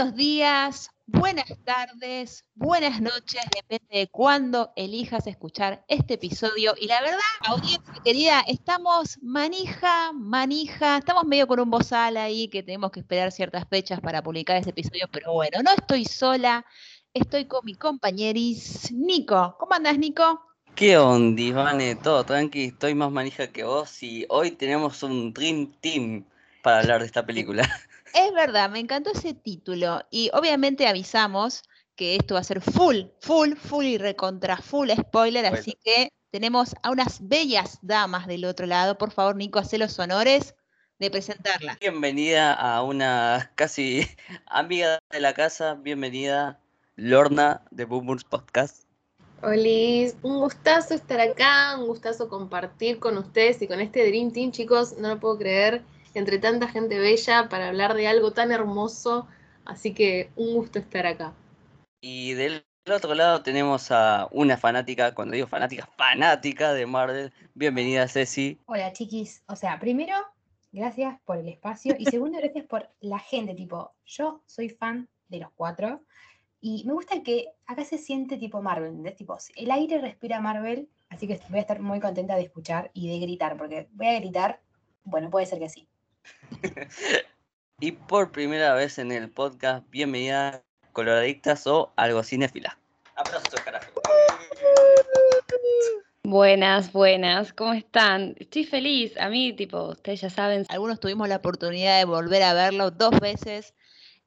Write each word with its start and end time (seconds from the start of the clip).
Buenos 0.00 0.14
días, 0.14 0.90
buenas 1.12 1.52
tardes, 1.64 2.44
buenas 2.54 3.00
noches, 3.00 3.42
depende 3.54 4.00
de 4.00 4.08
cuándo 4.08 4.72
elijas 4.76 5.26
escuchar 5.26 5.84
este 5.88 6.14
episodio. 6.14 6.74
Y 6.78 6.86
la 6.86 7.00
verdad, 7.00 7.18
audiencia 7.46 7.94
querida, 8.04 8.40
estamos 8.46 9.18
manija, 9.22 10.12
manija, 10.12 10.98
estamos 10.98 11.24
medio 11.24 11.46
con 11.46 11.60
un 11.60 11.70
bozal 11.70 12.16
ahí 12.16 12.48
que 12.48 12.62
tenemos 12.62 12.92
que 12.92 13.00
esperar 13.00 13.32
ciertas 13.32 13.64
fechas 13.68 14.00
para 14.00 14.22
publicar 14.22 14.56
este 14.56 14.70
episodio, 14.70 15.08
pero 15.10 15.32
bueno, 15.32 15.62
no 15.62 15.72
estoy 15.72 16.04
sola, 16.04 16.64
estoy 17.12 17.46
con 17.46 17.64
mi 17.64 17.74
compañeris 17.74 18.92
Nico. 18.92 19.56
¿Cómo 19.58 19.74
andas, 19.74 19.98
Nico? 19.98 20.40
¿Qué 20.76 20.96
onda, 20.96 21.42
Ivane? 21.42 21.96
Todo 21.96 22.24
tranqui, 22.24 22.66
estoy 22.66 22.94
más 22.94 23.10
manija 23.10 23.48
que 23.48 23.64
vos 23.64 24.02
y 24.02 24.26
hoy 24.28 24.52
tenemos 24.52 25.02
un 25.02 25.32
Dream 25.32 25.72
Team 25.80 26.24
para 26.62 26.80
hablar 26.80 27.00
de 27.00 27.06
esta 27.06 27.26
película. 27.26 27.68
Es 28.14 28.32
verdad, 28.32 28.70
me 28.70 28.80
encantó 28.80 29.10
ese 29.10 29.34
título. 29.34 30.02
Y 30.10 30.30
obviamente 30.32 30.86
avisamos 30.86 31.62
que 31.96 32.16
esto 32.16 32.34
va 32.34 32.40
a 32.40 32.44
ser 32.44 32.60
full, 32.60 33.04
full, 33.20 33.54
full 33.54 33.84
y 33.84 33.98
recontra 33.98 34.56
full 34.56 34.90
spoiler, 34.90 35.46
así 35.46 35.76
que 35.84 36.10
tenemos 36.30 36.74
a 36.82 36.90
unas 36.90 37.28
bellas 37.28 37.78
damas 37.82 38.26
del 38.26 38.44
otro 38.44 38.66
lado. 38.66 38.96
Por 38.96 39.10
favor, 39.10 39.36
Nico, 39.36 39.58
haz 39.58 39.72
los 39.74 39.98
honores 39.98 40.54
de 40.98 41.10
presentarla. 41.10 41.76
Bienvenida 41.80 42.52
a 42.54 42.82
una 42.82 43.52
casi 43.54 44.06
amiga 44.46 44.98
de 45.10 45.20
la 45.20 45.34
casa, 45.34 45.74
bienvenida 45.74 46.58
Lorna 46.96 47.62
de 47.70 47.84
Boom 47.84 48.18
Podcast. 48.28 48.84
Hola, 49.42 50.12
un 50.22 50.40
gustazo 50.40 50.94
estar 50.94 51.20
acá, 51.20 51.76
un 51.78 51.86
gustazo 51.86 52.28
compartir 52.28 52.98
con 52.98 53.16
ustedes 53.16 53.62
y 53.62 53.66
con 53.66 53.80
este 53.80 54.06
Dream 54.06 54.32
Team, 54.32 54.52
chicos, 54.52 54.98
no 54.98 55.08
lo 55.08 55.18
puedo 55.18 55.38
creer 55.38 55.82
entre 56.14 56.38
tanta 56.38 56.68
gente 56.68 56.98
bella 56.98 57.48
para 57.48 57.68
hablar 57.68 57.94
de 57.94 58.08
algo 58.08 58.32
tan 58.32 58.52
hermoso. 58.52 59.26
Así 59.64 59.94
que 59.94 60.30
un 60.36 60.54
gusto 60.54 60.78
estar 60.78 61.06
acá. 61.06 61.32
Y 62.00 62.32
del 62.32 62.64
otro 62.90 63.14
lado 63.14 63.42
tenemos 63.42 63.90
a 63.90 64.28
una 64.32 64.56
fanática, 64.56 65.14
cuando 65.14 65.34
digo 65.34 65.46
fanática, 65.46 65.88
fanática 65.96 66.72
de 66.72 66.86
Marvel. 66.86 67.32
Bienvenida 67.54 68.08
Ceci. 68.08 68.58
Hola 68.66 68.92
chiquis. 68.92 69.42
O 69.46 69.56
sea, 69.56 69.78
primero, 69.78 70.14
gracias 70.72 71.20
por 71.24 71.36
el 71.36 71.48
espacio. 71.48 71.94
Y 71.98 72.06
segundo, 72.06 72.38
gracias 72.42 72.64
por 72.66 72.88
la 73.00 73.18
gente. 73.18 73.54
Tipo, 73.54 73.92
yo 74.06 74.42
soy 74.46 74.70
fan 74.70 75.08
de 75.28 75.38
los 75.40 75.50
cuatro. 75.52 76.02
Y 76.60 76.84
me 76.84 76.92
gusta 76.92 77.22
que 77.22 77.52
acá 77.66 77.84
se 77.84 77.96
siente 77.96 78.36
tipo 78.36 78.60
Marvel, 78.60 78.90
¿entendés? 78.90 79.16
Tipo, 79.16 79.38
el 79.56 79.70
aire 79.70 79.98
respira 79.98 80.40
Marvel, 80.40 80.88
así 81.08 81.26
que 81.26 81.40
voy 81.48 81.58
a 81.58 81.62
estar 81.62 81.80
muy 81.80 82.00
contenta 82.00 82.36
de 82.36 82.42
escuchar 82.42 82.90
y 82.92 83.08
de 83.08 83.18
gritar, 83.18 83.56
porque 83.56 83.88
voy 83.92 84.08
a 84.08 84.20
gritar, 84.20 84.60
bueno, 85.04 85.30
puede 85.30 85.46
ser 85.46 85.58
que 85.58 85.70
sí. 85.70 85.88
y 87.80 87.92
por 87.92 88.32
primera 88.32 88.74
vez 88.74 88.98
en 88.98 89.12
el 89.12 89.30
podcast, 89.30 89.88
bienvenida 89.90 90.62
coloradictas 90.92 91.66
o 91.66 91.92
algo 91.96 92.22
cinéfila. 92.22 92.78
Aplausos, 93.16 93.60
carajo. 93.60 94.00
Buenas, 96.22 96.92
buenas, 96.92 97.52
¿cómo 97.52 97.72
están? 97.72 98.36
Estoy 98.38 98.64
feliz, 98.64 99.16
a 99.16 99.28
mí, 99.28 99.52
tipo, 99.52 99.88
ustedes 99.88 100.20
ya 100.20 100.30
saben. 100.30 100.64
Algunos 100.68 101.00
tuvimos 101.00 101.28
la 101.28 101.36
oportunidad 101.36 101.98
de 101.98 102.04
volver 102.04 102.42
a 102.42 102.54
verlo 102.54 102.90
dos 102.90 103.18
veces. 103.18 103.74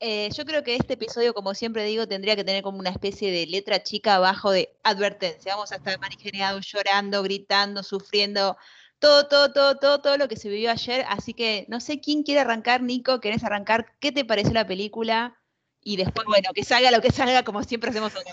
Eh, 0.02 0.30
yo 0.36 0.44
creo 0.44 0.64
que 0.64 0.76
este 0.76 0.96
episodio, 0.96 1.34
como 1.34 1.54
siempre 1.54 1.86
digo, 1.86 2.06
tendría 2.06 2.36
que 2.36 2.44
tener 2.44 2.62
como 2.62 2.78
una 2.78 2.90
especie 2.90 3.32
de 3.32 3.48
letra 3.48 3.84
chica 3.84 4.16
abajo 4.16 4.52
de 4.52 4.76
advertencia. 4.84 5.56
Vamos 5.56 5.72
a 5.72 5.78
estar 5.78 5.98
manigeneados, 5.98 6.68
llorando, 6.68 7.24
gritando, 7.24 7.84
sufriendo, 7.84 8.58
todo, 9.04 9.28
todo, 9.28 9.52
todo, 9.52 9.76
todo, 9.76 10.00
todo 10.00 10.18
lo 10.18 10.30
que 10.30 10.38
se 10.38 10.48
vivió 10.48 10.72
ayer. 10.72 11.04
Así 11.10 11.34
que 11.34 11.66
no 11.68 11.82
sé 11.82 12.00
quién 12.00 12.24
quiere 12.24 12.40
arrancar, 12.40 12.82
Nico, 12.82 13.20
¿querés 13.20 13.44
arrancar? 13.44 13.86
¿Qué 14.00 14.14
te 14.14 14.24
pareció 14.24 14.54
la 14.54 14.66
película? 14.66 15.36
Y 15.82 15.98
después, 15.98 16.26
bueno, 16.26 16.52
que 16.56 16.64
salga 16.64 16.90
lo 16.90 17.02
que 17.02 17.12
salga, 17.12 17.44
como 17.44 17.62
siempre 17.64 17.90
hacemos 17.90 18.16
acá. 18.16 18.32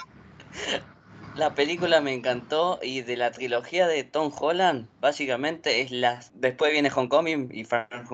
La 1.34 1.56
película 1.56 2.00
me 2.00 2.12
encantó 2.12 2.78
y 2.80 3.02
de 3.02 3.16
la 3.16 3.32
trilogía 3.32 3.88
de 3.88 4.04
Tom 4.04 4.32
Holland, 4.38 4.86
básicamente 5.00 5.80
es 5.80 5.90
la. 5.90 6.20
Después 6.34 6.70
viene 6.70 6.92
Homecoming 6.94 7.48
y 7.52 7.64
Frank 7.64 8.08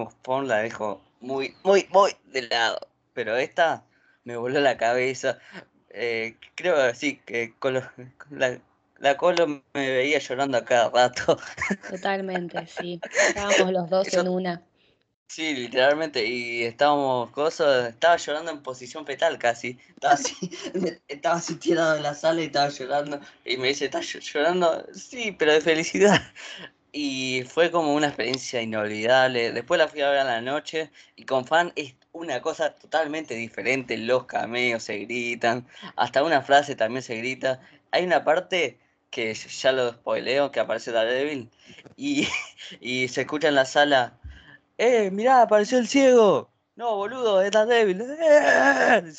la 0.45 0.57
dejo 0.57 1.03
muy, 1.21 1.55
muy, 1.63 1.87
muy 1.91 2.13
de 2.25 2.49
lado. 2.49 2.89
Pero 3.13 3.37
esta 3.37 3.85
me 4.25 4.39
voló 4.39 4.61
la 4.61 4.79
cabeza. 4.79 5.39
Eh, 5.91 6.37
creo 6.55 6.95
sí, 6.95 7.21
que 7.27 7.53
con, 7.59 7.75
la, 8.31 8.61
la 8.99 9.17
Colo 9.17 9.47
me 9.47 9.63
veía 9.75 10.19
llorando 10.19 10.59
a 10.59 10.65
cada 10.65 10.91
rato. 10.91 11.39
Totalmente, 11.91 12.67
sí. 12.67 13.01
Estábamos 13.29 13.73
los 13.73 13.91
dos 13.91 14.13
en 14.15 14.29
una. 14.29 14.63
Sí, 15.29 15.55
literalmente, 15.55 16.25
y 16.25 16.63
estábamos 16.63 17.31
cosas, 17.31 17.91
estaba 17.91 18.17
llorando 18.17 18.53
en 18.53 18.63
posición 18.63 19.05
fetal 19.05 19.39
casi. 19.39 19.79
Estaba 19.89 20.15
así, 20.15 20.51
estaba 21.09 21.37
así 21.37 21.57
tirado 21.57 21.97
en 21.97 22.05
la 22.05 22.15
sala 22.15 22.43
y 22.43 22.47
estaba 22.47 22.69
llorando. 22.69 23.21
Y 23.45 23.57
me 23.57 23.69
dice, 23.69 23.87
¿estás 23.87 24.07
llorando? 24.07 24.87
Sí, 24.95 25.33
pero 25.33 25.53
de 25.53 25.61
felicidad. 25.61 26.21
Y 26.99 27.43
fue 27.43 27.71
como 27.71 27.93
una 27.95 28.07
experiencia 28.07 28.63
inolvidable. 28.63 29.53
Después 29.53 29.77
la 29.77 29.87
fui 29.87 30.01
a 30.01 30.09
ver 30.09 30.21
a 30.21 30.25
la 30.25 30.41
noche 30.41 30.91
y 31.15 31.27
con 31.27 31.45
fan 31.45 31.71
es 31.77 31.95
una 32.13 32.41
cosa 32.41 32.75
totalmente 32.75 33.35
diferente. 33.35 33.99
Los 33.99 34.25
cameos 34.25 34.85
se 34.85 35.01
gritan, 35.01 35.67
hasta 35.97 36.23
una 36.23 36.41
frase 36.41 36.75
también 36.75 37.03
se 37.03 37.17
grita. 37.17 37.61
Hay 37.91 38.03
una 38.07 38.25
parte 38.25 38.79
que 39.11 39.35
ya 39.35 39.73
lo 39.73 39.93
spoileo, 39.93 40.51
que 40.51 40.61
aparece 40.61 40.93
Daredevil, 40.93 41.51
y, 41.97 42.27
y 42.81 43.09
se 43.09 43.23
escucha 43.23 43.49
en 43.49 43.55
la 43.55 43.65
sala, 43.65 44.19
¡eh, 44.79 45.11
mirá, 45.11 45.43
apareció 45.43 45.79
el 45.79 45.89
ciego! 45.89 46.51
No, 46.77 46.97
boludo, 46.97 47.41
es 47.41 47.51
Daredevil. 47.51 48.01
¡Eh! 48.21 49.15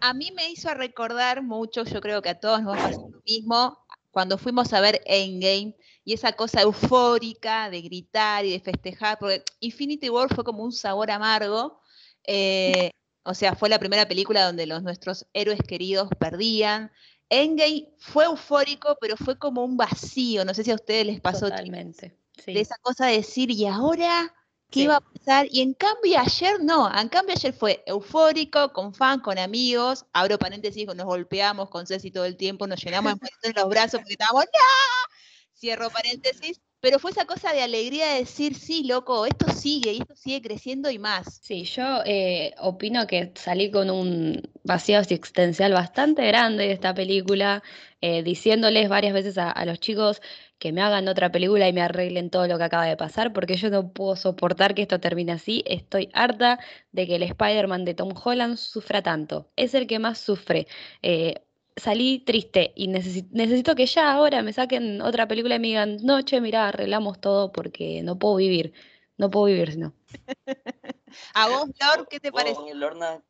A 0.00 0.14
mí 0.14 0.32
me 0.32 0.50
hizo 0.50 0.74
recordar 0.74 1.42
mucho, 1.42 1.84
yo 1.84 2.00
creo 2.00 2.20
que 2.22 2.30
a 2.30 2.40
todos 2.40 2.62
nos 2.62 2.76
pasar 2.76 2.92
lo 2.92 3.22
mismo, 3.24 3.78
cuando 4.10 4.36
fuimos 4.36 4.72
a 4.72 4.80
ver 4.80 5.00
Endgame, 5.06 5.76
y 6.04 6.14
esa 6.14 6.32
cosa 6.32 6.62
eufórica 6.62 7.70
de 7.70 7.80
gritar 7.82 8.44
y 8.44 8.50
de 8.50 8.60
festejar, 8.60 9.18
porque 9.18 9.44
Infinity 9.60 10.10
War 10.10 10.34
fue 10.34 10.42
como 10.42 10.64
un 10.64 10.72
sabor 10.72 11.10
amargo, 11.10 11.80
eh, 12.24 12.90
o 13.24 13.34
sea, 13.34 13.54
fue 13.54 13.68
la 13.68 13.78
primera 13.78 14.06
película 14.08 14.44
donde 14.44 14.66
los 14.66 14.82
nuestros 14.82 15.26
héroes 15.32 15.60
queridos 15.62 16.08
perdían, 16.18 16.90
Endgame 17.32 17.88
fue 17.98 18.26
eufórico, 18.26 18.98
pero 19.00 19.16
fue 19.16 19.38
como 19.38 19.64
un 19.64 19.76
vacío. 19.76 20.44
No 20.44 20.52
sé 20.52 20.64
si 20.64 20.70
a 20.70 20.74
ustedes 20.74 21.06
les 21.06 21.20
pasó. 21.20 21.48
Totalmente. 21.48 22.14
De 22.46 22.60
esa 22.60 22.76
cosa 22.82 23.06
de 23.06 23.16
decir, 23.16 23.50
¿y 23.50 23.64
ahora 23.66 24.34
qué 24.70 24.80
iba 24.80 24.96
a 24.96 25.00
pasar? 25.00 25.46
Y 25.50 25.62
en 25.62 25.72
cambio 25.72 26.18
ayer 26.18 26.62
no. 26.62 26.90
En 26.94 27.08
cambio 27.08 27.34
ayer 27.34 27.54
fue 27.54 27.82
eufórico, 27.86 28.72
con 28.74 28.92
fans, 28.92 29.22
con 29.22 29.38
amigos. 29.38 30.04
Abro 30.12 30.38
paréntesis, 30.38 30.86
nos 30.86 31.06
golpeamos 31.06 31.70
con 31.70 31.86
Ceci 31.86 32.10
todo 32.10 32.26
el 32.26 32.36
tiempo, 32.36 32.66
nos 32.66 32.84
llenamos 32.84 33.14
de 33.42 33.52
los 33.54 33.68
brazos 33.68 34.00
porque 34.00 34.12
estábamos, 34.12 34.44
¡no! 34.44 35.58
Cierro 35.58 35.88
paréntesis 35.88 36.60
pero 36.82 36.98
fue 36.98 37.12
esa 37.12 37.26
cosa 37.26 37.52
de 37.52 37.62
alegría 37.62 38.08
de 38.08 38.18
decir, 38.18 38.56
sí, 38.56 38.82
loco, 38.82 39.24
esto 39.24 39.48
sigue 39.52 39.92
y 39.92 39.98
esto 40.00 40.16
sigue 40.16 40.42
creciendo 40.42 40.90
y 40.90 40.98
más. 40.98 41.38
Sí, 41.40 41.62
yo 41.62 42.02
eh, 42.04 42.54
opino 42.58 43.06
que 43.06 43.30
salí 43.36 43.70
con 43.70 43.88
un 43.88 44.42
vacío 44.64 44.98
existencial 44.98 45.72
bastante 45.72 46.26
grande 46.26 46.64
de 46.64 46.72
esta 46.72 46.92
película, 46.92 47.62
eh, 48.00 48.24
diciéndoles 48.24 48.88
varias 48.88 49.14
veces 49.14 49.38
a, 49.38 49.64
los 49.64 49.78
chicos 49.78 50.20
que 50.58 50.72
me 50.72 50.82
hagan 50.82 51.06
otra 51.06 51.30
película 51.30 51.68
y 51.68 51.72
me 51.72 51.82
arreglen 51.82 52.30
todo 52.30 52.48
lo 52.48 52.58
que 52.58 52.64
acaba 52.64 52.86
de 52.86 52.96
pasar, 52.96 53.32
porque 53.32 53.54
yo 53.54 53.70
no 53.70 53.92
puedo 53.92 54.16
soportar 54.16 54.74
que 54.74 54.82
esto 54.82 54.98
termine 54.98 55.30
así. 55.30 55.62
Estoy 55.66 56.08
harta 56.14 56.58
de 56.90 57.06
que 57.06 57.14
el 57.14 57.22
Spider-Man 57.22 57.84
de 57.84 57.94
Tom 57.94 58.12
Holland 58.24 58.56
sufra 58.56 59.02
tanto. 59.02 59.52
Es 59.54 59.74
el 59.74 59.86
que 59.86 60.00
más 60.00 60.18
sufre. 60.18 60.66
Eh, 61.02 61.42
salí 61.76 62.20
triste 62.20 62.72
y 62.74 62.88
necesito, 62.88 63.74
que 63.74 63.86
ya 63.86 64.12
ahora 64.12 64.42
me 64.42 64.52
saquen 64.52 65.00
otra 65.00 65.28
película 65.28 65.56
y 65.56 65.58
me 65.58 65.68
digan, 65.68 65.96
noche, 66.02 66.40
mira, 66.40 66.68
arreglamos 66.68 67.20
todo 67.20 67.52
porque 67.52 68.02
no 68.02 68.18
puedo 68.18 68.36
vivir, 68.36 68.72
no 69.16 69.30
puedo 69.30 69.46
vivir 69.46 69.72
sino. 69.72 69.94
¿A 71.34 71.48
vos, 71.48 71.70
Lord, 71.80 72.08
qué 72.08 72.20
te 72.20 72.32
parece? 72.32 72.74
Lorna. 72.74 73.22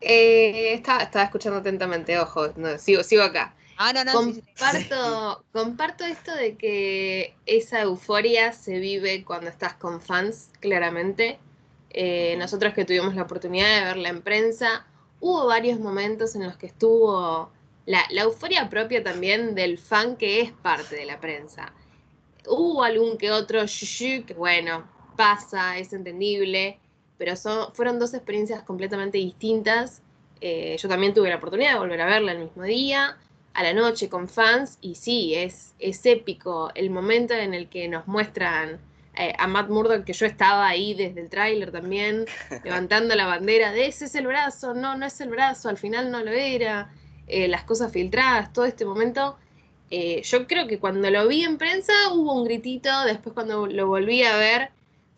Eh, 0.00 0.72
estaba, 0.72 1.24
escuchando 1.24 1.58
atentamente, 1.58 2.18
ojo, 2.18 2.52
sigo, 2.78 3.02
sigo 3.02 3.22
acá. 3.22 3.54
Ah, 3.76 3.92
no, 3.92 4.04
no, 4.04 4.12
comparto, 4.12 5.44
comparto 5.52 6.04
esto 6.04 6.34
de 6.34 6.56
que 6.56 7.34
esa 7.46 7.80
euforia 7.80 8.52
se 8.52 8.78
vive 8.78 9.24
cuando 9.24 9.48
estás 9.48 9.74
con 9.74 10.02
fans, 10.02 10.50
claramente. 10.60 11.38
Eh, 11.88 12.36
nosotros 12.38 12.74
que 12.74 12.84
tuvimos 12.84 13.14
la 13.14 13.22
oportunidad 13.22 13.78
de 13.78 13.84
verla 13.84 14.10
en 14.10 14.22
prensa, 14.22 14.86
hubo 15.18 15.46
varios 15.46 15.80
momentos 15.80 16.34
en 16.34 16.44
los 16.44 16.56
que 16.56 16.66
estuvo 16.66 17.50
la, 17.90 18.22
euforia 18.22 18.70
propia 18.70 19.02
también 19.02 19.54
del 19.54 19.78
fan 19.78 20.16
que 20.16 20.40
es 20.40 20.52
parte 20.52 20.94
de 20.94 21.04
la 21.04 21.18
prensa. 21.18 21.72
Hubo 22.46 22.84
algún 22.84 23.18
que 23.18 23.32
otro 23.32 23.60
que 23.66 24.34
bueno, 24.36 24.84
pasa, 25.16 25.76
es 25.78 25.92
entendible, 25.92 26.78
pero 27.18 27.36
son, 27.36 27.74
fueron 27.74 27.98
dos 27.98 28.14
experiencias 28.14 28.62
completamente 28.62 29.18
distintas. 29.18 30.02
Eh, 30.40 30.76
yo 30.80 30.88
también 30.88 31.12
tuve 31.12 31.28
la 31.28 31.36
oportunidad 31.36 31.74
de 31.74 31.78
volver 31.80 32.00
a 32.00 32.06
verla 32.06 32.32
el 32.32 32.38
mismo 32.38 32.62
día, 32.62 33.18
a 33.54 33.62
la 33.62 33.74
noche 33.74 34.08
con 34.08 34.28
fans, 34.28 34.78
y 34.80 34.94
sí, 34.94 35.34
es, 35.34 35.74
es 35.80 36.06
épico 36.06 36.70
el 36.74 36.90
momento 36.90 37.34
en 37.34 37.52
el 37.52 37.68
que 37.68 37.88
nos 37.88 38.06
muestran 38.06 38.78
eh, 39.16 39.34
a 39.36 39.48
Matt 39.48 39.68
Murdock, 39.68 40.04
que 40.04 40.12
yo 40.12 40.24
estaba 40.26 40.68
ahí 40.68 40.94
desde 40.94 41.20
el 41.20 41.28
tráiler 41.28 41.72
también, 41.72 42.24
levantando 42.64 43.16
la 43.16 43.26
bandera 43.26 43.72
de 43.72 43.86
ese 43.86 44.04
es 44.04 44.14
el 44.14 44.28
brazo, 44.28 44.74
no, 44.74 44.96
no 44.96 45.06
es 45.06 45.20
el 45.20 45.28
brazo, 45.28 45.68
al 45.68 45.76
final 45.76 46.10
no 46.12 46.22
lo 46.22 46.30
era, 46.30 46.90
eh, 47.30 47.48
las 47.48 47.64
cosas 47.64 47.92
filtradas, 47.92 48.52
todo 48.52 48.64
este 48.64 48.84
momento. 48.84 49.36
yo 49.90 50.46
creo 50.46 50.68
que 50.68 50.78
cuando 50.78 51.10
lo 51.10 51.26
vi 51.26 51.44
en 51.44 51.58
prensa 51.58 51.92
hubo 52.12 52.34
un 52.34 52.44
gritito, 52.44 52.90
después 53.04 53.34
cuando 53.34 53.66
lo 53.66 53.86
volví 53.88 54.22
a 54.22 54.36
ver 54.36 54.70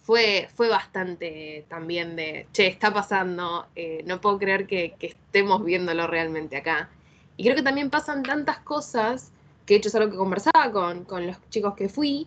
fue, 0.02 0.48
fue 0.54 0.68
bastante 0.68 1.64
también 1.68 2.16
de, 2.16 2.46
che, 2.52 2.66
está 2.66 2.92
pasando, 2.92 3.66
eh, 3.76 4.02
no 4.06 4.20
puedo 4.20 4.38
creer 4.38 4.66
que, 4.66 4.94
estemos 5.00 5.64
viéndolo 5.64 6.06
realmente 6.06 6.56
acá. 6.56 6.90
Y 7.36 7.44
creo 7.44 7.56
que 7.56 7.62
también 7.62 7.88
pasan 7.88 8.22
tantas 8.22 8.58
cosas, 8.58 9.32
que 9.64 9.74
de 9.74 9.78
hecho 9.78 9.88
es 9.88 9.94
algo 9.94 10.10
que 10.10 10.16
conversaba 10.16 10.70
con, 10.72 11.26
los 11.26 11.36
chicos 11.50 11.74
que 11.74 11.88
fui, 11.88 12.26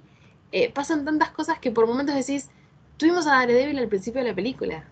eh, 0.52 0.72
pasan 0.72 1.06
tantas 1.06 1.32
cosas 1.32 1.60
que 1.60 1.72
por 1.72 1.86
momentos 1.86 2.16
decís, 2.16 2.50
tuvimos 2.98 3.28
a 3.28 3.32
Daredevil 3.32 3.78
al 3.78 3.90
principio 3.90 4.22
de 4.22 4.30
la 4.30 4.36
película. 4.36 4.86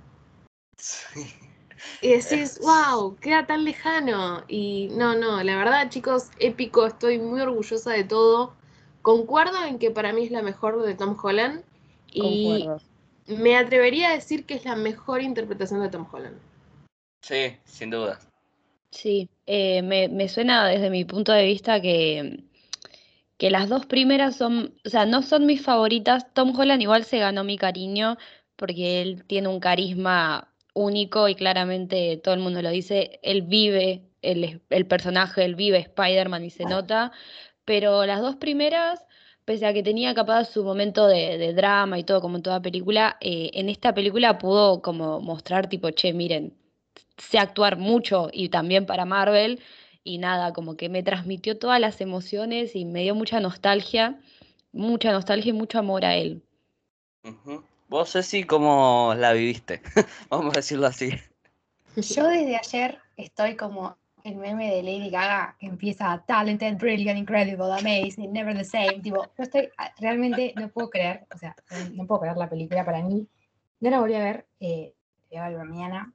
Y 2.02 2.10
decís, 2.10 2.60
wow, 2.64 3.16
queda 3.18 3.46
tan 3.46 3.64
lejano. 3.64 4.44
Y 4.48 4.90
no, 4.92 5.16
no, 5.16 5.42
la 5.44 5.56
verdad, 5.58 5.90
chicos, 5.90 6.30
épico, 6.40 6.86
estoy 6.86 7.20
muy 7.20 7.42
orgullosa 7.42 7.92
de 7.92 8.04
todo. 8.04 8.54
Concuerdo 9.02 9.64
en 9.66 9.80
que 9.80 9.92
para 9.92 10.14
mí 10.14 10.26
es 10.26 10.32
la 10.32 10.42
mejor 10.42 10.82
de 10.82 10.96
Tom 10.96 11.18
Holland. 11.22 11.64
Y 12.12 12.68
me 13.28 13.58
atrevería 13.58 14.10
a 14.10 14.14
decir 14.14 14.46
que 14.46 14.56
es 14.56 14.66
la 14.66 14.76
mejor 14.76 15.22
interpretación 15.22 15.82
de 15.82 15.90
Tom 15.90 16.06
Holland. 16.12 16.38
Sí, 17.22 17.58
sin 17.66 17.90
duda. 17.90 18.20
Sí, 18.92 19.30
eh, 19.48 19.82
me, 19.82 20.30
suena 20.30 20.68
desde 20.68 20.90
mi 20.90 21.04
punto 21.04 21.32
de 21.32 21.46
vista 21.46 21.82
que, 21.82 22.44
que 23.38 23.50
las 23.50 23.70
dos 23.70 23.86
primeras 23.86 24.36
son, 24.36 24.76
o 24.86 24.90
sea, 24.90 25.06
no 25.06 25.24
son 25.24 25.46
mis 25.46 25.62
favoritas. 25.62 26.32
Tom 26.34 26.58
Holland 26.58 26.82
igual 26.82 27.04
se 27.04 27.18
ganó 27.18 27.44
mi 27.44 27.58
cariño 27.58 28.18
porque 28.56 29.02
él 29.02 29.24
tiene 29.26 29.48
un 29.48 29.60
carisma 29.60 30.53
único 30.74 31.30
y 31.30 31.36
claramente 31.36 32.18
todo 32.18 32.34
el 32.34 32.40
mundo 32.40 32.62
lo 32.62 32.70
dice, 32.70 33.20
él 33.24 33.44
vive 33.44 34.04
el, 34.22 34.62
el 34.70 34.86
personaje, 34.86 35.46
él 35.46 35.56
vive 35.56 35.78
Spider-Man 35.80 36.44
y 36.44 36.50
se 36.50 36.66
nota, 36.66 37.12
pero 37.66 38.06
las 38.06 38.22
dos 38.22 38.36
primeras 38.36 39.06
pese 39.46 39.66
a 39.66 39.74
que 39.74 39.84
tenía 39.84 40.14
capaz 40.14 40.46
su 40.46 40.64
momento 40.64 41.08
de, 41.08 41.54
drama 41.54 42.00
y 42.00 42.04
todo 42.04 42.22
como 42.22 42.38
en 42.38 42.44
toda 42.44 42.62
película, 42.62 43.18
eh, 43.20 43.52
en 43.54 43.70
esta 43.70 43.94
película 43.94 44.38
pudo 44.38 44.82
como 44.82 45.20
mostrar 45.20 45.68
tipo, 45.68 45.90
che, 45.92 46.14
miren, 46.14 46.54
sé 47.18 47.40
actuar 47.40 47.78
mucho 47.78 48.30
y 48.32 48.50
también 48.50 48.86
para 48.86 49.06
Marvel 49.06 49.60
y 50.04 50.18
nada, 50.18 50.54
como 50.54 50.76
que 50.76 50.90
me 50.90 51.04
transmitió 51.04 51.58
todas 51.58 51.80
las 51.80 52.02
emociones 52.02 52.76
y 52.76 52.86
me 52.86 53.04
dio 53.04 53.16
mucha 53.16 53.40
nostalgia, 53.40 54.20
mucha 54.72 55.12
nostalgia 55.12 55.50
y 55.50 55.54
mucho 55.54 55.80
amor 55.80 56.06
a 56.06 56.16
él. 56.16 56.42
Vos, 57.90 58.12
Ceci, 58.12 58.44
¿cómo 58.44 59.14
la 59.18 59.34
viviste? 59.34 59.82
Vamos 60.30 60.54
a 60.54 60.60
decirlo 60.60 60.88
así. 60.88 61.12
Yo 61.96 62.28
desde 62.28 62.56
ayer 62.56 63.00
estoy 63.18 63.56
como 63.56 63.98
el 64.24 64.36
meme 64.38 64.74
de 64.74 64.82
Lady 64.82 65.10
Gaga 65.10 65.56
empieza 65.60 66.24
talented, 66.26 66.78
brilliant, 66.78 67.20
incredible, 67.20 67.72
amazing, 67.72 68.32
never 68.32 68.56
the 68.56 68.64
same. 68.64 69.02
Tipo, 69.02 69.26
yo 69.38 69.44
estoy, 69.44 69.70
ah, 69.78 69.92
realmente 70.00 70.54
no 70.56 70.70
puedo 70.70 70.90
creer, 70.90 71.28
o 71.34 71.38
sea, 71.38 71.56
no 71.94 72.08
puedo 72.08 72.22
creer 72.22 72.38
la 72.38 72.50
película 72.50 72.86
para 72.86 73.02
mí. 73.02 73.28
No 73.80 73.90
la 73.90 74.00
volví 74.00 74.16
a 74.16 74.24
ver, 74.24 74.48
eh, 74.60 74.94
voy 75.30 75.40
a 75.40 75.50
ver 75.50 75.66
mañana, 75.66 76.14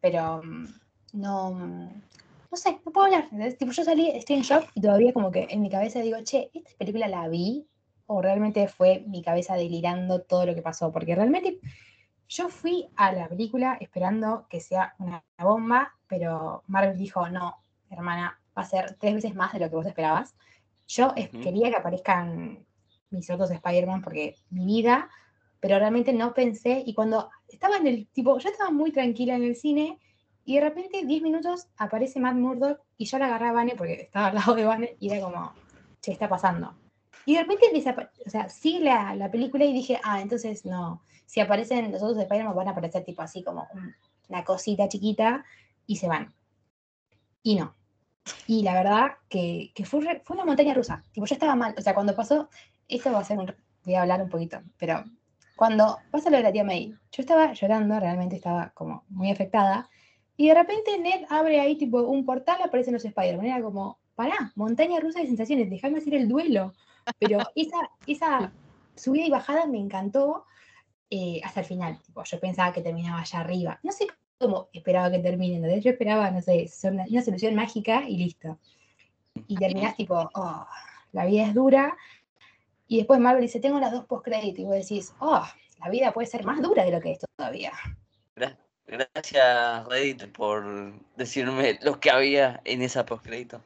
pero 0.00 0.42
mm, 0.42 0.66
no, 1.12 1.52
mm, 1.52 2.02
no 2.50 2.56
sé, 2.56 2.80
no 2.84 2.92
puedo 2.92 3.06
hablar. 3.06 3.28
Tipo, 3.56 3.72
yo 3.72 3.84
salí, 3.84 4.10
estoy 4.10 4.36
en 4.36 4.42
shock 4.42 4.68
y 4.74 4.80
todavía 4.80 5.12
como 5.12 5.30
que 5.30 5.46
en 5.48 5.62
mi 5.62 5.70
cabeza 5.70 6.00
digo, 6.00 6.18
che, 6.24 6.50
¿esta 6.52 6.76
película 6.78 7.06
la 7.06 7.28
vi? 7.28 7.66
O 8.06 8.22
realmente 8.22 8.68
fue 8.68 9.04
mi 9.06 9.22
cabeza 9.22 9.54
delirando 9.54 10.22
todo 10.22 10.46
lo 10.46 10.54
que 10.54 10.62
pasó, 10.62 10.92
porque 10.92 11.14
realmente 11.14 11.58
yo 12.28 12.48
fui 12.48 12.88
a 12.96 13.12
la 13.12 13.28
película 13.28 13.76
esperando 13.80 14.46
que 14.48 14.60
sea 14.60 14.94
una 14.98 15.24
bomba, 15.38 15.94
pero 16.08 16.62
Marvel 16.66 16.96
dijo, 16.96 17.28
no, 17.28 17.56
hermana, 17.90 18.40
va 18.56 18.62
a 18.62 18.66
ser 18.66 18.96
tres 18.98 19.14
veces 19.14 19.34
más 19.34 19.52
de 19.52 19.60
lo 19.60 19.68
que 19.68 19.76
vos 19.76 19.86
esperabas. 19.86 20.34
Yo 20.88 21.14
quería 21.14 21.70
que 21.70 21.76
aparezcan 21.76 22.64
mis 23.10 23.30
otros 23.30 23.50
Spider-Man 23.50 24.02
porque 24.02 24.36
mi 24.50 24.66
vida, 24.66 25.08
pero 25.60 25.78
realmente 25.78 26.12
no 26.12 26.34
pensé, 26.34 26.82
y 26.84 26.94
cuando 26.94 27.30
estaba 27.48 27.76
en 27.76 27.86
el, 27.86 28.06
tipo, 28.08 28.38
yo 28.38 28.48
estaba 28.48 28.70
muy 28.70 28.92
tranquila 28.92 29.34
en 29.34 29.44
el 29.44 29.56
cine, 29.56 29.98
y 30.44 30.56
de 30.56 30.60
repente, 30.60 31.04
10 31.04 31.22
minutos, 31.22 31.66
aparece 31.76 32.20
Matt 32.20 32.36
Murdock, 32.36 32.80
y 32.96 33.06
yo 33.06 33.18
la 33.18 33.26
agarré 33.26 33.48
a 33.48 33.52
Vane 33.52 33.74
porque 33.76 33.94
estaba 33.94 34.28
al 34.28 34.34
lado 34.36 34.54
de 34.54 34.64
Vane, 34.64 34.96
y 35.00 35.10
era 35.10 35.24
como, 35.24 35.52
¿qué 36.00 36.12
está 36.12 36.28
pasando? 36.28 36.74
Y 37.26 37.34
de 37.34 37.42
repente, 37.42 37.66
o 38.24 38.30
sea, 38.30 38.48
sigue 38.48 38.80
la, 38.80 39.14
la 39.14 39.30
película 39.30 39.64
y 39.64 39.72
dije, 39.72 40.00
ah, 40.04 40.20
entonces 40.22 40.64
no, 40.64 41.02
si 41.26 41.40
aparecen 41.40 41.92
los 41.92 42.02
otros 42.02 42.18
Spider-Man 42.18 42.54
van 42.54 42.68
a 42.68 42.70
aparecer 42.70 43.04
tipo 43.04 43.20
así 43.20 43.42
como 43.42 43.68
una 44.28 44.44
cosita 44.44 44.88
chiquita 44.88 45.44
y 45.86 45.96
se 45.96 46.08
van. 46.08 46.32
Y 47.42 47.56
no. 47.56 47.74
Y 48.46 48.62
la 48.62 48.74
verdad 48.74 49.12
que, 49.28 49.72
fue, 49.84 50.22
fue 50.24 50.36
una 50.36 50.44
montaña 50.44 50.74
rusa. 50.74 51.02
Tipo, 51.12 51.26
yo 51.26 51.34
estaba 51.34 51.54
mal. 51.54 51.74
O 51.76 51.80
sea, 51.80 51.94
cuando 51.94 52.14
pasó, 52.14 52.48
esto 52.88 53.12
va 53.12 53.20
a 53.20 53.24
ser 53.24 53.38
un... 53.38 53.54
Voy 53.84 53.94
a 53.94 54.02
hablar 54.02 54.20
un 54.20 54.28
poquito, 54.28 54.60
pero 54.78 55.04
cuando 55.54 55.98
pasa 56.10 56.28
lo 56.28 56.38
de 56.38 56.42
la 56.42 56.52
tía 56.52 56.64
May, 56.64 56.90
yo 56.90 57.20
estaba 57.20 57.52
llorando, 57.52 58.00
realmente 58.00 58.34
estaba 58.34 58.70
como 58.70 59.04
muy 59.08 59.30
afectada. 59.30 59.88
Y 60.36 60.48
de 60.48 60.54
repente 60.54 60.98
Ned 60.98 61.24
abre 61.28 61.60
ahí 61.60 61.76
tipo 61.76 62.02
un 62.02 62.24
portal, 62.24 62.58
aparecen 62.64 62.94
los 62.94 63.04
Spider-Man. 63.04 63.46
Era 63.46 63.62
como, 63.62 63.98
pará, 64.16 64.52
montaña 64.56 65.00
rusa 65.00 65.20
de 65.20 65.26
sensaciones, 65.26 65.70
déjame 65.70 65.98
hacer 65.98 66.14
el 66.14 66.28
duelo. 66.28 66.72
Pero 67.18 67.38
esa, 67.54 67.90
esa 68.06 68.52
subida 68.94 69.24
y 69.24 69.30
bajada 69.30 69.66
me 69.66 69.78
encantó. 69.78 70.44
Eh, 71.08 71.40
hasta 71.44 71.60
el 71.60 71.66
final. 71.66 72.02
Tipo, 72.02 72.24
yo 72.24 72.40
pensaba 72.40 72.72
que 72.72 72.82
terminaba 72.82 73.20
allá 73.20 73.40
arriba. 73.40 73.78
No 73.84 73.92
sé 73.92 74.08
cómo 74.38 74.68
esperaba 74.72 75.10
que 75.10 75.20
termine. 75.20 75.60
¿no? 75.60 75.76
Yo 75.78 75.90
esperaba, 75.90 76.30
no 76.30 76.42
sé, 76.42 76.68
una, 76.82 77.06
solución 77.22 77.54
mágica 77.54 78.02
y 78.08 78.16
listo. 78.16 78.58
Y 79.46 79.54
terminás 79.56 79.96
tipo, 79.96 80.28
oh, 80.34 80.66
la 81.12 81.26
vida 81.26 81.44
es 81.44 81.54
dura. 81.54 81.96
Y 82.88 82.98
después 82.98 83.20
Marvel 83.20 83.42
dice, 83.42 83.60
tengo 83.60 83.78
las 83.78 83.92
dos 83.92 84.04
post-créditos. 84.06 84.58
Y 84.58 84.64
vos 84.64 84.74
decís, 84.74 85.14
oh, 85.20 85.46
la 85.78 85.90
vida 85.90 86.12
puede 86.12 86.26
ser 86.26 86.44
más 86.44 86.60
dura 86.60 86.84
de 86.84 86.90
lo 86.90 87.00
que 87.00 87.12
es 87.12 87.18
todavía. 87.36 87.72
Gracias, 88.86 89.86
Reddit, 89.88 90.32
por 90.32 90.92
decirme 91.16 91.78
lo 91.82 91.98
que 91.98 92.10
había 92.10 92.60
en 92.64 92.82
esa 92.82 93.04
postcrédito. 93.04 93.60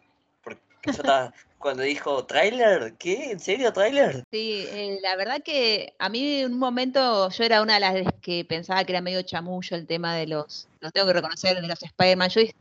Cuando 1.59 1.83
dijo 1.83 2.25
tráiler, 2.25 2.95
¿qué? 2.99 3.33
¿En 3.33 3.39
serio 3.39 3.71
tráiler? 3.71 4.25
Sí, 4.31 4.65
eh, 4.69 4.99
la 5.03 5.15
verdad 5.17 5.43
que 5.45 5.95
a 5.99 6.09
mí 6.09 6.41
en 6.41 6.53
un 6.55 6.59
momento 6.59 7.29
yo 7.29 7.45
era 7.45 7.61
una 7.61 7.75
de 7.75 7.81
las 7.81 8.15
que 8.23 8.47
pensaba 8.47 8.83
que 8.85 8.93
era 8.93 9.03
medio 9.03 9.21
chamullo 9.21 9.77
el 9.77 9.87
tema 9.87 10.17
de 10.17 10.27
los, 10.27 10.69
lo 10.81 10.91
tengo 10.91 11.09
que 11.09 11.13
reconocer, 11.13 11.61
de 11.61 11.69
los 11.69 11.83
Spider-Man. 11.83 12.31
Yo 12.31 12.41
dije, 12.41 12.55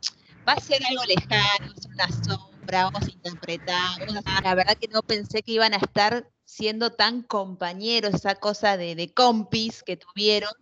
va 0.46 0.52
a 0.52 0.60
ser 0.60 0.82
algo 0.84 1.02
lejano, 1.04 1.72
es 1.74 1.86
una 1.86 2.08
sombra, 2.08 2.84
vamos 2.84 3.08
a 3.08 3.10
interpretar. 3.10 3.98
La 4.44 4.54
verdad 4.54 4.76
que 4.78 4.88
no 4.88 5.00
pensé 5.02 5.42
que 5.42 5.52
iban 5.52 5.72
a 5.72 5.78
estar 5.78 6.28
siendo 6.44 6.90
tan 6.92 7.22
compañeros, 7.22 8.12
esa 8.12 8.34
cosa 8.34 8.76
de, 8.76 8.96
de 8.96 9.14
compis 9.14 9.82
que 9.82 9.96
tuvieron. 9.96 10.52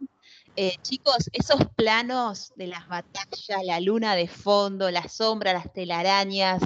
Eh, 0.61 0.77
chicos, 0.83 1.31
esos 1.33 1.61
planos 1.77 2.53
de 2.57 2.67
las 2.67 2.89
batallas, 2.89 3.63
la 3.65 3.79
luna 3.79 4.17
de 4.17 4.27
fondo, 4.27 4.91
la 4.91 5.09
sombra, 5.09 5.53
las 5.53 5.73
telarañas, 5.73 6.61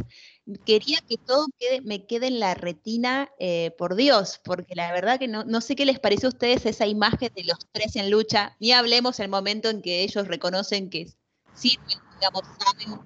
quería 0.65 0.99
que 1.07 1.19
todo 1.19 1.45
me 1.83 2.07
quede 2.07 2.29
en 2.29 2.41
la 2.41 2.55
retina, 2.55 3.31
eh, 3.39 3.73
por 3.77 3.95
Dios, 3.95 4.41
porque 4.45 4.75
la 4.75 4.91
verdad 4.93 5.19
que 5.19 5.29
no, 5.29 5.61
sé 5.61 5.77
qué 5.77 5.85
les 5.85 6.01
pareció 6.01 6.29
a 6.29 6.33
ustedes 6.33 6.65
esa 6.65 6.87
imagen 6.87 7.35
de 7.37 7.45
los 7.45 7.59
tres 7.71 7.95
en 7.97 8.11
lucha, 8.11 8.57
ni 8.61 8.73
hablemos 8.73 9.21
el 9.21 9.29
momento 9.29 9.69
en 9.69 9.83
que 9.83 10.03
ellos 10.05 10.27
reconocen 10.27 10.89
que 10.89 11.09
sí, 11.53 11.79
digamos, 12.15 12.45
saben 12.65 12.99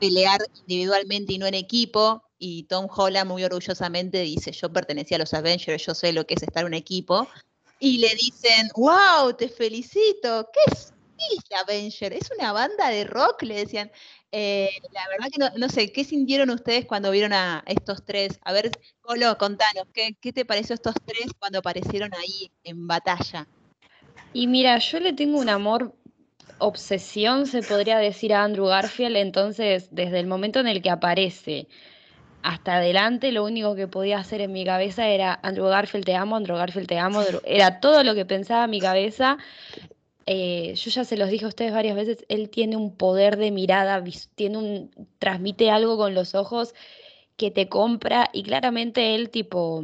pelear 0.00 0.40
individualmente 0.62 1.34
y 1.34 1.38
no 1.38 1.46
en 1.46 1.54
equipo, 1.54 2.24
y 2.36 2.64
Tom 2.64 2.88
Holland 2.90 3.30
muy 3.30 3.44
orgullosamente 3.44 4.18
dice, 4.22 4.50
yo 4.50 4.72
pertenecía 4.72 5.18
a 5.18 5.20
los 5.20 5.34
Avengers, 5.34 5.86
yo 5.86 5.94
sé 5.94 6.12
lo 6.12 6.26
que 6.26 6.34
es 6.34 6.42
estar 6.42 6.62
en 6.62 6.66
un 6.66 6.74
equipo, 6.74 7.28
y 7.84 7.98
le 7.98 8.14
dicen, 8.14 8.68
wow, 8.76 9.34
te 9.36 9.48
felicito, 9.48 10.48
¿qué 10.52 10.60
es? 10.72 10.94
¿Qué 11.48 11.54
Avenger? 11.56 12.12
¿Es 12.12 12.30
una 12.36 12.52
banda 12.52 12.90
de 12.90 13.02
rock? 13.04 13.42
Le 13.42 13.56
decían. 13.56 13.90
Eh, 14.30 14.70
la 14.92 15.06
verdad 15.08 15.26
que 15.30 15.58
no, 15.58 15.68
sé, 15.68 15.92
¿qué 15.92 16.04
sintieron 16.04 16.48
ustedes 16.50 16.86
cuando 16.86 17.10
vieron 17.10 17.32
a 17.32 17.62
estos 17.66 18.04
tres? 18.04 18.38
A 18.44 18.52
ver, 18.52 18.70
Colo, 19.00 19.36
contanos, 19.36 19.84
¿qué, 19.92 20.16
¿qué 20.20 20.32
te 20.32 20.44
pareció 20.44 20.74
estos 20.74 20.94
tres 21.04 21.26
cuando 21.38 21.58
aparecieron 21.58 22.14
ahí 22.14 22.50
en 22.62 22.86
batalla? 22.86 23.48
Y 24.32 24.46
mira, 24.46 24.78
yo 24.78 25.00
le 25.00 25.12
tengo 25.12 25.38
un 25.38 25.48
amor, 25.48 25.94
obsesión, 26.58 27.46
se 27.46 27.62
podría 27.62 27.98
decir, 27.98 28.32
a 28.32 28.44
Andrew 28.44 28.66
Garfield, 28.66 29.16
entonces 29.16 29.88
desde 29.90 30.20
el 30.20 30.28
momento 30.28 30.60
en 30.60 30.68
el 30.68 30.80
que 30.80 30.90
aparece 30.90 31.66
hasta 32.42 32.76
adelante, 32.76 33.32
lo 33.32 33.44
único 33.44 33.74
que 33.74 33.88
podía 33.88 34.18
hacer 34.18 34.40
en 34.40 34.52
mi 34.52 34.64
cabeza 34.64 35.08
era 35.08 35.38
Andrew 35.42 35.66
Garfield 35.66 36.04
te 36.04 36.14
amo, 36.14 36.36
Andrew 36.36 36.56
Garfield 36.56 36.88
te 36.88 36.98
amo, 36.98 37.22
era 37.44 37.80
todo 37.80 38.02
lo 38.02 38.14
que 38.14 38.24
pensaba 38.24 38.64
en 38.64 38.70
mi 38.70 38.80
cabeza. 38.80 39.38
Eh, 40.26 40.74
yo 40.76 40.90
ya 40.90 41.04
se 41.04 41.16
los 41.16 41.30
dije 41.30 41.44
a 41.44 41.48
ustedes 41.48 41.72
varias 41.72 41.96
veces, 41.96 42.24
él 42.28 42.48
tiene 42.48 42.76
un 42.76 42.94
poder 42.96 43.36
de 43.36 43.50
mirada, 43.50 44.02
tiene 44.34 44.58
un, 44.58 44.90
transmite 45.18 45.70
algo 45.70 45.96
con 45.96 46.14
los 46.14 46.34
ojos 46.34 46.74
que 47.36 47.50
te 47.50 47.68
compra 47.68 48.30
y 48.32 48.42
claramente 48.42 49.14
él 49.14 49.30
tipo 49.30 49.82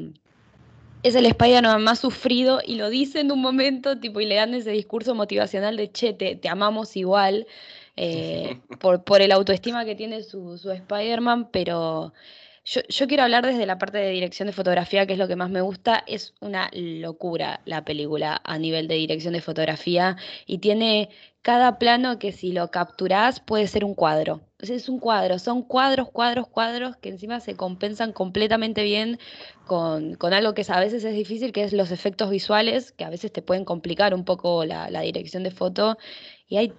es 1.03 1.15
el 1.15 1.27
Spider-Man 1.27 1.83
más 1.83 2.01
sufrido 2.01 2.61
y 2.65 2.75
lo 2.75 2.91
dice 2.91 3.21
en 3.21 3.33
un 3.33 3.41
momento 3.41 3.99
tipo 3.99 4.21
y 4.21 4.27
le 4.27 4.35
dan 4.35 4.55
ese 4.55 4.71
discurso 4.71 5.15
motivacional 5.15 5.77
de 5.77 5.91
che, 5.91 6.13
te, 6.13 6.49
amamos 6.49 6.97
igual 6.97 7.47
eh, 7.97 8.59
por, 8.81 9.03
por 9.05 9.23
el 9.23 9.33
autoestima 9.33 9.85
que 9.85 9.95
tiene 9.95 10.23
su, 10.23 10.59
su 10.59 10.71
Spider-Man, 10.71 11.51
pero 11.51 12.13
yo, 12.69 13.07
quiero 13.07 13.23
hablar 13.23 13.47
desde 13.47 13.65
la 13.65 13.79
parte 13.79 13.97
de 13.97 14.11
dirección 14.11 14.47
de 14.47 14.53
fotografía, 14.53 15.07
que 15.07 15.15
es 15.15 15.19
lo 15.19 15.27
que 15.27 15.37
más 15.37 15.49
me 15.49 15.63
gusta. 15.63 16.05
Es 16.07 16.35
una 16.41 16.69
locura 16.75 17.61
la 17.65 17.85
película 17.85 18.41
a 18.45 18.59
nivel 18.59 18.89
de 18.89 18.97
dirección 18.97 19.33
de 19.33 19.41
fotografía 19.41 20.17
y 20.47 20.59
tiene 20.59 21.09
cada 21.41 21.79
plano 21.79 22.19
que 22.19 22.31
si 22.31 22.53
lo 22.53 22.71
capturás 22.71 23.41
puede 23.41 23.67
ser 23.69 23.85
un 23.85 23.95
cuadro. 23.95 24.43
Es 24.59 24.89
un 24.91 24.99
cuadro, 24.99 25.39
son 25.39 25.63
cuadros, 25.63 26.11
cuadros, 26.11 26.49
cuadros 26.49 26.97
que 26.99 27.09
encima 27.09 27.41
se 27.41 27.57
compensan 27.57 28.13
completamente 28.13 28.83
bien 28.83 29.19
con, 29.67 30.19
algo 30.21 30.53
que 30.53 30.67
a 30.69 30.81
veces 30.81 31.05
es 31.05 31.15
difícil, 31.15 31.53
que 31.53 31.63
es 31.63 31.73
los 31.73 31.91
efectos 31.91 32.29
visuales, 32.29 32.93
que 32.93 33.05
a 33.05 33.11
veces 33.11 33.33
te 33.33 33.41
pueden 33.41 33.65
complicar 33.65 34.15
un 34.15 34.25
poco 34.25 34.67
la, 34.67 35.01
dirección 35.01 35.43
de 35.43 35.53
foto. 35.53 35.97
Y 36.49 36.59
hay, 36.59 36.75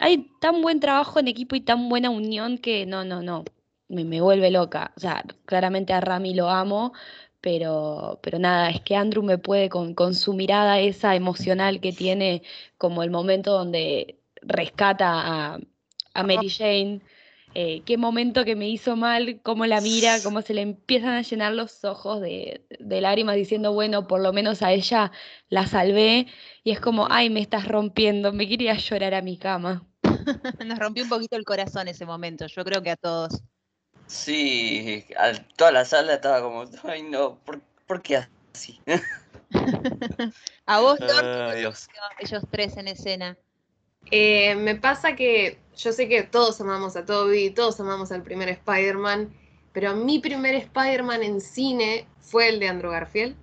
hay 0.00 0.30
tan 0.40 0.62
buen 0.62 0.80
trabajo 0.80 1.18
en 1.18 1.28
equipo 1.28 1.56
y 1.56 1.60
tan 1.60 1.88
buena 1.90 2.08
unión 2.10 2.56
que 2.58 2.86
no, 2.86 3.04
no, 3.04 3.22
no 3.22 3.44
me, 3.88 4.20
vuelve 4.20 4.50
loca. 4.50 4.92
O 4.96 5.00
sea, 5.00 5.24
claramente 5.44 5.92
a 5.92 6.00
Rami 6.00 6.34
lo 6.34 6.48
amo, 6.48 6.92
pero, 7.40 8.18
pero 8.22 8.38
nada, 8.38 8.70
es 8.70 8.80
que 8.80 8.96
Andrew 8.96 9.22
me 9.22 9.38
puede 9.38 9.68
con, 9.68 9.94
con 9.94 10.14
su 10.14 10.34
mirada 10.34 10.80
esa 10.80 11.14
emocional 11.14 11.80
que 11.80 11.92
tiene, 11.92 12.42
como 12.78 13.02
el 13.02 13.10
momento 13.10 13.52
donde 13.52 14.18
rescata 14.42 15.54
a, 15.54 15.60
a 16.14 16.22
Mary 16.22 16.50
Jane. 16.50 17.00
Eh, 17.58 17.80
qué 17.86 17.96
momento 17.96 18.44
que 18.44 18.54
me 18.54 18.68
hizo 18.68 18.96
mal, 18.96 19.40
cómo 19.42 19.64
la 19.64 19.80
mira, 19.80 20.22
cómo 20.22 20.42
se 20.42 20.52
le 20.52 20.60
empiezan 20.60 21.12
a 21.12 21.22
llenar 21.22 21.54
los 21.54 21.84
ojos 21.84 22.20
de, 22.20 22.66
de, 22.78 23.00
lágrimas 23.00 23.34
diciendo, 23.36 23.72
bueno, 23.72 24.06
por 24.06 24.20
lo 24.20 24.34
menos 24.34 24.62
a 24.62 24.72
ella 24.72 25.10
la 25.48 25.66
salvé. 25.66 26.26
Y 26.64 26.72
es 26.72 26.80
como, 26.80 27.06
ay, 27.08 27.30
me 27.30 27.40
estás 27.40 27.66
rompiendo, 27.66 28.32
me 28.34 28.46
quería 28.46 28.74
llorar 28.74 29.14
a 29.14 29.22
mi 29.22 29.38
cama. 29.38 29.86
Nos 30.66 30.78
rompió 30.78 31.04
un 31.04 31.08
poquito 31.08 31.36
el 31.36 31.44
corazón 31.46 31.88
ese 31.88 32.04
momento, 32.04 32.46
yo 32.46 32.62
creo 32.62 32.82
que 32.82 32.90
a 32.90 32.96
todos. 32.96 33.42
Sí, 34.06 35.04
toda 35.56 35.72
la 35.72 35.84
sala 35.84 36.14
estaba 36.14 36.42
como, 36.42 36.64
ay 36.84 37.02
no, 37.02 37.38
¿por, 37.86 38.02
qué 38.02 38.24
así? 38.54 38.80
a 40.66 40.80
vos, 40.80 40.98
ellos 42.20 42.42
tres 42.50 42.76
en 42.76 42.88
escena. 42.88 43.36
Eh, 44.10 44.54
me 44.54 44.76
pasa 44.76 45.16
que 45.16 45.58
yo 45.76 45.92
sé 45.92 46.08
que 46.08 46.22
todos 46.22 46.60
amamos 46.60 46.96
a 46.96 47.04
Toby, 47.04 47.50
todos 47.50 47.80
amamos 47.80 48.12
al 48.12 48.22
primer 48.22 48.48
Spider-Man, 48.48 49.34
pero 49.72 49.94
mi 49.96 50.20
primer 50.20 50.54
Spider-Man 50.54 51.22
en 51.22 51.40
cine 51.40 52.06
fue 52.20 52.48
el 52.48 52.60
de 52.60 52.68
Andrew 52.68 52.92
Garfield. 52.92 53.36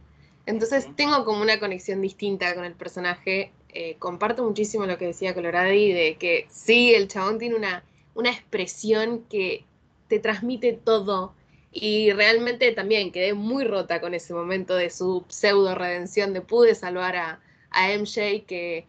Entonces 0.46 0.88
tengo 0.96 1.24
como 1.25 1.41
una 1.41 1.60
conexión 1.60 2.01
distinta 2.01 2.55
con 2.55 2.65
el 2.65 2.74
personaje. 2.74 3.51
Eh, 3.70 3.96
comparto 4.00 4.43
muchísimo 4.43 4.86
lo 4.86 4.98
que 4.98 5.08
decía 5.08 5.34
Coloradi 5.34 5.91
de 5.91 6.15
que 6.15 6.48
sí, 6.50 6.93
el 6.93 7.08
chabón 7.08 7.39
tiene 7.39 7.55
una, 7.55 7.84
una 8.13 8.29
expresión 8.29 9.25
que 9.29 9.65
te 10.07 10.19
transmite 10.19 10.74
todo. 10.74 11.33
Y 11.72 12.12
realmente 12.12 12.72
también 12.72 13.12
quedé 13.12 13.33
muy 13.33 13.63
rota 13.63 14.00
con 14.00 14.13
ese 14.13 14.33
momento 14.33 14.75
de 14.75 14.89
su 14.89 15.25
pseudo 15.27 15.74
redención, 15.75 16.33
de 16.33 16.41
pude 16.41 16.75
salvar 16.75 17.15
a, 17.15 17.39
a 17.72 17.91
MJ, 17.91 18.45
que 18.45 18.86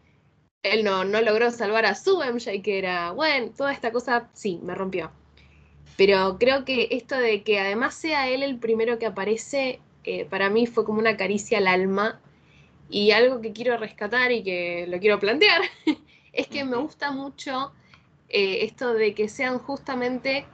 él 0.62 0.84
no, 0.84 1.04
no 1.04 1.20
logró 1.22 1.50
salvar 1.50 1.86
a 1.86 1.94
su 1.94 2.22
MJ, 2.22 2.62
que 2.62 2.78
era, 2.78 3.12
bueno, 3.12 3.52
toda 3.56 3.72
esta 3.72 3.92
cosa 3.92 4.28
sí, 4.34 4.60
me 4.62 4.74
rompió. 4.74 5.10
Pero 5.96 6.38
creo 6.38 6.64
que 6.64 6.88
esto 6.90 7.16
de 7.16 7.42
que 7.42 7.60
además 7.60 7.94
sea 7.94 8.28
él 8.28 8.42
el 8.42 8.58
primero 8.58 8.98
que 8.98 9.06
aparece, 9.06 9.80
eh, 10.04 10.24
para 10.24 10.50
mí 10.50 10.66
fue 10.66 10.84
como 10.84 10.98
una 10.98 11.16
caricia 11.16 11.58
al 11.58 11.68
alma. 11.68 12.20
Y 12.90 13.12
algo 13.12 13.40
que 13.40 13.52
quiero 13.52 13.76
rescatar 13.78 14.30
y 14.32 14.42
que 14.42 14.86
lo 14.88 14.98
quiero 14.98 15.18
plantear, 15.18 15.62
es 16.32 16.46
que 16.48 16.64
me 16.64 16.76
gusta 16.76 17.10
mucho 17.12 17.72
eh, 18.28 18.64
esto 18.64 18.94
de 18.94 19.14
que 19.14 19.28
sean 19.28 19.58
justamente 19.58 20.46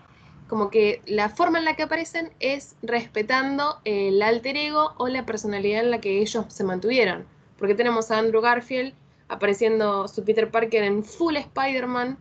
como 0.50 0.68
que 0.68 1.00
la 1.06 1.28
forma 1.28 1.60
en 1.60 1.64
la 1.64 1.76
que 1.76 1.84
aparecen 1.84 2.32
es 2.40 2.74
respetando 2.82 3.80
el 3.84 4.20
alter 4.20 4.56
ego 4.56 4.94
o 4.98 5.06
la 5.06 5.24
personalidad 5.24 5.84
en 5.84 5.92
la 5.92 6.00
que 6.00 6.18
ellos 6.18 6.44
se 6.48 6.64
mantuvieron. 6.64 7.24
Porque 7.56 7.76
tenemos 7.76 8.10
a 8.10 8.18
Andrew 8.18 8.42
Garfield 8.42 8.92
apareciendo 9.28 10.08
su 10.08 10.24
Peter 10.24 10.50
Parker 10.50 10.82
en 10.82 11.04
full 11.04 11.36
Spider-Man 11.36 12.18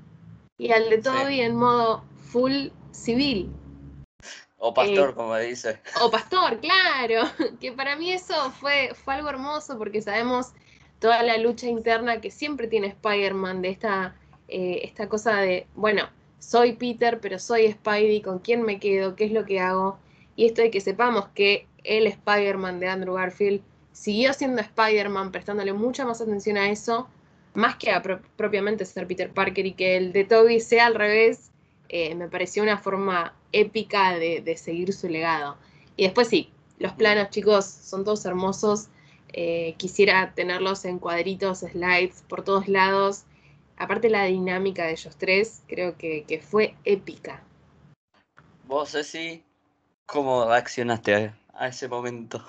y 0.59 0.71
al 0.71 0.91
de 0.91 0.99
Toby 0.99 1.41
en 1.41 1.55
modo 1.55 2.03
full 2.31 2.67
civil. 2.91 3.49
O 4.59 4.75
pastor, 4.75 5.09
eh, 5.09 5.13
como 5.15 5.35
dice. 5.37 5.79
O 5.99 6.11
pastor, 6.11 6.59
claro. 6.59 7.27
Que 7.59 7.71
para 7.71 7.95
mí 7.95 8.11
eso 8.11 8.51
fue, 8.51 8.91
fue 8.93 9.15
algo 9.15 9.29
hermoso 9.29 9.75
porque 9.79 10.03
sabemos 10.03 10.53
toda 10.99 11.23
la 11.23 11.35
lucha 11.39 11.65
interna 11.65 12.21
que 12.21 12.29
siempre 12.29 12.67
tiene 12.67 12.89
Spider-Man 12.89 13.63
de 13.63 13.69
esta, 13.69 14.15
eh, 14.47 14.81
esta 14.83 15.09
cosa 15.09 15.37
de, 15.37 15.65
bueno, 15.73 16.09
soy 16.39 16.73
Peter, 16.73 17.19
pero 17.19 17.37
soy 17.37 17.71
Spidey, 17.71 18.21
¿con 18.21 18.39
quién 18.39 18.63
me 18.63 18.79
quedo? 18.79 19.15
¿Qué 19.15 19.25
es 19.25 19.31
lo 19.31 19.45
que 19.45 19.59
hago? 19.59 19.99
Y 20.35 20.45
esto 20.45 20.61
de 20.61 20.71
que 20.71 20.81
sepamos 20.81 21.27
que 21.35 21.67
el 21.83 22.07
Spider-Man 22.07 22.79
de 22.79 22.87
Andrew 22.87 23.15
Garfield 23.15 23.61
siguió 23.91 24.33
siendo 24.33 24.61
Spider-Man, 24.61 25.31
prestándole 25.31 25.73
mucha 25.73 26.05
más 26.05 26.21
atención 26.21 26.57
a 26.57 26.69
eso, 26.69 27.07
más 27.53 27.75
que 27.75 27.91
a 27.91 28.01
propiamente 28.01 28.85
ser 28.85 29.07
Peter 29.07 29.31
Parker 29.31 29.65
y 29.65 29.73
que 29.73 29.97
el 29.97 30.13
de 30.13 30.23
Toby 30.23 30.59
sea 30.61 30.85
al 30.85 30.95
revés, 30.95 31.51
eh, 31.89 32.15
me 32.15 32.29
pareció 32.29 32.63
una 32.63 32.77
forma 32.77 33.35
épica 33.51 34.17
de, 34.17 34.55
seguir 34.57 34.93
su 34.93 35.09
legado. 35.09 35.57
Y 35.97 36.03
después 36.03 36.29
sí, 36.29 36.51
los 36.77 36.93
planos 36.93 37.29
chicos 37.31 37.65
son 37.65 38.05
todos 38.05 38.25
hermosos, 38.25 38.87
eh, 39.33 39.75
quisiera 39.77 40.33
tenerlos 40.33 40.85
en 40.85 40.99
cuadritos, 40.99 41.59
slides, 41.59 42.23
por 42.27 42.43
todos 42.43 42.67
lados 42.67 43.25
aparte 43.79 44.09
la 44.09 44.25
dinámica 44.25 44.85
de 44.85 44.91
ellos 44.91 45.15
tres, 45.17 45.63
creo 45.67 45.97
que, 45.97 46.41
fue 46.43 46.75
épica. 46.83 47.41
Vos, 48.65 48.91
Ceci, 48.91 49.43
¿cómo 50.05 50.45
reaccionaste 50.45 51.33
a, 51.53 51.67
ese 51.67 51.87
momento? 51.87 52.43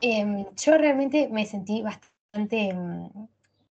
Em, 0.00 0.44
yo 0.56 0.76
realmente 0.76 1.28
me 1.28 1.46
sentí 1.46 1.82
bastante, 1.82 2.70
em, 2.70 3.08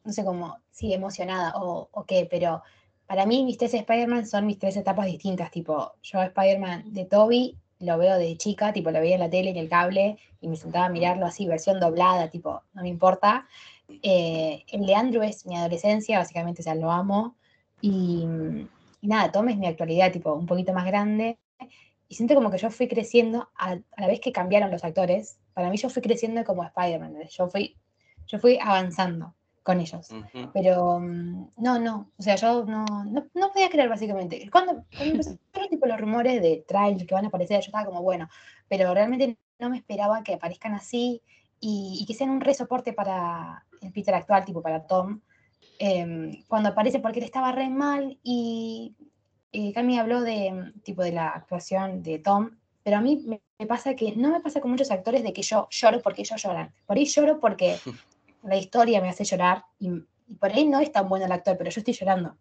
no 0.05 0.12
sé 0.12 0.25
cómo, 0.25 0.59
sí, 0.71 0.93
emocionada 0.93 1.55
o, 1.57 1.88
o 1.91 2.05
qué, 2.05 2.29
pero 2.31 2.62
para 3.07 3.25
mí 3.25 3.45
mis 3.45 3.57
tres 3.57 3.73
Spider-Man 3.73 4.27
son 4.27 4.45
mis 4.45 4.59
tres 4.59 4.77
etapas 4.77 5.07
distintas, 5.07 5.50
tipo, 5.50 5.95
yo 6.03 6.23
Spider-Man 6.23 6.93
de 6.93 7.07
Toby 7.07 7.57
lo 7.81 7.97
veo 7.97 8.19
de 8.19 8.37
chica, 8.37 8.73
tipo, 8.73 8.91
lo 8.91 9.00
veía 9.00 9.15
en 9.15 9.21
la 9.21 9.31
tele, 9.31 9.50
en 9.50 9.57
el 9.57 9.69
cable, 9.69 10.19
y 10.41 10.49
me 10.49 10.57
sentaba 10.57 10.87
a 10.87 10.91
mirarlo 10.91 11.27
así, 11.27 11.47
versión 11.47 11.81
doblada, 11.81 12.29
tipo, 12.29 12.62
no 12.75 12.83
me 12.83 12.88
importa. 12.88 13.47
Eh, 14.02 14.64
el 14.68 14.87
de 14.87 14.95
Andrew 14.95 15.23
es 15.23 15.47
mi 15.47 15.57
adolescencia, 15.57 16.18
básicamente, 16.18 16.62
o 16.62 16.64
sea, 16.64 16.75
lo 16.75 16.90
amo. 16.90 17.37
Y, 17.80 18.26
nada, 19.02 19.33
Tom 19.33 19.49
es 19.49 19.57
mi 19.57 19.66
actualidad, 19.66 20.12
tipo, 20.12 20.33
un 20.35 20.47
poquito 20.47 20.73
más 20.73 20.87
grande. 20.87 21.38
Y 22.09 22.14
siento 22.14 22.35
como 22.35 22.50
que 22.50 22.59
yo 22.59 22.71
fui 22.71 22.88
creciendo, 22.88 23.50
a, 23.57 23.76
la 23.97 24.07
vez 24.07 24.21
que 24.21 24.33
cambiaron 24.33 24.71
los 24.71 24.85
actores, 24.85 25.38
para 25.54 25.71
mí 25.71 25.76
yo 25.76 25.90
fui 25.90 26.02
creciendo 26.02 26.45
como 26.45 26.64
Spider-Man, 26.64 27.16
yo 27.30 27.49
fui, 27.49 27.76
yo 28.26 28.38
fui 28.38 28.59
avanzando 28.61 29.35
con 29.62 29.80
ellos. 29.80 30.09
Pero 30.54 30.99
mm, 31.00 31.50
no, 31.59 31.78
no, 31.78 32.11
o 32.16 32.23
sea, 32.23 32.37
yo 32.37 32.64
no, 32.64 32.87
no, 33.04 33.52
podía 33.52 33.68
creer 33.68 33.90
básicamente. 33.90 34.49
Cuando, 34.50 34.85
empezaron 34.99 35.38
tipo, 35.68 35.87
los 35.87 36.00
rumores 36.00 36.40
de 36.40 36.64
trailers 36.66 37.07
que 37.07 37.14
van 37.14 37.26
a 37.26 37.28
aparecer, 37.28 37.61
yo 37.61 37.66
estaba 37.66 37.85
como, 37.85 38.02
bueno, 38.02 38.28
pero 38.68 38.95
realmente 38.95 39.37
no 39.59 39.68
me 39.68 39.76
esperaba 39.76 40.23
que 40.23 40.35
aparezcan 40.35 40.73
así 40.73 41.21
y, 41.61 41.99
y 42.00 42.07
que 42.07 42.15
sean 42.15 42.31
un 42.31 42.41
re 42.41 42.55
soporte 42.55 42.93
para, 42.93 43.65
el 43.81 43.93
Peter 43.93 44.15
actual, 44.15 44.45
tipo 44.45 44.62
para 44.62 44.87
Tom, 44.87 45.21
em, 45.79 46.43
cuando 46.47 46.71
aparece 46.71 47.00
porque 47.00 47.21
él 47.21 47.25
estaba 47.25 47.53
re 47.53 47.69
mal 47.69 48.19
y 48.23 48.95
eh, 49.53 49.73
Cami 49.73 49.99
habló 49.99 50.23
de, 50.23 50.73
tipo, 50.83 51.03
de 51.03 51.12
la 51.12 51.29
actuación 51.29 52.03
de 52.03 52.19
Tom, 52.19 52.50
pero 52.83 52.97
a 52.97 53.00
mí 53.00 53.25
me, 53.27 53.67
pasa 53.67 53.95
que 53.95 54.15
no 54.17 54.31
me 54.31 54.41
pasa 54.41 54.61
con 54.61 54.71
muchos 54.71 54.91
actores 54.91 55.23
de 55.23 55.33
que 55.33 55.43
yo 55.43 55.69
lloro 55.71 56.00
porque 56.00 56.23
ellos 56.23 56.43
lloran. 56.43 56.73
Por 56.87 56.97
ahí 56.97 57.05
lloro 57.05 57.41
porque 57.41 57.77
la 58.43 58.57
historia 58.57 59.00
me 59.00 59.09
hace 59.09 59.25
llorar 59.25 59.65
y, 59.79 59.91
por 60.38 60.53
ahí 60.53 60.67
no 60.67 60.79
es 60.79 60.93
tan 60.93 61.09
bueno 61.09 61.25
el 61.25 61.33
actor, 61.33 61.57
pero 61.57 61.71
yo 61.71 61.81
estoy 61.81 61.95
llorando. 61.95 62.37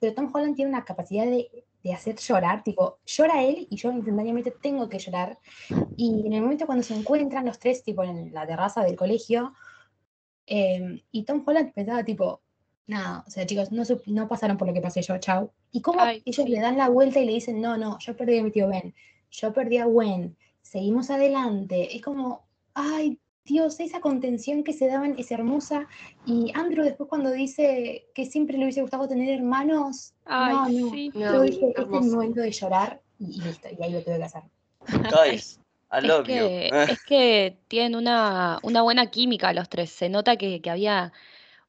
Pero 0.00 0.14
Tom 0.14 0.30
Holland 0.34 0.56
tiene 0.56 0.70
una 0.70 0.84
capacidad 0.84 1.24
de, 1.24 1.64
de 1.84 1.92
hacer 1.92 2.16
llorar, 2.16 2.64
tipo, 2.64 2.98
llora 3.06 3.44
él 3.44 3.68
y 3.70 3.76
yo 3.76 3.92
instantáneamente 3.92 4.50
tengo 4.50 4.88
que 4.88 4.98
llorar. 4.98 5.38
Y 5.96 6.26
en 6.26 6.32
el 6.32 6.42
momento 6.42 6.66
cuando 6.66 6.82
se 6.82 6.94
encuentran 6.96 7.46
los 7.46 7.60
tres, 7.60 7.84
tipo, 7.84 8.02
en 8.02 8.32
la 8.34 8.46
terraza 8.46 8.82
del 8.82 8.96
colegio, 8.96 9.52
Em, 10.46 11.00
y 11.10 11.24
Tom 11.24 11.42
Holland 11.46 11.72
pensaba 11.72 12.04
tipo, 12.04 12.42
nada, 12.86 13.24
o 13.26 13.30
sea, 13.30 13.46
chicos, 13.46 13.72
no, 13.72 13.82
no 14.06 14.28
pasaron 14.28 14.58
por 14.58 14.68
lo 14.68 14.74
que 14.74 14.80
pasé 14.80 15.02
yo, 15.02 15.18
chau. 15.18 15.50
Y 15.70 15.80
cómo 15.80 16.02
ellos 16.04 16.48
le 16.48 16.60
dan 16.60 16.76
la 16.76 16.88
vuelta 16.88 17.20
y 17.20 17.26
le 17.26 17.32
dicen, 17.32 17.60
no, 17.60 17.76
no, 17.76 17.98
yo 17.98 18.16
perdí 18.16 18.38
a 18.38 18.42
mi 18.42 18.50
tío 18.50 18.68
Ben, 18.68 18.94
yo 19.30 19.52
perdí 19.52 19.78
a 19.78 19.86
Gwen, 19.86 20.36
seguimos 20.62 21.10
adelante. 21.10 21.96
Es 21.96 22.02
como, 22.02 22.46
ay, 22.74 23.18
Dios, 23.44 23.78
esa 23.80 24.00
contención 24.00 24.64
que 24.64 24.72
se 24.72 24.86
daban 24.86 25.16
es 25.18 25.30
hermosa. 25.30 25.86
Y 26.26 26.50
Andrew 26.54 26.82
después 26.84 27.08
cuando 27.08 27.30
dice 27.30 28.06
que 28.14 28.24
siempre 28.24 28.56
le 28.56 28.64
hubiese 28.64 28.80
gustado 28.80 29.06
tener 29.06 29.28
hermanos, 29.38 30.14
Ay, 30.24 30.54
no, 30.56 30.68
no, 30.68 30.90
sí. 30.90 31.10
yo 31.14 31.20
No, 31.20 31.42
dije, 31.42 31.66
este 31.68 31.80
es 31.82 31.86
hermoso. 31.86 32.16
momento 32.16 32.40
de 32.40 32.50
llorar 32.50 33.02
y, 33.18 33.24
y 33.38 33.42
listo, 33.42 33.68
y 33.78 33.82
ahí 33.82 33.92
lo 33.92 34.02
tuve 34.02 34.16
que 34.16 34.24
hacer. 34.24 34.42
Guys, 35.10 35.60
I 35.92 35.98
Es 35.98 36.04
love 36.04 36.24
que, 36.26 36.70
you. 36.72 36.76
es 36.92 37.04
que 37.04 37.58
tienen 37.68 37.96
una, 37.96 38.60
una 38.62 38.80
buena 38.82 39.10
química 39.10 39.52
los 39.52 39.68
tres. 39.68 39.90
Se 39.90 40.08
nota 40.08 40.36
que, 40.36 40.62
que 40.62 40.70
había 40.70 41.12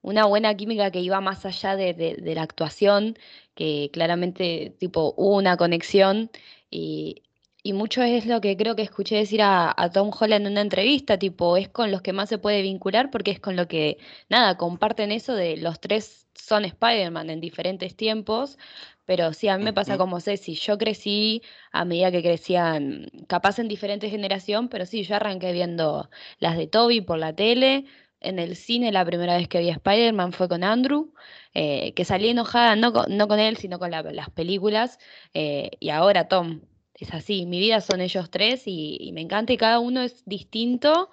una 0.01 0.25
buena 0.25 0.55
química 0.55 0.91
que 0.91 1.01
iba 1.01 1.19
más 1.19 1.45
allá 1.45 1.75
de, 1.75 1.93
de- 1.93 2.15
de 2.15 2.35
la 2.35 2.43
actuación, 2.43 3.17
que 3.53 3.89
claramente 3.91 4.73
tipo 4.79 5.13
hubo 5.17 5.35
una 5.35 5.57
conexión 5.57 6.29
y, 6.69 7.23
y 7.65 7.73
mucho 7.73 8.01
es 8.03 8.25
lo 8.27 8.41
que 8.41 8.55
creo 8.57 8.75
que 8.75 8.83
escuché 8.83 9.15
decir 9.17 9.41
a, 9.41 9.73
a 9.75 9.89
Tom 9.91 10.11
Holland 10.17 10.45
en 10.45 10.51
una 10.53 10.61
entrevista, 10.61 11.17
tipo, 11.19 11.57
es 11.57 11.67
con 11.69 11.91
los 11.91 12.01
que 12.01 12.13
más 12.13 12.29
se 12.29 12.37
puede 12.37 12.61
vincular 12.61 13.09
porque 13.11 13.31
es 13.31 13.39
con 13.39 13.55
lo 13.55 13.67
que, 13.67 13.97
nada, 14.29 14.57
comparten 14.57 15.11
eso 15.11 15.33
de 15.33 15.57
los 15.57 15.79
tres 15.79 16.27
son 16.35 16.65
Spider-Man 16.65 17.29
en 17.29 17.41
diferentes 17.41 17.95
tiempos, 17.95 18.57
pero 19.05 19.33
sí, 19.33 19.47
a 19.47 19.57
mí 19.57 19.63
me 19.63 19.73
pasa 19.73 19.97
como 19.97 20.19
Ceci, 20.19 20.55
yo 20.55 20.77
crecí 20.77 21.41
a 21.71 21.85
medida 21.85 22.11
que 22.11 22.21
crecían, 22.21 23.07
capaz 23.27 23.59
en 23.59 23.67
diferente 23.67 24.09
generación, 24.09 24.69
pero 24.69 24.85
sí, 24.85 25.03
yo 25.03 25.15
arranqué 25.15 25.51
viendo 25.51 26.09
las 26.39 26.57
de 26.57 26.67
Toby 26.67 27.01
por 27.01 27.17
la 27.19 27.33
tele. 27.35 27.85
En 28.21 28.39
el 28.39 28.55
cine 28.55 28.91
la 28.91 29.05
primera 29.05 29.37
vez 29.37 29.47
que 29.47 29.59
vi 29.59 29.69
a 29.69 29.73
Spider-Man 29.73 30.33
fue 30.33 30.47
con 30.49 30.63
Andrew, 30.63 31.13
eh, 31.53 31.93
que 31.93 32.05
salí 32.05 32.29
enojada 32.29 32.75
no 32.75 32.91
con, 32.93 33.15
no 33.17 33.27
con 33.27 33.39
él, 33.39 33.57
sino 33.57 33.77
con 33.79 33.91
la- 33.91 34.01
las 34.03 34.29
películas. 34.29 34.99
eh, 35.33 35.71
y 35.79 35.89
ahora 35.89 36.27
Tom, 36.27 36.61
es 36.99 37.13
así, 37.13 37.45
mi 37.45 37.59
vida 37.59 37.81
son 37.81 38.01
ellos 38.01 38.29
tres 38.31 38.63
y, 38.67 38.97
y 38.99 39.11
me 39.13 39.21
encanta 39.21 39.53
y 39.53 39.57
cada 39.57 39.79
uno 39.79 40.01
es 40.01 40.23
distinto, 40.25 41.09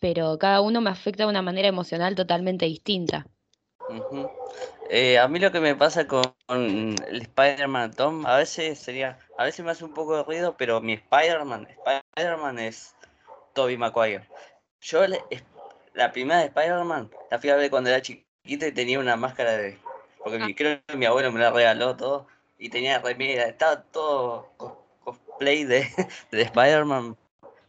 pero 0.00 0.38
cada 0.38 0.60
uno 0.62 0.80
me 0.82 0.90
afecta 0.90 1.24
de 1.24 1.30
una 1.30 1.42
manera 1.42 1.68
emocional 1.68 2.14
totalmente 2.14 2.66
distinta. 2.66 3.26
Eh, 4.90 5.18
a 5.18 5.28
mí 5.28 5.38
lo 5.38 5.50
que 5.50 5.60
me 5.60 5.74
pasa 5.74 6.06
con, 6.06 6.22
con 6.46 6.60
el 7.08 7.22
Spider-Man 7.22 7.92
Tom, 7.94 8.26
a 8.26 8.36
veces 8.36 8.78
sería, 8.78 9.18
a 9.36 9.44
veces 9.44 9.64
me 9.64 9.70
hace 9.70 9.84
un 9.84 9.94
poco 9.94 10.16
de 10.16 10.22
ruido, 10.24 10.56
pero 10.56 10.80
mi 10.80 10.94
Spider-Man, 10.94 11.68
Spider-Man 11.70 12.58
es 12.58 12.94
Tobey 13.54 13.76
Maguire. 13.76 14.24
Yo 14.80 15.06
le- 15.06 15.22
la 15.94 16.12
primera 16.12 16.40
de 16.40 16.46
Spider-Man 16.46 17.10
la 17.30 17.38
fui 17.38 17.50
a 17.50 17.56
ver 17.56 17.70
cuando 17.70 17.90
era 17.90 18.02
chiquito 18.02 18.66
y 18.66 18.72
tenía 18.72 18.98
una 18.98 19.16
máscara 19.16 19.56
de, 19.56 19.78
porque 20.22 20.38
mi, 20.38 20.54
creo 20.54 20.80
que 20.86 20.96
mi 20.96 21.06
abuelo 21.06 21.32
me 21.32 21.40
la 21.40 21.50
regaló 21.50 21.96
todo 21.96 22.26
y 22.58 22.68
tenía 22.70 22.98
remera, 23.00 23.44
estaba 23.46 23.82
todo 23.84 24.48
cosplay 25.34 25.64
de, 25.64 25.88
de 26.30 26.42
Spider-Man 26.42 27.16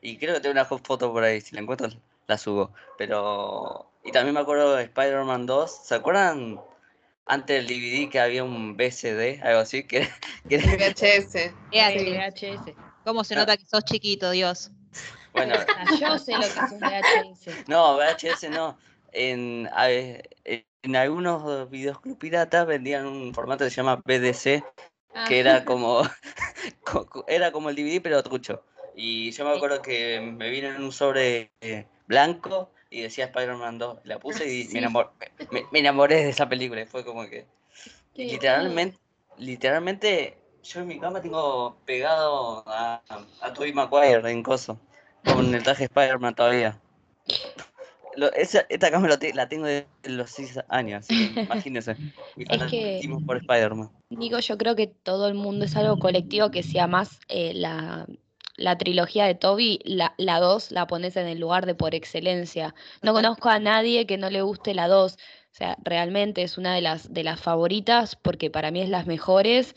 y 0.01 0.17
creo 0.17 0.35
que 0.35 0.39
tengo 0.41 0.53
una 0.53 0.65
foto 0.65 1.11
por 1.11 1.23
ahí, 1.23 1.41
si 1.41 1.55
la 1.55 1.61
encuentro 1.61 1.89
la 2.27 2.37
subo. 2.37 2.71
Pero. 2.97 3.87
Y 4.03 4.11
también 4.11 4.35
me 4.35 4.39
acuerdo 4.41 4.75
de 4.75 4.83
Spider-Man 4.83 5.47
2. 5.47 5.79
¿Se 5.87 5.95
acuerdan 5.95 6.59
antes 7.25 7.57
del 7.57 7.67
DVD 7.67 8.09
que 8.11 8.19
había 8.19 8.43
un 8.43 8.77
BCD? 8.77 9.41
Algo 9.43 9.61
así. 9.61 9.83
Que, 9.83 10.07
que 10.49 10.55
era- 10.57 10.67
VHS. 10.73 11.53
VHS. 11.71 12.73
¿Cómo 13.03 13.23
se 13.23 13.35
nota 13.35 13.57
que 13.57 13.65
sos 13.65 13.83
chiquito, 13.83 14.29
Dios? 14.31 14.69
bueno, 15.33 15.55
Ah, 15.77 15.85
Yo 15.99 16.19
sé 16.19 16.33
lo 16.33 16.41
que 16.41 16.45
es 16.47 16.71
un 16.71 16.79
VHS. 16.79 17.67
no, 17.67 17.97
VHS 17.97 18.49
no. 18.51 18.77
En, 19.11 19.67
en 20.45 20.95
algunos 20.95 21.69
videoclub 21.71 22.17
piratas 22.19 22.67
vendían 22.67 23.07
un 23.07 23.33
formato 23.33 23.63
que 23.63 23.69
se 23.71 23.77
llama 23.77 24.01
BDC, 24.05 24.63
Ah, 25.15 25.25
que 25.27 25.39
era 25.39 25.63
como. 25.65 26.01
co- 26.83 27.05
co- 27.07 27.25
era 27.27 27.51
como 27.51 27.69
el 27.69 27.75
DVD, 27.75 28.01
pero 28.01 28.23
trucho. 28.23 28.63
Y 28.95 29.31
yo 29.31 29.43
me 29.45 29.55
acuerdo 29.55 29.81
que 29.81 30.21
me 30.21 30.49
vino 30.49 30.69
en 30.69 30.81
un 30.83 30.91
sobre 30.91 31.51
eh, 31.61 31.85
blanco 32.07 32.71
y 32.89 33.01
decía 33.01 33.25
Spider-Man 33.25 33.77
2. 33.77 33.99
La 34.03 34.19
puse 34.19 34.45
y 34.47 34.63
Sí. 34.63 34.73
me, 34.73 34.81
enamor- 34.81 35.11
me- 35.51 35.65
me 35.71 35.79
enamoré 35.79 36.23
de 36.23 36.29
esa 36.29 36.47
película. 36.47 36.81
y 36.81 36.85
Fue 36.85 37.03
como 37.03 37.23
que. 37.27 37.45
qué- 38.13 38.25
Literalmente, 38.25 38.97
literalmente, 39.37 40.37
yo 40.63 40.79
en 40.81 40.87
mi 40.87 40.99
cama 40.99 41.21
tengo 41.21 41.77
pegado 41.85 42.63
a, 42.67 43.01
a 43.41 43.53
Tobey 43.53 43.73
Maguire 43.73 44.29
en 44.31 44.43
coso, 44.43 44.79
con 45.23 45.53
el 45.53 45.63
traje 45.63 45.85
Spider-Man 45.85 46.35
todavía. 46.35 46.79
Lo- 48.15 48.31
esa- 48.33 48.65
esta 48.69 49.17
te- 49.19 49.33
la 49.33 49.47
tengo 49.47 49.65
de 49.65 49.85
los 50.03 50.29
6 50.31 50.59
años, 50.69 51.07
imagínense. 51.35 51.95
Mi 52.35 52.45
Es 52.49 52.63
que- 52.63 53.01
por 53.25 53.37
Spider-Man. 53.37 53.89
Nico, 54.09 54.39
yo 54.39 54.57
creo 54.57 54.75
que 54.75 54.87
todo 54.87 55.27
el 55.27 55.33
mundo 55.33 55.65
es 55.65 55.75
algo 55.75 55.97
colectivo 55.99 56.51
que 56.51 56.63
sea 56.63 56.87
más 56.87 57.19
eh, 57.27 57.53
la, 57.53 58.05
la 58.55 58.77
trilogía 58.77 59.25
de 59.25 59.35
Toby, 59.35 59.79
la, 59.83 60.13
la 60.17 60.39
2 60.39 60.71
la 60.71 60.87
pones 60.87 61.17
en 61.17 61.27
el 61.27 61.39
lugar 61.39 61.65
de 61.65 61.75
por 61.75 61.95
excelencia. 61.95 62.75
No 63.01 63.13
conozco 63.13 63.49
a 63.49 63.59
nadie 63.59 64.05
que 64.05 64.17
no 64.17 64.29
le 64.29 64.41
guste 64.41 64.73
la 64.73 64.87
2. 64.87 65.13
O 65.13 65.17
sea, 65.57 65.77
realmente 65.83 66.43
es 66.43 66.57
una 66.57 66.75
de 66.75 66.81
las, 66.81 67.13
de 67.13 67.23
las 67.23 67.39
favoritas 67.41 68.15
porque 68.15 68.49
para 68.49 68.71
mí 68.71 68.81
es 68.81 68.89
las 68.89 69.07
mejores. 69.07 69.75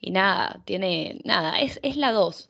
Y 0.00 0.10
nada, 0.10 0.60
tiene, 0.64 1.20
nada, 1.24 1.60
es, 1.60 1.78
es 1.82 1.96
la 1.96 2.12
2. 2.12 2.48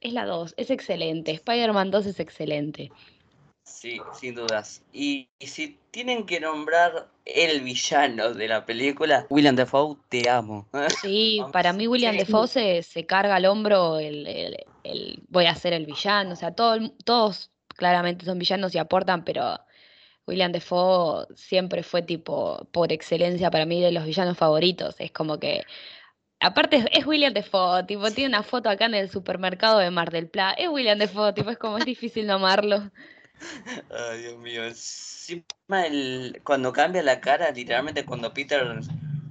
Es 0.00 0.12
la 0.12 0.26
2, 0.26 0.54
es 0.56 0.70
excelente. 0.70 1.32
Spider-Man 1.32 1.90
2 1.90 2.06
es 2.06 2.20
excelente. 2.20 2.90
Sí, 3.64 4.00
sin 4.12 4.34
dudas. 4.34 4.84
Y, 4.92 5.30
y 5.38 5.46
si 5.46 5.78
tienen 5.90 6.26
que 6.26 6.40
nombrar 6.40 7.10
el 7.24 7.62
villano 7.62 8.34
de 8.34 8.48
la 8.48 8.64
película, 8.66 9.26
William 9.30 9.56
Dafoe, 9.56 9.96
te 10.08 10.28
amo. 10.28 10.68
Sí, 11.00 11.40
para 11.52 11.72
mí 11.72 11.86
William 11.88 12.12
Sí. 12.14 12.18
Defoe 12.18 12.46
se, 12.48 12.82
se 12.82 13.06
carga 13.06 13.36
al 13.36 13.46
hombro 13.46 13.98
el, 13.98 14.26
el- 14.26 14.66
el 14.82 15.24
voy 15.28 15.46
a 15.46 15.54
ser 15.54 15.72
el 15.72 15.86
villano, 15.86 16.32
o 16.34 16.36
sea, 16.36 16.54
todo 16.54 16.76
todos 17.04 17.50
claramente 17.68 18.26
son 18.26 18.38
villanos 18.38 18.74
y 18.74 18.78
aportan, 18.78 19.24
pero 19.24 19.58
William 20.26 20.52
Defoe 20.52 21.26
siempre 21.36 21.82
fue 21.82 22.02
tipo, 22.02 22.68
por 22.72 22.92
excelencia 22.92 23.50
para 23.50 23.66
mí, 23.66 23.80
de 23.82 23.92
los 23.92 24.04
villanos 24.06 24.38
favoritos. 24.38 24.96
Es 25.00 25.12
como 25.12 25.38
que, 25.40 25.66
aparte 26.40 26.76
es, 26.78 26.86
es 26.92 27.06
William 27.06 27.32
Defoe, 27.34 27.84
tipo, 27.86 28.12
tiene 28.12 28.28
una 28.30 28.42
foto 28.44 28.68
acá 28.70 28.86
en 28.86 28.94
el 28.94 29.10
supermercado 29.10 29.78
de 29.78 29.90
Mar 29.90 30.10
del 30.10 30.28
Plata, 30.30 30.54
es 30.62 30.68
William 30.68 30.98
Defoe, 30.98 31.32
tipo, 31.34 31.50
es 31.50 31.58
como 31.58 31.78
es 31.78 31.84
difícil 31.86 32.26
no 32.26 32.34
amarlo. 32.34 32.90
Ay, 33.90 34.22
Dios 34.22 34.38
mío. 34.38 34.64
Encima 34.64 35.86
el, 35.86 36.40
cuando 36.44 36.72
cambia 36.72 37.02
la 37.02 37.20
cara, 37.20 37.50
literalmente 37.50 38.04
cuando 38.04 38.32
Peter 38.32 38.80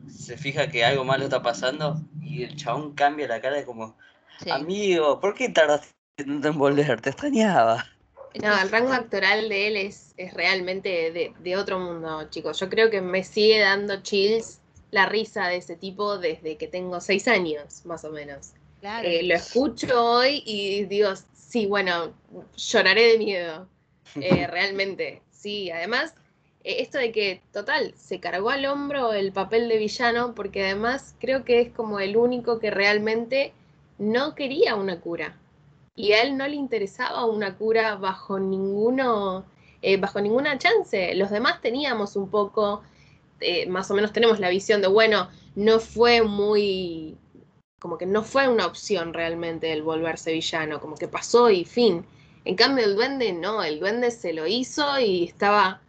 se 0.09 0.37
fija 0.37 0.69
que 0.69 0.85
algo 0.85 1.03
malo 1.03 1.25
está 1.25 1.41
pasando 1.41 2.01
y 2.21 2.43
el 2.43 2.55
chabón 2.55 2.93
cambia 2.93 3.27
la 3.27 3.41
cara, 3.41 3.59
es 3.59 3.65
como, 3.65 3.95
Sí. 4.43 4.49
amigo, 4.49 5.19
¿por 5.19 5.35
qué 5.35 5.49
tardaste 5.49 5.93
tanto 6.17 6.47
en 6.47 6.57
volver? 6.57 7.01
Te 7.01 7.09
extrañaba. 7.11 7.85
No, 8.41 8.59
el 8.59 8.69
rango 8.69 8.93
actoral 8.93 9.47
de 9.47 9.67
él 9.67 9.77
es, 9.77 10.13
es 10.17 10.33
realmente 10.33 11.11
de, 11.11 11.33
de 11.39 11.57
otro 11.57 11.79
mundo, 11.79 12.27
chicos. 12.29 12.59
Yo 12.59 12.67
creo 12.69 12.89
que 12.89 12.99
me 12.99 13.23
sigue 13.23 13.59
dando 13.59 14.01
chills 14.01 14.59
la 14.91 15.05
risa 15.05 15.47
de 15.47 15.57
ese 15.57 15.75
tipo 15.75 16.17
desde 16.17 16.57
que 16.57 16.67
tengo 16.67 16.99
seis 16.99 17.27
años, 17.27 17.85
más 17.85 18.03
o 18.05 18.11
menos. 18.11 18.51
Claro. 18.79 19.07
Eh, 19.07 19.23
lo 19.23 19.35
escucho 19.35 20.03
hoy 20.03 20.43
y 20.45 20.85
digo, 20.85 21.09
sí, 21.33 21.67
bueno, 21.67 22.13
lloraré 22.57 23.03
de 23.13 23.17
miedo. 23.17 23.67
Eh, 24.15 24.47
realmente, 24.47 25.21
sí. 25.31 25.71
Además, 25.71 26.15
eh, 26.63 26.77
esto 26.79 26.97
de 26.97 27.11
que, 27.11 27.41
total, 27.51 27.93
se 27.95 28.19
cargó 28.19 28.49
al 28.49 28.65
hombro 28.65 29.13
el 29.13 29.31
papel 29.31 29.67
de 29.69 29.77
villano, 29.77 30.33
porque 30.35 30.63
además 30.65 31.15
creo 31.19 31.43
que 31.43 31.61
es 31.61 31.69
como 31.71 31.99
el 31.99 32.17
único 32.17 32.59
que 32.59 32.71
realmente 32.71 33.53
no 33.97 34.35
quería 34.35 34.75
una 34.75 34.99
cura. 34.99 35.37
Y 35.95 36.13
a 36.13 36.23
él 36.23 36.37
no 36.37 36.47
le 36.47 36.55
interesaba 36.55 37.25
una 37.25 37.55
cura 37.57 37.95
bajo 37.95 38.39
ninguno, 38.39 39.45
eh, 39.81 39.97
bajo 39.97 40.19
ninguna 40.21 40.57
chance. 40.57 41.13
Los 41.15 41.29
demás 41.29 41.61
teníamos 41.61 42.15
un 42.15 42.29
poco, 42.29 42.81
eh, 43.39 43.67
más 43.67 43.91
o 43.91 43.93
menos 43.93 44.11
tenemos 44.13 44.39
la 44.39 44.49
visión 44.49 44.81
de, 44.81 44.87
bueno, 44.87 45.29
no 45.55 45.79
fue 45.79 46.23
muy, 46.23 47.15
como 47.79 47.97
que 47.97 48.05
no 48.07 48.23
fue 48.23 48.47
una 48.47 48.65
opción 48.65 49.13
realmente 49.13 49.71
el 49.71 49.83
volverse 49.83 50.31
villano, 50.33 50.79
como 50.81 50.95
que 50.95 51.07
pasó 51.07 51.49
y 51.51 51.65
fin. 51.65 52.05
En 52.45 52.55
cambio 52.55 52.85
el 52.85 52.95
duende 52.95 53.33
no, 53.33 53.63
el 53.63 53.79
duende 53.79 54.11
se 54.11 54.33
lo 54.33 54.47
hizo 54.47 54.99
y 54.99 55.23
estaba 55.25 55.81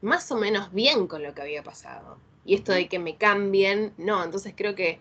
más 0.00 0.30
o 0.30 0.36
menos 0.36 0.72
bien 0.72 1.06
con 1.06 1.22
lo 1.22 1.34
que 1.34 1.42
había 1.42 1.62
pasado. 1.62 2.18
Y 2.44 2.54
esto 2.54 2.72
de 2.72 2.88
que 2.88 2.98
me 2.98 3.16
cambien, 3.16 3.92
no, 3.96 4.22
entonces 4.22 4.52
creo 4.56 4.74
que, 4.74 4.98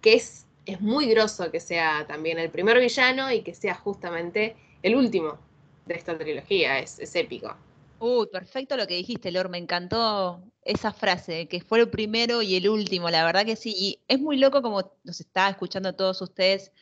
que 0.00 0.14
es, 0.14 0.46
es 0.66 0.80
muy 0.80 1.06
groso 1.06 1.50
que 1.50 1.60
sea 1.60 2.06
también 2.06 2.38
el 2.38 2.50
primer 2.50 2.78
villano 2.78 3.32
y 3.32 3.42
que 3.42 3.54
sea 3.54 3.74
justamente 3.74 4.56
el 4.82 4.94
último 4.94 5.38
de 5.86 5.94
esta 5.94 6.16
trilogía, 6.16 6.78
es, 6.78 6.98
es 6.98 7.14
épico. 7.16 7.56
Uy, 8.04 8.26
perfecto 8.26 8.76
lo 8.76 8.88
que 8.88 8.96
dijiste, 8.96 9.30
Lor. 9.30 9.48
Me 9.48 9.58
encantó 9.58 10.42
esa 10.64 10.92
frase, 10.92 11.46
que 11.46 11.60
fue 11.60 11.78
el 11.78 11.88
primero 11.88 12.42
y 12.42 12.56
el 12.56 12.68
último. 12.68 13.08
La 13.10 13.24
verdad 13.24 13.46
que 13.46 13.54
sí. 13.54 13.72
Y 13.76 14.00
es 14.08 14.18
muy 14.18 14.38
loco 14.38 14.60
como 14.60 14.92
nos 15.04 15.20
está 15.20 15.48
escuchando 15.48 15.90
a 15.90 15.92
todos 15.92 16.20
ustedes. 16.20 16.72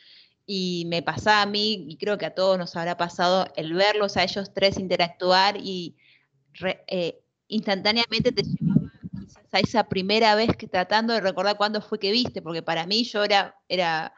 Y 0.52 0.84
me 0.88 1.02
pasa 1.02 1.42
a 1.42 1.46
mí, 1.46 1.84
y 1.88 1.96
creo 1.96 2.18
que 2.18 2.26
a 2.26 2.34
todos 2.34 2.58
nos 2.58 2.74
habrá 2.76 2.96
pasado, 2.96 3.46
el 3.56 3.72
verlos 3.74 4.16
a 4.16 4.24
ellos 4.24 4.52
tres 4.54 4.78
interactuar 4.78 5.56
y 5.58 5.96
re- 6.54 6.84
eh, 6.88 7.20
instantáneamente 7.48 8.32
te 8.32 8.42
llevaba 8.42 8.90
a 9.52 9.60
esa 9.60 9.88
primera 9.88 10.34
vez 10.34 10.56
que 10.56 10.66
tratando 10.68 11.12
de 11.14 11.20
recordar 11.20 11.56
cuándo 11.56 11.80
fue 11.82 11.98
que 12.00 12.12
viste, 12.12 12.42
porque 12.42 12.62
para 12.62 12.86
mí 12.86 13.04
yo 13.04 13.24
era, 13.24 13.56
era 13.68 14.14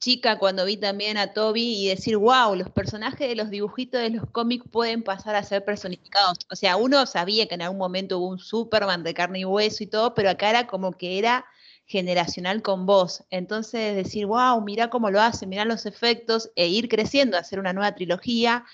chica 0.00 0.38
cuando 0.38 0.64
vi 0.66 0.76
también 0.78 1.16
a 1.18 1.32
Toby 1.32 1.62
y 1.84 1.88
decir, 1.88 2.16
wow, 2.18 2.54
los 2.56 2.70
personajes 2.70 3.28
de 3.28 3.36
los 3.36 3.50
dibujitos 3.50 4.00
de 4.02 4.10
los 4.10 4.30
cómics 4.32 4.66
pueden 4.70 5.02
pasar 5.04 5.36
a 5.36 5.44
ser 5.44 5.64
personificados. 5.64 6.38
O 6.50 6.56
sea, 6.56 6.76
uno 6.76 7.06
sabía 7.06 7.46
que 7.46 7.54
en 7.54 7.62
algún 7.62 7.78
momento 7.78 8.18
hubo 8.18 8.28
un 8.28 8.38
Superman 8.40 9.04
de 9.04 9.14
carne 9.14 9.40
y 9.40 9.44
hueso 9.44 9.84
y 9.84 9.86
todo, 9.88 10.14
pero 10.14 10.30
acá 10.30 10.50
era 10.50 10.66
como 10.66 10.92
que 10.92 11.18
era 11.18 11.46
generacional 11.92 12.62
con 12.62 12.86
voz. 12.86 13.22
Entonces 13.28 13.94
decir, 13.94 14.24
wow, 14.24 14.60
mira 14.62 14.88
cómo 14.88 15.10
lo 15.10 15.20
hace, 15.20 15.46
mira 15.46 15.66
los 15.66 15.84
efectos, 15.84 16.50
e 16.56 16.66
ir 16.68 16.88
creciendo, 16.88 17.36
hacer 17.36 17.60
una 17.60 17.74
nueva 17.74 17.94
trilogía. 17.94 18.64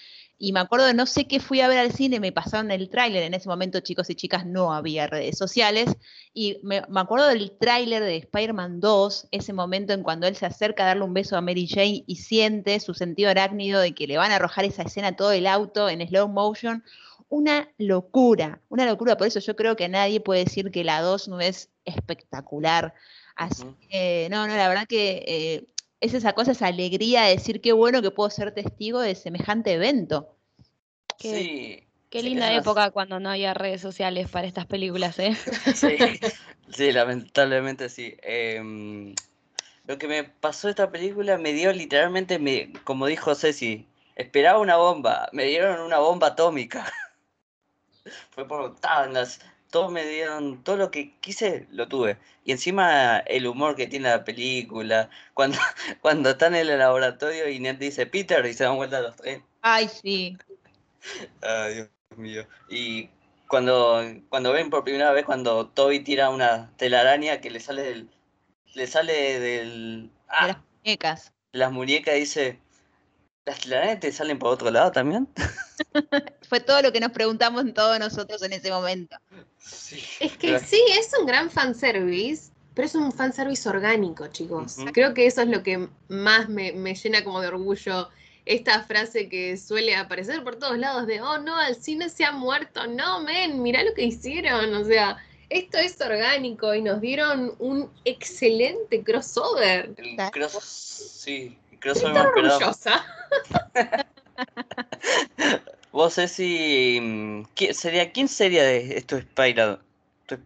Y 0.40 0.52
me 0.52 0.60
acuerdo 0.60 0.86
de 0.86 0.94
no 0.94 1.04
sé 1.04 1.26
qué 1.26 1.40
fui 1.40 1.60
a 1.60 1.66
ver 1.66 1.78
al 1.78 1.90
cine, 1.90 2.20
me 2.20 2.30
pasaron 2.30 2.70
el 2.70 2.88
tráiler, 2.88 3.24
en 3.24 3.34
ese 3.34 3.48
momento 3.48 3.80
chicos 3.80 4.08
y 4.08 4.14
chicas 4.14 4.46
no 4.46 4.72
había 4.72 5.08
redes 5.08 5.36
sociales, 5.36 5.96
y 6.32 6.60
me, 6.62 6.82
me 6.88 7.00
acuerdo 7.00 7.26
del 7.26 7.58
tráiler 7.58 8.04
de 8.04 8.18
Spider-Man 8.18 8.78
2, 8.78 9.28
ese 9.32 9.52
momento 9.52 9.94
en 9.94 10.04
cuando 10.04 10.28
él 10.28 10.36
se 10.36 10.46
acerca 10.46 10.84
a 10.84 10.86
darle 10.86 11.02
un 11.02 11.12
beso 11.12 11.36
a 11.36 11.40
Mary 11.40 11.66
Jane 11.66 12.04
y 12.06 12.16
siente 12.16 12.78
su 12.78 12.94
sentido 12.94 13.30
arácnido 13.30 13.80
de 13.80 13.94
que 13.94 14.06
le 14.06 14.16
van 14.16 14.30
a 14.30 14.36
arrojar 14.36 14.64
esa 14.64 14.84
escena 14.84 15.16
todo 15.16 15.32
el 15.32 15.48
auto 15.48 15.88
en 15.88 16.06
slow 16.06 16.28
motion, 16.28 16.84
una 17.28 17.68
locura, 17.78 18.60
una 18.68 18.86
locura, 18.86 19.16
por 19.16 19.26
eso 19.26 19.40
yo 19.40 19.56
creo 19.56 19.76
que 19.76 19.88
nadie 19.88 20.20
puede 20.20 20.44
decir 20.44 20.70
que 20.70 20.84
la 20.84 21.00
2 21.02 21.28
no 21.28 21.40
es 21.40 21.70
espectacular. 21.84 22.94
Así 23.36 23.64
que, 23.90 24.28
no, 24.30 24.46
no, 24.46 24.56
la 24.56 24.68
verdad 24.68 24.86
que 24.88 25.24
eh, 25.26 25.66
es 26.00 26.14
esa 26.14 26.32
cosa, 26.32 26.52
esa 26.52 26.66
alegría 26.66 27.22
de 27.22 27.36
decir 27.36 27.60
qué 27.60 27.72
bueno 27.72 28.02
que 28.02 28.10
puedo 28.10 28.30
ser 28.30 28.52
testigo 28.54 29.00
de 29.00 29.14
semejante 29.14 29.72
evento. 29.74 30.36
Qué- 31.18 31.28
Sí, 31.30 31.84
Qué 32.10 32.20
sí, 32.22 32.28
linda 32.30 32.54
época 32.54 32.90
cuando 32.90 33.20
no 33.20 33.28
había 33.30 33.52
redes 33.52 33.82
sociales 33.82 34.28
para 34.30 34.46
estas 34.46 34.64
películas, 34.66 35.18
¿eh? 35.18 35.36
Sí, 35.74 35.96
sí, 36.70 36.90
lamentablemente 36.92 37.90
sí. 37.90 38.16
Em, 38.22 39.14
lo 39.86 39.98
que 39.98 40.08
me 40.08 40.24
pasó 40.24 40.68
esta 40.68 40.90
película 40.90 41.36
me 41.38 41.52
dio 41.52 41.72
literalmente, 41.72 42.38
me, 42.38 42.72
como 42.84 43.06
dijo 43.06 43.34
Ceci, 43.34 43.86
esperaba 44.16 44.58
una 44.58 44.76
bomba, 44.76 45.28
me 45.32 45.44
dieron 45.44 45.80
una 45.80 45.98
bomba 45.98 46.28
atómica. 46.28 46.90
Fue 48.30 48.46
por 48.46 48.76
tandas, 48.76 49.40
todo 49.70 49.90
me 49.90 50.06
dieron, 50.06 50.62
todo 50.64 50.76
lo 50.76 50.90
que 50.90 51.12
quise 51.20 51.66
lo 51.70 51.88
tuve. 51.88 52.18
Y 52.44 52.52
encima 52.52 53.18
el 53.18 53.46
humor 53.46 53.76
que 53.76 53.86
tiene 53.86 54.08
la 54.08 54.24
película, 54.24 55.10
cuando, 55.34 55.58
cuando 56.00 56.30
están 56.30 56.54
en 56.54 56.68
el 56.68 56.78
laboratorio 56.78 57.48
y 57.48 57.58
Ned 57.60 57.76
dice 57.76 58.06
Peter 58.06 58.44
y 58.46 58.54
se 58.54 58.64
dan 58.64 58.76
vuelta 58.76 59.00
los 59.00 59.16
tres. 59.16 59.42
Ay, 59.62 59.88
sí. 59.88 60.36
Ay, 61.42 61.74
Dios 61.74 61.88
mío. 62.16 62.46
Y 62.68 63.08
cuando, 63.48 64.02
cuando 64.28 64.52
ven 64.52 64.70
por 64.70 64.84
primera 64.84 65.12
vez 65.12 65.24
cuando 65.24 65.66
Toby 65.68 66.00
tira 66.00 66.30
una 66.30 66.70
telaraña 66.76 67.40
que 67.40 67.50
le 67.50 67.60
sale 67.60 67.82
del, 67.82 68.08
le 68.74 68.86
sale 68.86 69.40
del 69.40 70.02
De 70.04 70.10
ah, 70.28 70.46
las 70.48 70.56
muñecas. 70.84 71.32
las 71.52 71.72
muñecas 71.72 72.14
dice 72.14 72.58
¿Las 73.48 73.60
telarañas 73.60 74.00
te 74.00 74.12
salen 74.12 74.38
por 74.38 74.50
otro 74.50 74.70
lado 74.70 74.92
también? 74.92 75.26
Fue 76.50 76.60
todo 76.60 76.82
lo 76.82 76.92
que 76.92 77.00
nos 77.00 77.12
preguntamos 77.12 77.64
todos 77.72 77.98
nosotros 77.98 78.42
en 78.42 78.52
ese 78.52 78.70
momento. 78.70 79.16
Sí. 79.58 80.04
Es 80.20 80.36
que 80.36 80.58
sí, 80.58 80.78
es 80.90 81.10
un 81.18 81.24
gran 81.24 81.50
fanservice, 81.50 82.50
pero 82.74 82.84
es 82.84 82.94
un 82.94 83.10
fanservice 83.10 83.66
orgánico, 83.66 84.26
chicos. 84.26 84.76
Creo 84.92 85.14
que 85.14 85.26
eso 85.26 85.40
es 85.40 85.48
lo 85.48 85.62
que 85.62 85.88
más 86.08 86.50
me, 86.50 86.72
me 86.72 86.94
llena 86.94 87.24
como 87.24 87.40
de 87.40 87.48
orgullo. 87.48 88.10
Esta 88.44 88.82
frase 88.82 89.30
que 89.30 89.56
suele 89.56 89.96
aparecer 89.96 90.44
por 90.44 90.56
todos 90.56 90.76
lados 90.76 91.06
de, 91.06 91.22
oh 91.22 91.38
no, 91.38 91.58
el 91.62 91.74
cine 91.74 92.10
se 92.10 92.26
ha 92.26 92.32
muerto, 92.32 92.86
no, 92.86 93.20
men, 93.22 93.62
mirá 93.62 93.82
lo 93.82 93.94
que 93.94 94.04
hicieron. 94.04 94.74
O 94.74 94.84
sea, 94.84 95.16
esto 95.48 95.78
es 95.78 95.98
orgánico 96.02 96.74
y 96.74 96.82
nos 96.82 97.00
dieron 97.00 97.54
un 97.58 97.90
excelente 98.04 99.02
crossover. 99.02 99.94
El 99.96 100.18
cross, 100.32 100.52
sí, 101.24 101.56
crossover 101.78 102.26
orgullosa. 102.26 103.04
Vos 105.92 106.14
Ceci, 106.14 106.98
mm, 107.00 107.42
¿quién 107.54 107.74
sería, 107.74 108.12
¿quién 108.12 108.28
sería 108.28 108.62
de 108.62 108.98
esto 108.98 109.16
Spider, 109.16 109.78
tu 110.26 110.38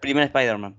primer 0.00 0.24
Spider-Man? 0.24 0.74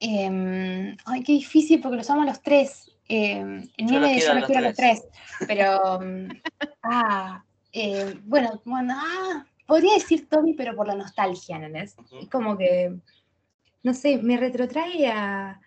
Em, 0.00 0.96
ay, 1.06 1.22
qué 1.22 1.32
difícil 1.32 1.80
porque 1.80 1.96
los 1.96 2.10
amo 2.10 2.22
a 2.22 2.26
los 2.26 2.42
tres. 2.42 2.90
Em, 3.08 3.68
el 3.76 3.88
Yo 3.88 3.98
los 3.98 4.10
yo 4.10 4.34
los 4.34 4.44
quiero 4.46 4.58
a 4.58 4.68
los 4.68 4.76
tres. 4.76 5.02
tres. 5.02 5.02
Pero, 5.46 6.00
ah, 6.82 7.44
eh, 7.72 8.14
bueno, 8.24 8.60
bueno, 8.64 8.94
ah, 8.96 9.44
podría 9.66 9.94
decir 9.94 10.28
Tommy, 10.28 10.54
pero 10.54 10.76
por 10.76 10.86
la 10.86 10.94
nostalgia, 10.94 11.56
¿entendés? 11.56 11.96
Ujú. 11.98 12.18
Es 12.18 12.28
como 12.28 12.56
que, 12.58 12.94
no 13.82 13.94
sé, 13.94 14.18
me 14.18 14.36
retrotrae 14.36 15.08
a, 15.08 15.60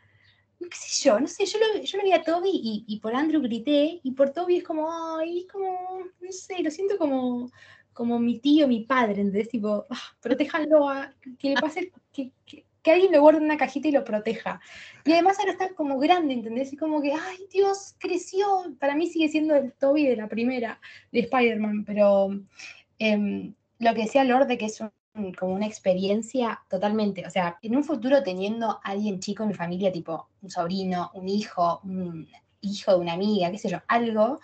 qué 0.59 0.75
sé 0.77 1.03
yo, 1.07 1.19
no 1.19 1.27
sé, 1.27 1.45
yo 1.45 1.59
lo, 1.59 1.81
yo 1.81 1.97
lo 1.97 2.03
vi 2.03 2.11
a 2.13 2.23
Toby 2.23 2.49
y, 2.51 2.83
y 2.87 2.99
por 2.99 3.15
Andrew 3.15 3.41
grité, 3.41 3.99
y 4.03 4.11
por 4.11 4.31
Toby 4.31 4.57
es 4.57 4.63
como, 4.63 4.87
ay, 5.17 5.39
es 5.41 5.51
como, 5.51 5.99
no 6.19 6.31
sé, 6.31 6.61
lo 6.63 6.71
siento 6.71 6.97
como, 6.97 7.51
como 7.93 8.19
mi 8.19 8.39
tío, 8.39 8.67
mi 8.67 8.81
padre, 8.81 9.21
¿entendés? 9.21 9.49
Tipo, 9.49 9.85
ah, 9.89 10.01
protéjanlo, 10.21 10.89
a, 10.89 11.13
que 11.39 11.49
le 11.49 11.55
pase, 11.55 11.91
que, 12.11 12.31
que, 12.45 12.65
que 12.81 12.91
alguien 12.91 13.11
lo 13.11 13.21
guarde 13.21 13.39
en 13.39 13.45
una 13.45 13.57
cajita 13.57 13.87
y 13.87 13.91
lo 13.91 14.03
proteja. 14.03 14.61
Y 15.05 15.11
además 15.11 15.37
ahora 15.39 15.51
está 15.51 15.73
como 15.73 15.99
grande, 15.99 16.33
¿entendés? 16.33 16.71
Y 16.73 16.77
como 16.77 17.01
que, 17.01 17.13
ay, 17.13 17.47
Dios, 17.51 17.95
creció. 17.99 18.47
Para 18.79 18.95
mí 18.95 19.07
sigue 19.07 19.29
siendo 19.29 19.55
el 19.55 19.73
Toby 19.73 20.07
de 20.07 20.15
la 20.15 20.27
primera, 20.27 20.79
de 21.11 21.19
Spider-Man, 21.21 21.83
pero 21.85 22.29
em, 22.99 23.53
lo 23.79 23.93
que 23.93 24.01
decía 24.03 24.23
Lord 24.23 24.47
de 24.47 24.57
que 24.57 24.65
es 24.65 24.79
un- 24.81 24.91
como 25.37 25.53
una 25.53 25.65
experiencia 25.65 26.61
totalmente, 26.69 27.25
o 27.25 27.29
sea, 27.29 27.57
en 27.61 27.75
un 27.75 27.83
futuro 27.83 28.23
teniendo 28.23 28.69
a 28.69 28.81
alguien 28.83 29.19
chico 29.19 29.43
en 29.43 29.49
mi 29.49 29.55
familia, 29.55 29.91
tipo 29.91 30.29
un 30.41 30.49
sobrino, 30.49 31.11
un 31.13 31.27
hijo, 31.27 31.81
un 31.83 32.27
hijo 32.61 32.91
de 32.91 32.97
una 32.97 33.13
amiga, 33.13 33.51
qué 33.51 33.57
sé 33.57 33.69
yo, 33.69 33.79
algo, 33.87 34.39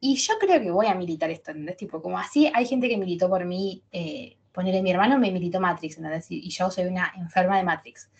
y 0.00 0.16
yo 0.16 0.34
creo 0.40 0.60
que 0.60 0.70
voy 0.70 0.86
a 0.86 0.94
militar 0.94 1.30
esto, 1.30 1.50
¿entendés? 1.50 1.76
Tipo, 1.76 2.00
como 2.00 2.18
así 2.18 2.50
hay 2.54 2.64
gente 2.64 2.88
que 2.88 2.96
militó 2.96 3.28
por 3.28 3.44
mí, 3.44 3.82
eh, 3.92 4.38
ponerle 4.50 4.82
mi 4.82 4.90
hermano 4.90 5.18
me 5.18 5.30
militó 5.30 5.60
Matrix. 5.60 5.98
Y, 6.30 6.48
yo 6.48 6.70
soy 6.70 6.86
una 6.86 7.12
enferma 7.16 7.58
de 7.58 7.64
Matrix. 7.64 8.10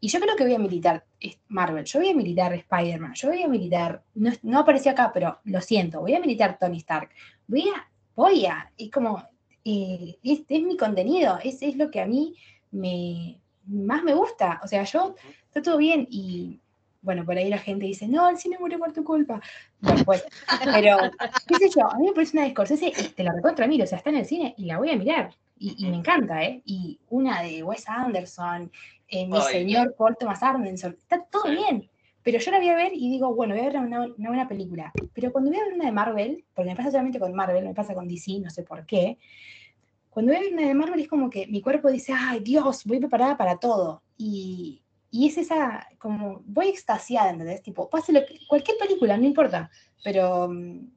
Y 0.00 0.08
yo 0.08 0.20
creo 0.20 0.36
que 0.36 0.44
voy 0.44 0.54
a 0.54 0.58
militar 0.58 1.06
Marvel, 1.48 1.84
yo 1.86 1.98
voy 1.98 2.10
a 2.10 2.14
militar 2.14 2.52
Spider-Man, 2.52 3.14
yo 3.14 3.28
voy 3.28 3.42
a 3.42 3.48
militar, 3.48 4.04
no, 4.14 4.30
no 4.42 4.58
apareció 4.58 4.92
acá, 4.92 5.10
pero 5.14 5.40
lo 5.44 5.62
siento, 5.62 6.00
voy 6.00 6.14
a 6.14 6.20
militar 6.20 6.58
Tony 6.60 6.76
Stark, 6.76 7.08
voy 7.46 7.70
a, 7.70 7.90
voy 8.14 8.44
a, 8.44 8.70
es 8.76 8.90
como, 8.90 9.26
eh, 9.64 10.16
este 10.22 10.56
es 10.56 10.62
mi 10.62 10.76
contenido, 10.76 11.38
es, 11.42 11.62
es 11.62 11.76
lo 11.76 11.90
que 11.90 12.00
a 12.00 12.06
mí 12.06 12.36
me, 12.70 13.38
más 13.66 14.02
me 14.02 14.14
gusta, 14.14 14.60
o 14.62 14.68
sea, 14.68 14.84
yo, 14.84 15.14
está 15.46 15.62
todo 15.62 15.78
bien 15.78 16.06
y, 16.10 16.58
bueno, 17.02 17.24
por 17.24 17.36
ahí 17.36 17.48
la 17.48 17.58
gente 17.58 17.86
dice, 17.86 18.08
no, 18.08 18.28
el 18.28 18.38
cine 18.38 18.56
murió 18.58 18.78
por 18.78 18.92
tu 18.92 19.04
culpa. 19.04 19.40
Bueno, 19.80 20.04
pues, 20.04 20.24
pero, 20.64 20.96
qué 21.46 21.54
sé 21.56 21.70
yo, 21.76 21.90
a 21.90 21.98
mí 21.98 22.06
me 22.06 22.12
parece 22.12 22.36
una 22.36 22.46
de 22.46 22.52
Scorsese 22.52 22.88
y 22.88 23.08
te 23.08 23.22
la 23.22 23.32
recontra 23.32 23.66
miro, 23.66 23.84
o 23.84 23.86
sea, 23.86 23.98
está 23.98 24.10
en 24.10 24.16
el 24.16 24.26
cine 24.26 24.54
y 24.56 24.64
la 24.64 24.78
voy 24.78 24.90
a 24.90 24.96
mirar. 24.96 25.34
Y, 25.58 25.76
y 25.78 25.90
me 25.90 25.96
encanta, 25.96 26.42
¿eh? 26.42 26.62
Y 26.64 26.98
una 27.10 27.42
de 27.42 27.62
Wes 27.62 27.88
Anderson, 27.88 28.70
eh, 29.08 29.26
mi 29.26 29.36
Ay. 29.36 29.52
señor 29.52 29.94
Paul 29.96 30.16
Thomas 30.18 30.42
Anderson, 30.42 30.96
está 30.98 31.22
todo 31.24 31.44
bien. 31.44 31.88
Pero 32.24 32.38
yo 32.38 32.50
la 32.50 32.58
voy 32.58 32.68
a 32.70 32.74
ver 32.74 32.92
y 32.94 33.10
digo, 33.10 33.34
bueno, 33.34 33.54
voy 33.54 33.62
a 33.64 33.68
ver 33.68 33.76
una, 33.78 34.00
una 34.00 34.28
buena 34.30 34.48
película. 34.48 34.92
Pero 35.12 35.30
cuando 35.30 35.50
voy 35.50 35.60
a 35.60 35.64
ver 35.64 35.74
una 35.74 35.84
de 35.84 35.92
Marvel, 35.92 36.44
porque 36.54 36.70
me 36.70 36.76
pasa 36.76 36.90
solamente 36.90 37.20
con 37.20 37.34
Marvel, 37.34 37.64
me 37.64 37.74
pasa 37.74 37.94
con 37.94 38.08
DC, 38.08 38.40
no 38.40 38.50
sé 38.50 38.62
por 38.64 38.86
qué, 38.86 39.18
cuando 40.10 40.32
voy 40.32 40.38
a 40.38 40.44
ver 40.44 40.52
una 40.54 40.66
de 40.68 40.74
Marvel 40.74 41.00
es 41.00 41.08
como 41.08 41.28
que 41.28 41.46
mi 41.48 41.60
cuerpo 41.60 41.90
dice, 41.90 42.12
ay 42.16 42.40
Dios, 42.40 42.84
voy 42.84 42.98
preparada 42.98 43.36
para 43.36 43.58
todo. 43.58 44.02
Y, 44.16 44.82
y 45.10 45.26
es 45.28 45.36
esa, 45.38 45.86
como, 45.98 46.42
voy 46.46 46.68
extasiada, 46.68 47.30
¿entendés? 47.30 47.62
Tipo, 47.62 47.90
pase 47.90 48.12
lo 48.12 48.24
que- 48.24 48.38
cualquier 48.48 48.78
película, 48.78 49.16
no 49.16 49.24
importa, 49.24 49.70
pero, 50.02 50.48
mm, 50.48 50.88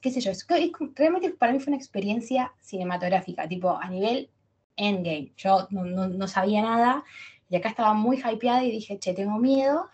qué 0.00 0.10
sé 0.10 0.20
yo, 0.20 0.30
es, 0.32 0.44
es 0.48 0.70
realmente 0.94 1.30
para 1.30 1.52
mí 1.52 1.60
fue 1.60 1.70
una 1.70 1.76
experiencia 1.76 2.52
cinematográfica, 2.60 3.48
tipo, 3.48 3.70
a 3.70 3.88
nivel 3.88 4.30
endgame. 4.76 5.32
Yo 5.36 5.66
no, 5.70 5.84
no- 5.84 6.08
no 6.08 6.28
sabía 6.28 6.62
nada 6.62 7.04
y 7.48 7.56
acá 7.56 7.68
estaba 7.70 7.94
muy 7.94 8.18
hypeada 8.18 8.64
y 8.64 8.70
dije, 8.70 8.98
che, 8.98 9.14
tengo 9.14 9.38
miedo, 9.38 9.88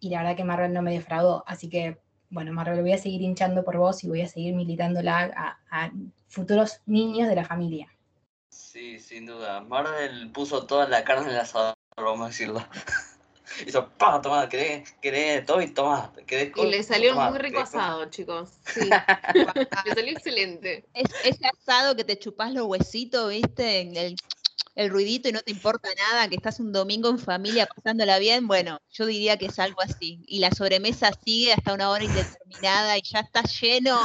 y 0.00 0.10
la 0.10 0.18
verdad 0.22 0.36
que 0.36 0.44
Marvel 0.44 0.72
no 0.72 0.82
me 0.82 0.92
defraudó, 0.92 1.44
así 1.46 1.68
que, 1.68 1.98
bueno, 2.30 2.52
Marvel, 2.52 2.80
voy 2.82 2.92
a 2.92 2.98
seguir 2.98 3.22
hinchando 3.22 3.64
por 3.64 3.76
vos 3.78 4.02
y 4.04 4.08
voy 4.08 4.22
a 4.22 4.28
seguir 4.28 4.54
militándola 4.54 5.32
a, 5.36 5.58
a 5.70 5.92
futuros 6.28 6.80
niños 6.86 7.28
de 7.28 7.36
la 7.36 7.44
familia. 7.44 7.88
Sí, 8.50 8.98
sin 8.98 9.26
duda. 9.26 9.60
Marvel 9.60 10.30
puso 10.32 10.66
toda 10.66 10.88
la 10.88 11.04
carne 11.04 11.24
en 11.26 11.30
el 11.32 11.40
asador, 11.40 11.74
vamos 11.96 12.24
a 12.24 12.28
decirlo. 12.28 12.64
Hizo, 13.66 13.88
pa, 13.90 14.20
toma, 14.20 14.48
querés, 14.48 14.92
querés 15.00 15.46
todo 15.46 15.62
y 15.62 15.68
toma, 15.68 16.12
querés 16.26 16.52
Y 16.56 16.66
le 16.66 16.82
salió 16.82 17.10
tomá, 17.10 17.30
muy 17.30 17.38
rico 17.38 17.54
querés 17.56 17.70
coso". 17.70 17.78
asado, 17.78 18.04
chicos. 18.06 18.50
Sí, 18.64 18.90
le 19.84 19.94
salió 19.94 20.12
excelente. 20.12 20.84
Es, 20.94 21.08
ese 21.24 21.46
asado 21.46 21.94
que 21.96 22.04
te 22.04 22.18
chupás 22.18 22.52
los 22.52 22.66
huesitos, 22.66 23.30
¿viste? 23.30 23.82
El, 23.82 24.16
el 24.76 24.90
ruidito 24.90 25.28
y 25.28 25.32
no 25.32 25.40
te 25.40 25.50
importa 25.50 25.88
nada, 25.96 26.28
que 26.28 26.36
estás 26.36 26.60
un 26.60 26.70
domingo 26.70 27.08
en 27.08 27.18
familia 27.18 27.66
pasándola 27.66 28.18
bien. 28.18 28.46
Bueno, 28.46 28.78
yo 28.90 29.06
diría 29.06 29.38
que 29.38 29.46
es 29.46 29.58
algo 29.58 29.80
así. 29.80 30.22
Y 30.28 30.38
la 30.38 30.50
sobremesa 30.50 31.10
sigue 31.24 31.54
hasta 31.54 31.72
una 31.74 31.90
hora 31.90 32.04
indeterminada 32.04 32.96
y 32.98 33.02
ya 33.02 33.20
está 33.20 33.42
lleno. 33.42 33.98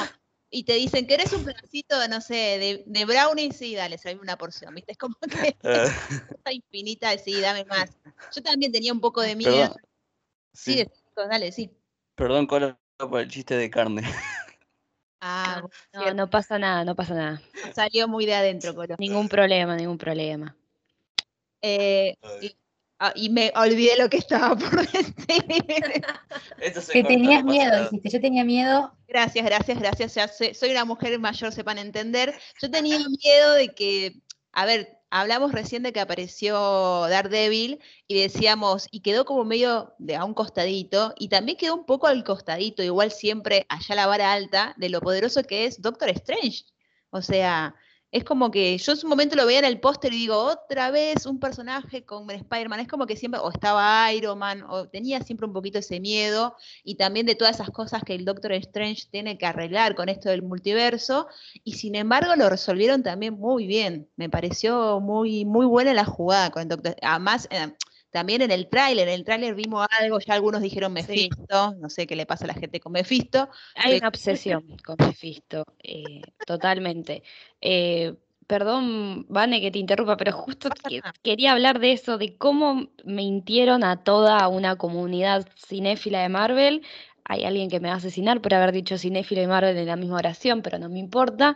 Y 0.49 0.63
te 0.63 0.73
dicen, 0.73 1.07
¿querés 1.07 1.31
un 1.33 1.43
pedacito, 1.45 1.95
no 2.07 2.21
sé, 2.21 2.35
de, 2.35 2.83
de 2.85 3.05
brownie? 3.05 3.51
Sí, 3.51 3.75
dale, 3.75 3.97
se 3.97 4.15
una 4.15 4.37
porción, 4.37 4.73
¿viste? 4.73 4.93
Es 4.93 4.97
como 4.97 5.15
que 5.19 5.55
Eh, 5.63 5.87
cosa 6.27 6.51
infinita 6.53 7.09
de 7.11 7.19
sí, 7.19 7.39
dame 7.39 7.65
más. 7.65 7.91
Yo 8.33 8.41
también 8.41 8.71
tenía 8.71 8.93
un 8.93 9.01
poco 9.01 9.21
de 9.21 9.35
miedo. 9.35 9.51
perdón. 9.51 9.77
Sí, 10.53 10.73
Sí, 10.73 10.85
chicos, 10.85 11.29
dale, 11.29 11.51
sí. 11.51 11.69
perdón, 12.15 12.47
Colo, 12.47 12.79
por 12.97 13.19
el 13.19 13.29
chiste 13.29 13.55
de 13.55 13.69
carne. 13.69 14.03
Ah, 15.21 15.61
No, 15.93 16.13
no 16.13 16.29
pasa 16.29 16.57
nada, 16.57 16.83
no 16.83 16.95
pasa 16.95 17.13
nada. 17.13 17.41
salió 17.75 18.07
muy 18.07 18.25
de 18.25 18.33
adentro, 18.33 18.73
Colo. 18.73 18.95
Ningún 18.97 19.29
problema, 19.29 19.75
ningún 19.75 19.97
problema. 19.97 20.55
Eh, 21.61 22.15
y, 22.41 22.55
ah, 22.99 23.13
y 23.15 23.29
me 23.29 23.51
olvidé 23.55 23.97
lo 23.97 24.09
que 24.09 24.17
estaba 24.17 24.55
por 24.55 24.87
decir. 24.91 26.03
Esto 26.59 26.81
se 26.81 26.93
Que 26.93 27.03
tenías 27.03 27.43
miedo, 27.43 27.83
dijiste, 27.83 28.09
yo 28.09 28.21
tenía 28.21 28.43
miedo. 28.43 28.93
Gracias, 29.07 29.45
gracias, 29.45 29.79
gracias. 29.79 30.57
Soy 30.57 30.71
una 30.71 30.85
mujer 30.85 31.17
mayor, 31.19 31.51
sepan 31.51 31.77
entender. 31.77 32.33
Yo 32.61 32.71
tenía 32.71 32.97
miedo 32.97 33.53
de 33.53 33.69
que, 33.75 34.21
a 34.51 34.65
ver, 34.65 35.01
hablamos 35.11 35.51
recién 35.51 35.83
de 35.83 35.93
que 35.93 35.99
apareció 35.99 37.05
Daredevil 37.09 37.79
y 38.07 38.21
decíamos, 38.21 38.87
y 38.91 39.01
quedó 39.01 39.25
como 39.25 39.43
medio 39.43 39.93
de 39.99 40.15
a 40.15 40.25
un 40.25 40.33
costadito, 40.33 41.13
y 41.19 41.27
también 41.27 41.57
quedó 41.57 41.75
un 41.75 41.85
poco 41.85 42.07
al 42.07 42.23
costadito, 42.23 42.81
igual 42.81 43.11
siempre 43.11 43.65
allá 43.69 43.95
la 43.95 44.07
vara 44.07 44.31
alta, 44.31 44.73
de 44.77 44.89
lo 44.89 45.01
poderoso 45.01 45.43
que 45.43 45.65
es 45.65 45.81
Doctor 45.81 46.09
Strange. 46.09 46.63
O 47.11 47.21
sea, 47.21 47.75
es 48.11 48.25
como 48.25 48.51
que 48.51 48.77
yo 48.77 48.91
en 48.91 48.97
su 48.97 49.07
momento 49.07 49.37
lo 49.37 49.45
veía 49.45 49.59
en 49.59 49.65
el 49.65 49.79
póster 49.79 50.13
y 50.13 50.17
digo, 50.17 50.35
otra 50.35 50.91
vez 50.91 51.25
un 51.25 51.39
personaje 51.39 52.03
con 52.03 52.29
Spider-Man. 52.29 52.81
Es 52.81 52.87
como 52.89 53.07
que 53.07 53.15
siempre, 53.15 53.39
o 53.39 53.49
estaba 53.49 54.11
Iron 54.13 54.37
Man, 54.37 54.63
o 54.69 54.87
tenía 54.89 55.21
siempre 55.21 55.47
un 55.47 55.53
poquito 55.53 55.79
ese 55.79 56.01
miedo 56.01 56.55
y 56.83 56.95
también 56.95 57.25
de 57.25 57.35
todas 57.35 57.55
esas 57.55 57.69
cosas 57.69 58.03
que 58.03 58.13
el 58.13 58.25
Doctor 58.25 58.51
Strange 58.53 59.05
tiene 59.09 59.37
que 59.37 59.45
arreglar 59.45 59.95
con 59.95 60.09
esto 60.09 60.29
del 60.29 60.41
multiverso, 60.41 61.27
y 61.63 61.73
sin 61.73 61.95
embargo 61.95 62.35
lo 62.35 62.49
resolvieron 62.49 63.01
también 63.01 63.35
muy 63.35 63.65
bien. 63.65 64.09
Me 64.17 64.29
pareció 64.29 64.99
muy, 64.99 65.45
muy 65.45 65.65
buena 65.65 65.93
la 65.93 66.05
jugada 66.05 66.51
con 66.51 66.63
el 66.63 66.67
Doctor. 66.67 66.95
Además, 67.01 67.47
eh, 67.49 67.73
también 68.11 68.41
en 68.41 68.51
el 68.51 68.67
tráiler, 68.67 69.07
en 69.07 69.15
el 69.15 69.23
tráiler 69.23 69.55
vimos 69.55 69.87
algo, 69.99 70.19
ya 70.19 70.33
algunos 70.33 70.61
dijeron 70.61 70.93
Mephisto, 70.93 71.73
no 71.79 71.89
sé 71.89 72.05
qué 72.05 72.15
le 72.15 72.25
pasa 72.25 72.43
a 72.45 72.47
la 72.47 72.53
gente 72.53 72.79
con 72.79 72.91
Mephisto. 72.91 73.49
Hay 73.75 73.93
Sí. 73.93 73.97
una 73.97 74.07
obsesión 74.09 74.63
con 74.85 74.97
Mephisto, 74.99 75.65
eh, 75.81 76.21
totalmente. 76.45 77.23
Eh, 77.61 78.13
perdón, 78.47 79.25
Vane, 79.29 79.61
que 79.61 79.71
te 79.71 79.79
interrumpa, 79.79 80.17
pero 80.17 80.33
justo 80.33 80.69
que- 80.87 81.01
quería 81.23 81.53
hablar 81.53 81.79
de 81.79 81.93
eso, 81.93 82.17
de 82.17 82.35
cómo 82.37 82.89
mintieron 83.05 83.83
a 83.83 84.03
toda 84.03 84.47
una 84.49 84.75
comunidad 84.75 85.47
cinéfila 85.55 86.21
de 86.21 86.29
Marvel. 86.29 86.81
Hay 87.23 87.45
alguien 87.45 87.69
que 87.69 87.79
me 87.79 87.87
va 87.87 87.93
a 87.93 87.97
asesinar 87.97 88.41
por 88.41 88.53
haber 88.53 88.73
dicho 88.73 88.97
cinéfilo 88.97 89.41
y 89.41 89.47
Marvel 89.47 89.77
en 89.77 89.85
la 89.87 89.95
misma 89.95 90.17
oración, 90.17 90.61
pero 90.61 90.77
no 90.79 90.89
me 90.89 90.99
importa. 90.99 91.55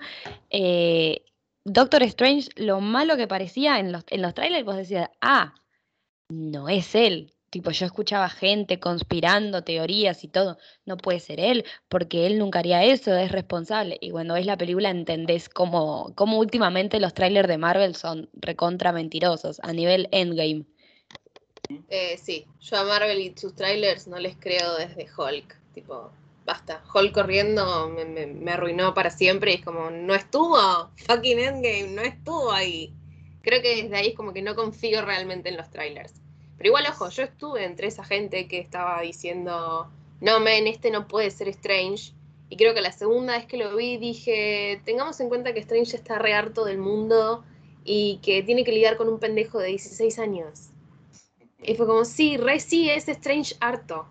Eh, 0.49 1.25
Doctor 1.65 2.03
Strange, 2.03 2.49
lo 2.55 2.79
malo 2.79 3.17
que 3.17 3.27
parecía 3.27 3.79
en 3.79 3.91
los, 3.91 4.05
en 4.09 4.21
los 4.21 4.33
trailers, 4.33 4.63
vos 4.63 4.77
decías, 4.77 5.09
ah, 5.19 5.53
no 6.29 6.69
es 6.69 6.95
él. 6.95 7.33
Tipo, 7.49 7.71
yo 7.71 7.85
escuchaba 7.85 8.29
gente 8.29 8.79
conspirando 8.79 9.63
teorías 9.63 10.23
y 10.23 10.27
todo. 10.27 10.57
No 10.85 10.97
puede 10.97 11.19
ser 11.21 11.39
él, 11.39 11.65
porque 11.87 12.27
él 12.27 12.37
nunca 12.37 12.59
haría 12.59 12.83
eso, 12.83 13.15
es 13.15 13.31
responsable. 13.31 13.97
Y 14.01 14.11
cuando 14.11 14.33
ves 14.33 14.45
la 14.45 14.57
película 14.57 14.89
entendés 14.89 15.47
cómo, 15.49 16.13
cómo 16.15 16.37
últimamente 16.39 16.99
los 16.99 17.13
trailers 17.13 17.47
de 17.47 17.57
Marvel 17.57 17.95
son 17.95 18.29
recontra 18.33 18.91
mentirosos 18.91 19.59
a 19.63 19.71
nivel 19.73 20.09
endgame. 20.11 20.65
Eh, 21.89 22.17
sí, 22.17 22.45
yo 22.61 22.77
a 22.77 22.83
Marvel 22.83 23.19
y 23.19 23.33
sus 23.35 23.55
trailers 23.55 24.07
no 24.07 24.19
les 24.19 24.35
creo 24.37 24.75
desde 24.75 25.07
Hulk. 25.17 25.55
Tipo, 25.73 26.11
basta. 26.45 26.83
Hulk 26.93 27.11
corriendo 27.13 27.89
me, 27.89 28.05
me- 28.05 28.27
me 28.27 28.51
arruinó 28.51 28.93
para 28.93 29.09
siempre 29.09 29.51
y 29.51 29.55
es 29.55 29.65
como, 29.65 29.89
no 29.89 30.13
estuvo. 30.15 30.57
Fucking 31.07 31.39
Endgame, 31.39 31.87
no 31.91 32.01
estuvo 32.01 32.51
ahí. 32.51 32.93
Creo 33.45 33.61
que 33.61 33.83
desde 33.83 33.95
ahí 33.95 34.07
es 34.07 34.15
como 34.15 34.33
que 34.33 34.41
no 34.41 34.55
confío 34.55 35.05
realmente 35.05 35.49
en 35.49 35.57
los 35.57 35.69
trailers. 35.69 36.15
Pero 36.57 36.69
igual, 36.69 36.85
ojo, 36.89 37.09
yo 37.09 37.21
estuve 37.21 37.63
entre 37.63 37.87
esa 37.87 38.03
gente 38.03 38.47
que 38.47 38.57
estaba 38.57 38.99
diciendo, 39.01 39.87
no, 40.19 40.39
men, 40.39 40.65
este 40.65 40.89
no 40.89 41.07
puede 41.07 41.29
ser 41.29 41.49
Strange. 41.49 42.11
Y 42.49 42.57
creo 42.57 42.73
que 42.73 42.81
la 42.81 42.91
segunda 42.91 43.37
vez 43.37 43.45
que 43.45 43.57
lo 43.57 43.75
vi 43.75 43.97
dije, 43.97 44.81
tengamos 44.83 45.19
en 45.19 45.29
cuenta 45.29 45.53
que 45.53 45.59
Strange 45.59 45.95
está 45.95 46.17
re 46.17 46.33
harto 46.33 46.65
del 46.65 46.79
mundo 46.79 47.43
y 47.83 48.19
que 48.23 48.41
tiene 48.41 48.63
que 48.63 48.71
lidiar 48.71 48.97
con 48.97 49.09
un 49.09 49.19
pendejo 49.19 49.59
de 49.59 49.67
16 49.67 50.17
años. 50.17 50.69
Y 51.61 51.75
fue 51.75 51.85
como, 51.85 52.03
sí, 52.03 52.37
re 52.37 52.59
sí, 52.59 52.89
es 52.89 53.07
Strange 53.07 53.55
harto. 53.59 54.07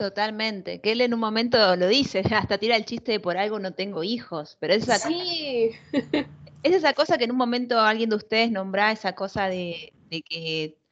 Totalmente, 0.00 0.80
que 0.80 0.90
él 0.90 1.00
en 1.00 1.14
un 1.14 1.20
momento 1.20 1.76
lo 1.76 1.86
dice, 1.86 2.24
hasta 2.34 2.58
tira 2.58 2.74
el 2.74 2.86
chiste 2.86 3.12
de 3.12 3.20
por 3.20 3.36
algo 3.36 3.60
no 3.60 3.72
tengo 3.72 4.02
hijos, 4.02 4.56
pero 4.58 4.74
es 4.74 4.84
Sí, 4.84 5.70
es 6.62 6.72
esa 6.74 6.92
cosa 6.94 7.18
que 7.18 7.24
en 7.24 7.32
un 7.32 7.36
momento 7.36 7.80
alguien 7.80 8.10
de 8.10 8.16
ustedes 8.16 8.50
nombra, 8.50 8.92
esa 8.92 9.14
cosa 9.14 9.48
de, 9.48 9.92
de 10.10 10.22
que 10.22 10.82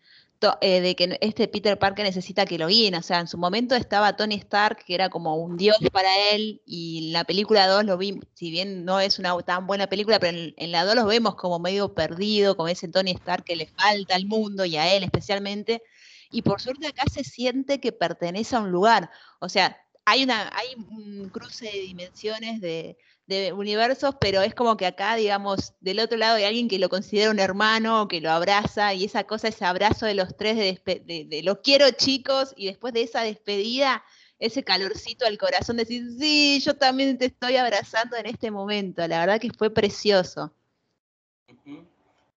eh, 0.62 0.80
de 0.80 0.96
que 0.96 1.18
este 1.20 1.48
Peter 1.48 1.78
Parker 1.78 2.02
necesita 2.02 2.46
que 2.46 2.56
lo 2.56 2.68
guíen, 2.68 2.94
o 2.94 3.02
sea, 3.02 3.20
en 3.20 3.28
su 3.28 3.36
momento 3.36 3.74
estaba 3.74 4.16
Tony 4.16 4.36
Stark, 4.36 4.84
que 4.86 4.94
era 4.94 5.10
como 5.10 5.36
un 5.36 5.58
dios 5.58 5.76
para 5.92 6.08
él, 6.30 6.62
y 6.64 7.08
en 7.08 7.12
la 7.12 7.24
película 7.24 7.66
2 7.66 7.84
lo 7.84 7.98
vimos, 7.98 8.24
si 8.32 8.50
bien 8.50 8.86
no 8.86 9.00
es 9.00 9.18
una 9.18 9.36
tan 9.42 9.66
buena 9.66 9.86
película, 9.88 10.18
pero 10.18 10.38
en, 10.38 10.54
en 10.56 10.72
la 10.72 10.84
2 10.86 10.94
los 10.94 11.06
vemos 11.06 11.34
como 11.34 11.58
medio 11.58 11.94
perdido, 11.94 12.56
como 12.56 12.68
ese 12.68 12.88
Tony 12.88 13.10
Stark 13.10 13.44
que 13.44 13.54
le 13.54 13.66
falta 13.66 14.14
al 14.14 14.24
mundo 14.24 14.64
y 14.64 14.76
a 14.78 14.94
él 14.94 15.04
especialmente, 15.04 15.82
y 16.30 16.40
por 16.40 16.60
suerte 16.62 16.86
acá 16.86 17.04
se 17.12 17.22
siente 17.22 17.78
que 17.78 17.92
pertenece 17.92 18.56
a 18.56 18.60
un 18.60 18.70
lugar, 18.70 19.10
o 19.40 19.48
sea, 19.50 19.76
hay, 20.06 20.24
una, 20.24 20.50
hay 20.56 20.68
un 20.74 21.28
cruce 21.28 21.66
de 21.66 21.80
dimensiones 21.82 22.62
de, 22.62 22.96
de 23.30 23.52
universos, 23.52 24.16
pero 24.20 24.42
es 24.42 24.54
como 24.54 24.76
que 24.76 24.86
acá, 24.86 25.14
digamos, 25.14 25.74
del 25.80 26.00
otro 26.00 26.18
lado 26.18 26.36
hay 26.36 26.44
alguien 26.44 26.68
que 26.68 26.78
lo 26.78 26.88
considera 26.88 27.30
un 27.30 27.38
hermano, 27.38 28.08
que 28.08 28.20
lo 28.20 28.30
abraza, 28.30 28.92
y 28.92 29.04
esa 29.04 29.24
cosa, 29.24 29.48
ese 29.48 29.64
abrazo 29.64 30.04
de 30.06 30.14
los 30.14 30.36
tres 30.36 30.56
de, 30.56 31.02
de, 31.04 31.24
de 31.24 31.42
los 31.42 31.58
quiero 31.58 31.90
chicos, 31.92 32.52
y 32.56 32.66
después 32.66 32.92
de 32.92 33.02
esa 33.02 33.22
despedida, 33.22 34.04
ese 34.38 34.64
calorcito 34.64 35.26
al 35.26 35.38
corazón, 35.38 35.76
decir, 35.76 36.02
sí, 36.18 36.60
yo 36.64 36.74
también 36.74 37.16
te 37.18 37.26
estoy 37.26 37.56
abrazando 37.56 38.16
en 38.16 38.26
este 38.26 38.50
momento, 38.50 39.06
la 39.06 39.20
verdad 39.20 39.40
que 39.40 39.50
fue 39.56 39.72
precioso. 39.72 40.52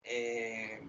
Eh, 0.05 0.81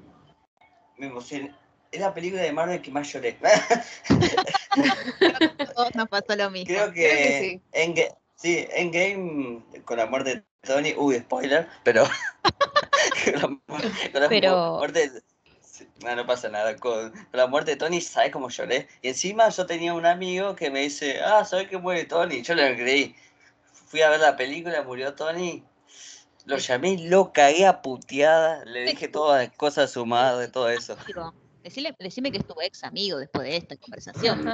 me 0.98 1.08
emocioné. 1.08 1.56
Es 1.92 2.00
la 2.00 2.14
película 2.14 2.42
de 2.42 2.54
Marvel 2.54 2.82
que 2.82 2.90
más 2.90 3.12
lloré. 3.12 3.38
Nos 5.96 6.08
pasó 6.10 6.36
lo 6.36 6.50
mismo. 6.50 6.74
Creo 6.74 6.92
que, 6.94 7.10
Creo 7.10 7.18
que 7.18 7.40
sí. 7.40 7.62
Sí, 8.42 8.68
Endgame 8.72 9.64
con 9.86 9.98
la 9.98 10.06
muerte 10.06 10.36
de 10.36 10.44
Tony, 10.62 10.94
uy, 10.98 11.20
spoiler, 11.20 11.68
pero 11.84 12.04
con 13.26 13.34
la, 13.34 13.42
con 14.12 14.22
la 14.22 14.30
Pero- 14.30 14.78
muerte 14.80 15.10
de- 15.10 15.22
no, 16.04 16.16
no 16.16 16.26
pasa 16.28 16.50
nada, 16.50 16.76
con, 16.76 17.12
con 17.12 17.28
la 17.34 17.48
muerte 17.48 17.72
de 17.72 17.78
Tony, 17.78 18.02
¿sabes 18.02 18.32
cómo 18.32 18.50
lloré? 18.50 18.88
Y 19.02 19.08
encima 19.10 19.50
yo 19.50 19.66
tenía 19.66 19.94
un 19.94 20.06
amigo 20.06 20.56
que 20.56 20.70
me 20.70 20.82
dice, 20.82 21.22
ah, 21.22 21.44
¿sabes 21.46 21.68
que 21.70 21.78
muere 21.78 22.06
Tony? 22.06 22.42
Yo 22.44 22.54
le 22.54 22.76
creí. 22.76 23.16
Fui 23.88 24.02
a 24.02 24.10
ver 24.10 24.20
la 24.20 24.36
película, 24.36 24.82
murió 24.84 25.14
Tony. 25.16 25.64
Lo 26.46 26.58
llamé, 26.58 26.98
lo 26.98 27.32
cagué 27.34 27.66
a 27.68 27.82
puteada, 27.82 28.64
le 28.66 28.84
dije 28.86 29.08
todas 29.08 29.44
las 29.48 29.56
cosas 29.58 29.90
a 29.90 29.94
su 29.94 30.06
madre, 30.06 30.48
todo 30.48 30.70
eso. 30.70 30.96
Decime 31.64 32.32
que 32.32 32.38
es 32.40 32.48
tu 32.48 32.56
ex 32.62 32.84
amigo 32.84 33.18
después 33.20 33.48
de 33.48 33.58
esta 33.58 33.76
conversación. 33.78 34.48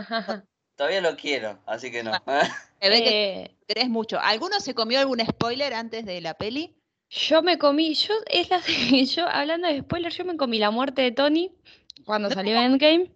Todavía 0.77 1.01
lo 1.01 1.17
quiero, 1.17 1.59
así 1.65 1.91
que 1.91 2.03
no. 2.03 2.11
Se 2.81 2.89
ve 2.89 3.03
que 3.03 3.41
Eh, 3.41 3.51
querés 3.67 3.89
mucho. 3.89 4.19
¿Alguno 4.21 4.59
se 4.61 4.73
comió 4.75 4.99
algún 4.99 5.19
spoiler 5.19 5.73
antes 5.73 6.05
de 6.05 6.21
la 6.21 6.35
peli? 6.35 6.73
yo 7.09 7.41
me 7.41 7.57
comí, 7.57 7.93
yo, 7.95 8.13
es 8.29 8.49
la, 8.49 8.61
yo 9.15 9.27
hablando 9.27 9.67
de 9.67 9.79
spoilers, 9.79 10.15
yo 10.17 10.25
me 10.25 10.37
comí 10.37 10.59
la 10.59 10.71
muerte 10.71 11.01
de 11.01 11.11
Tony 11.11 11.51
cuando 12.05 12.29
salió 12.29 12.55
Endgame. 12.61 13.11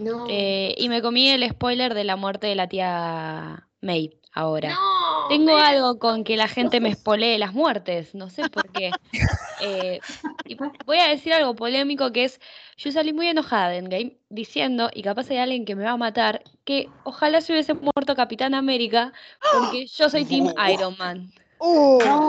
no. 0.00 0.26
Eh, 0.28 0.74
y 0.78 0.88
me 0.88 1.00
comí 1.02 1.28
el 1.28 1.48
spoiler 1.48 1.94
de 1.94 2.04
la 2.04 2.16
muerte 2.16 2.46
de 2.48 2.54
la 2.56 2.68
tía 2.68 3.68
May 3.84 4.18
ahora. 4.32 4.70
no, 4.70 5.28
Tengo 5.28 5.56
algo 5.56 5.98
con 5.98 6.24
que 6.24 6.36
la 6.36 6.48
gente 6.48 6.80
me 6.80 6.92
spoilee 6.94 7.38
las 7.38 7.52
muertes, 7.54 8.14
no 8.14 8.28
sé 8.30 8.48
por 8.50 8.70
qué. 8.72 8.90
Eh, 9.60 10.00
y 10.44 10.56
voy 10.84 10.98
a 10.98 11.08
decir 11.08 11.32
algo 11.32 11.54
polémico 11.54 12.10
que 12.12 12.24
es, 12.24 12.40
yo 12.76 12.90
salí 12.90 13.12
muy 13.14 13.28
enojada 13.28 13.68
de 13.70 13.78
Endgame 13.78 14.18
diciendo, 14.28 14.90
y 14.92 15.02
capaz 15.02 15.30
hay 15.30 15.38
alguien 15.38 15.64
que 15.64 15.76
me 15.76 15.84
va 15.84 15.92
a 15.92 15.96
matar, 15.96 16.42
que 16.64 16.88
ojalá 17.04 17.40
se 17.40 17.52
hubiese 17.52 17.72
muerto 17.72 18.14
Capitán 18.16 18.52
América, 18.54 19.12
porque 19.52 19.86
yo 19.96 20.10
soy 20.10 20.24
Team 20.26 20.48
Uh. 20.48 20.70
Iron 20.72 20.96
Man. 20.98 21.32
¡Uh! 21.60 21.98
No, 22.04 22.28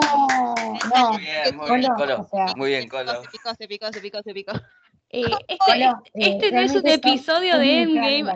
no. 0.96 1.12
Muy 1.14 1.22
bien, 1.22 1.58
muy 1.58 1.80
bien, 1.80 1.92
Colo, 1.92 1.96
Colo. 1.98 2.22
o 2.22 2.28
sea, 2.30 2.46
Muy 2.56 2.70
bien, 2.70 2.84
Se 2.84 2.90
Colo. 2.90 3.22
picó, 3.32 3.50
se 3.58 3.68
picó, 3.68 3.92
se 3.92 4.02
picó, 4.02 4.22
se 4.24 4.34
picó. 4.34 4.52
Eh, 5.10 5.24
este, 5.48 5.58
Colo, 5.58 5.86
eh, 6.14 6.30
este 6.30 6.52
no 6.52 6.62
es 6.62 6.76
un 6.76 6.88
episodio 6.88 7.58
de 7.58 7.82
Endgame. 7.82 8.32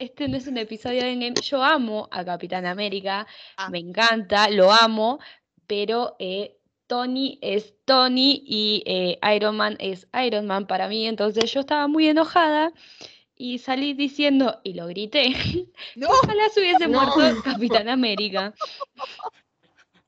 Este 0.00 0.28
no 0.28 0.38
es 0.38 0.46
un 0.46 0.56
episodio 0.56 1.02
de 1.02 1.12
Endgame. 1.12 1.34
Yo 1.42 1.62
amo 1.62 2.08
a 2.10 2.24
Capitán 2.24 2.64
América, 2.64 3.26
Ah. 3.58 3.68
me 3.68 3.78
encanta, 3.80 4.48
lo 4.48 4.72
amo, 4.72 5.20
pero 5.66 6.16
eh, 6.18 6.56
Tony 6.86 7.38
es 7.42 7.74
Tony 7.84 8.42
y 8.46 8.82
eh, 8.86 9.18
Iron 9.36 9.58
Man 9.58 9.76
es 9.78 10.08
Iron 10.24 10.46
Man 10.46 10.66
para 10.66 10.88
mí. 10.88 11.06
Entonces 11.06 11.52
yo 11.52 11.60
estaba 11.60 11.86
muy 11.86 12.08
enojada 12.08 12.72
y 13.36 13.58
salí 13.58 13.92
diciendo, 13.92 14.58
y 14.64 14.72
lo 14.72 14.86
grité, 14.86 15.34
No, 15.96 16.08
ojalá 16.34 16.48
se 16.48 16.60
hubiese 16.60 16.88
No. 16.88 16.98
muerto 17.14 17.42
Capitán 17.44 17.90
América. 17.90 18.54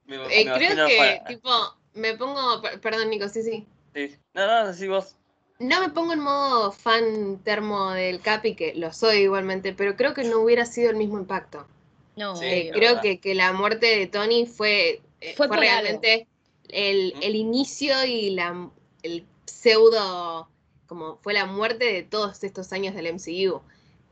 Me, 0.06 0.16
Eh, 0.16 0.44
me 0.46 0.52
creo 0.54 0.86
que, 0.88 0.96
para- 0.96 1.24
tipo, 1.26 1.50
me 1.92 2.14
pongo, 2.16 2.62
per- 2.62 2.80
perdón 2.80 3.10
Nico, 3.10 3.28
sí, 3.28 3.42
sí. 3.42 3.66
sí. 3.94 4.16
No, 4.32 4.46
no, 4.46 4.52
así 4.70 4.88
vos. 4.88 5.16
No 5.62 5.80
me 5.80 5.90
pongo 5.90 6.12
en 6.12 6.20
modo 6.20 6.72
fan 6.72 7.40
termo 7.44 7.90
del 7.92 8.20
Capi, 8.20 8.54
que 8.54 8.74
lo 8.74 8.92
soy 8.92 9.18
igualmente, 9.18 9.72
pero 9.72 9.96
creo 9.96 10.14
que 10.14 10.24
no 10.24 10.40
hubiera 10.40 10.66
sido 10.66 10.90
el 10.90 10.96
mismo 10.96 11.18
impacto. 11.18 11.66
No, 12.16 12.36
Sí, 12.36 12.44
Eh, 12.46 12.70
creo 12.72 13.00
que, 13.00 13.18
que 13.20 13.34
la 13.34 13.52
muerte 13.52 13.86
de 13.86 14.06
Tony 14.06 14.46
fue, 14.46 15.00
eh, 15.20 15.34
Fue 15.36 15.46
realmente 15.48 16.26
el, 16.68 17.14
el 17.22 17.36
inicio 17.36 18.04
y 18.04 18.30
la, 18.30 18.70
el 19.02 19.24
pseudo, 19.46 20.48
como 20.86 21.16
fue 21.22 21.32
la 21.32 21.46
muerte 21.46 21.84
de 21.92 22.02
todos 22.02 22.42
estos 22.44 22.72
años 22.72 22.94
del 22.94 23.06
MCU. 23.06 23.60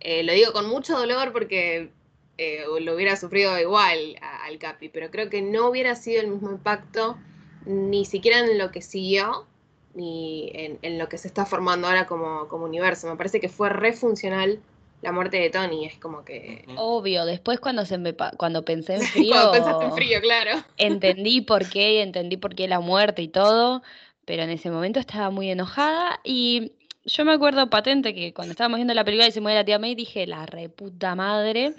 Eh, 0.00 0.22
lo 0.22 0.32
digo 0.32 0.52
con 0.52 0.68
mucho 0.68 0.96
dolor 0.96 1.32
porque 1.32 1.90
eh, 2.38 2.64
lo 2.80 2.94
hubiera 2.94 3.16
sufrido 3.16 3.58
igual 3.58 4.16
a- 4.22 4.44
al 4.44 4.58
Capi, 4.58 4.88
pero 4.88 5.10
creo 5.10 5.28
que 5.28 5.42
no 5.42 5.68
hubiera 5.68 5.94
sido 5.96 6.22
el 6.22 6.28
mismo 6.28 6.50
impacto 6.50 7.18
ni 7.66 8.04
siquiera 8.06 8.38
en 8.38 8.56
lo 8.58 8.70
que 8.70 8.80
siguió 8.82 9.46
ni 9.94 10.50
en, 10.54 10.78
en 10.82 10.98
lo 10.98 11.08
que 11.08 11.18
se 11.18 11.28
está 11.28 11.46
formando 11.46 11.86
ahora 11.86 12.06
como, 12.06 12.48
como 12.48 12.64
universo. 12.64 13.08
Me 13.08 13.16
parece 13.16 13.40
que 13.40 13.48
fue 13.48 13.68
re 13.68 13.92
funcional 13.92 14.60
la 15.02 15.12
muerte 15.12 15.38
de 15.38 15.50
Tony. 15.50 15.86
Es 15.86 15.98
como 15.98 16.24
que... 16.24 16.64
Obvio. 16.76 17.24
Después 17.24 17.60
cuando 17.60 17.84
se 17.84 17.98
me 17.98 18.14
cuando 18.14 18.64
pensé 18.64 18.96
en 18.96 19.02
frío, 19.06 19.32
Cuando 19.32 19.52
pensaste 19.52 19.84
en 19.86 19.92
frío, 19.92 20.20
claro. 20.20 20.64
entendí 20.76 21.40
por 21.40 21.68
qué, 21.68 22.02
entendí 22.02 22.36
por 22.36 22.54
qué 22.54 22.68
la 22.68 22.80
muerte 22.80 23.22
y 23.22 23.28
todo, 23.28 23.82
pero 24.24 24.42
en 24.42 24.50
ese 24.50 24.70
momento 24.70 25.00
estaba 25.00 25.30
muy 25.30 25.50
enojada 25.50 26.20
y 26.24 26.72
yo 27.04 27.24
me 27.24 27.32
acuerdo 27.32 27.68
patente 27.70 28.14
que 28.14 28.32
cuando 28.34 28.52
estábamos 28.52 28.76
viendo 28.78 28.94
la 28.94 29.04
película 29.04 29.26
y 29.28 29.32
se 29.32 29.40
muere 29.40 29.58
la 29.58 29.64
tía 29.64 29.78
May 29.78 29.94
dije, 29.94 30.26
la 30.26 30.46
reputa 30.46 31.14
madre, 31.14 31.74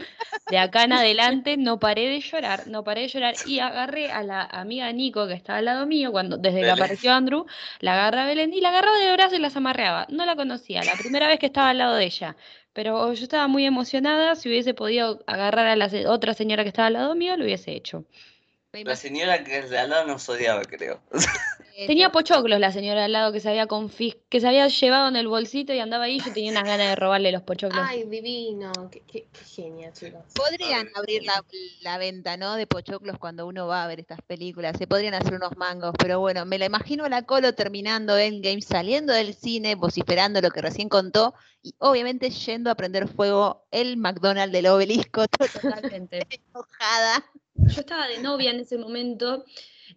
de 0.49 0.57
acá 0.57 0.83
en 0.83 0.93
adelante 0.93 1.57
no 1.57 1.79
paré 1.79 2.09
de 2.09 2.19
llorar, 2.19 2.67
no 2.67 2.83
paré 2.83 3.01
de 3.01 3.07
llorar 3.09 3.35
y 3.45 3.59
agarré 3.59 4.11
a 4.11 4.23
la 4.23 4.43
amiga 4.43 4.91
Nico 4.91 5.27
que 5.27 5.33
estaba 5.33 5.59
al 5.59 5.65
lado 5.65 5.85
mío 5.85 6.11
cuando 6.11 6.37
desde 6.37 6.59
que 6.59 6.65
apareció 6.71 7.13
Andrew, 7.13 7.45
la 7.79 7.93
agarré 7.93 8.19
a 8.19 8.25
Belén 8.25 8.53
y 8.53 8.61
la 8.61 8.69
agarraba 8.69 8.97
de 8.97 9.11
brazo 9.13 9.35
y 9.35 9.39
las 9.39 9.55
amarreaba. 9.55 10.07
No 10.09 10.25
la 10.25 10.35
conocía, 10.35 10.83
la 10.83 10.93
primera 10.95 11.27
vez 11.27 11.39
que 11.39 11.45
estaba 11.45 11.69
al 11.69 11.77
lado 11.77 11.95
de 11.95 12.05
ella. 12.05 12.35
Pero 12.73 13.13
yo 13.13 13.23
estaba 13.23 13.47
muy 13.47 13.65
emocionada, 13.65 14.35
si 14.35 14.47
hubiese 14.49 14.73
podido 14.73 15.23
agarrar 15.27 15.67
a 15.67 15.75
la 15.75 15.89
se- 15.89 16.07
otra 16.07 16.33
señora 16.33 16.63
que 16.63 16.69
estaba 16.69 16.87
al 16.87 16.93
lado 16.93 17.15
mío, 17.15 17.35
lo 17.37 17.43
hubiese 17.43 17.73
hecho. 17.73 18.05
La 18.71 18.95
señora 18.95 19.43
que 19.43 19.61
de 19.63 19.77
al 19.77 19.89
lado 19.89 20.07
nos 20.07 20.27
odiaba, 20.29 20.61
creo. 20.63 21.01
Tenía 21.87 22.07
te- 22.07 22.13
pochoclos 22.13 22.59
la 22.59 22.71
señora 22.71 23.05
al 23.05 23.11
lado 23.11 23.31
que 23.31 23.39
se 23.39 23.49
había 23.49 23.67
confis- 23.67 24.17
que 24.29 24.39
se 24.39 24.47
había 24.47 24.67
llevado 24.67 25.07
en 25.07 25.15
el 25.15 25.27
bolsito 25.27 25.73
y 25.73 25.79
andaba 25.79 26.05
ahí. 26.05 26.19
Yo 26.19 26.31
tenía 26.33 26.51
unas 26.51 26.63
ganas 26.65 26.89
de 26.89 26.95
robarle 26.95 27.31
los 27.31 27.41
pochoclos. 27.43 27.83
Ay, 27.87 28.03
divino. 28.03 28.71
Qué, 28.91 29.01
qué, 29.07 29.27
qué 29.31 29.45
genia, 29.45 29.91
chicos. 29.93 30.21
Podrían 30.35 30.87
Ay, 30.87 30.93
abrir 30.95 31.23
la, 31.23 31.43
la 31.81 31.97
venta, 31.97 32.37
¿no? 32.37 32.55
De 32.55 32.67
pochoclos 32.67 33.17
cuando 33.17 33.45
uno 33.47 33.67
va 33.67 33.83
a 33.83 33.87
ver 33.87 33.99
estas 33.99 34.21
películas. 34.21 34.77
Se 34.77 34.87
podrían 34.87 35.13
hacer 35.13 35.33
unos 35.35 35.55
mangos, 35.57 35.93
pero 35.97 36.19
bueno, 36.19 36.45
me 36.45 36.57
la 36.57 36.65
imagino 36.65 37.05
a 37.05 37.09
la 37.09 37.23
Colo 37.23 37.53
terminando 37.53 38.17
Endgame, 38.17 38.61
saliendo 38.61 39.13
del 39.13 39.33
cine, 39.33 39.75
vociferando 39.75 40.41
lo 40.41 40.51
que 40.51 40.61
recién 40.61 40.89
contó 40.89 41.33
y 41.63 41.73
obviamente 41.79 42.29
yendo 42.29 42.71
a 42.71 42.75
prender 42.75 43.07
fuego 43.07 43.65
el 43.71 43.97
McDonald's 43.97 44.53
del 44.53 44.67
obelisco, 44.67 45.27
totalmente 45.27 45.59
Totalmente. 45.59 46.27
enojada. 46.53 47.25
Yo 47.55 47.81
estaba 47.81 48.07
de 48.07 48.19
novia 48.19 48.51
en 48.51 48.59
ese 48.61 48.77
momento 48.77 49.45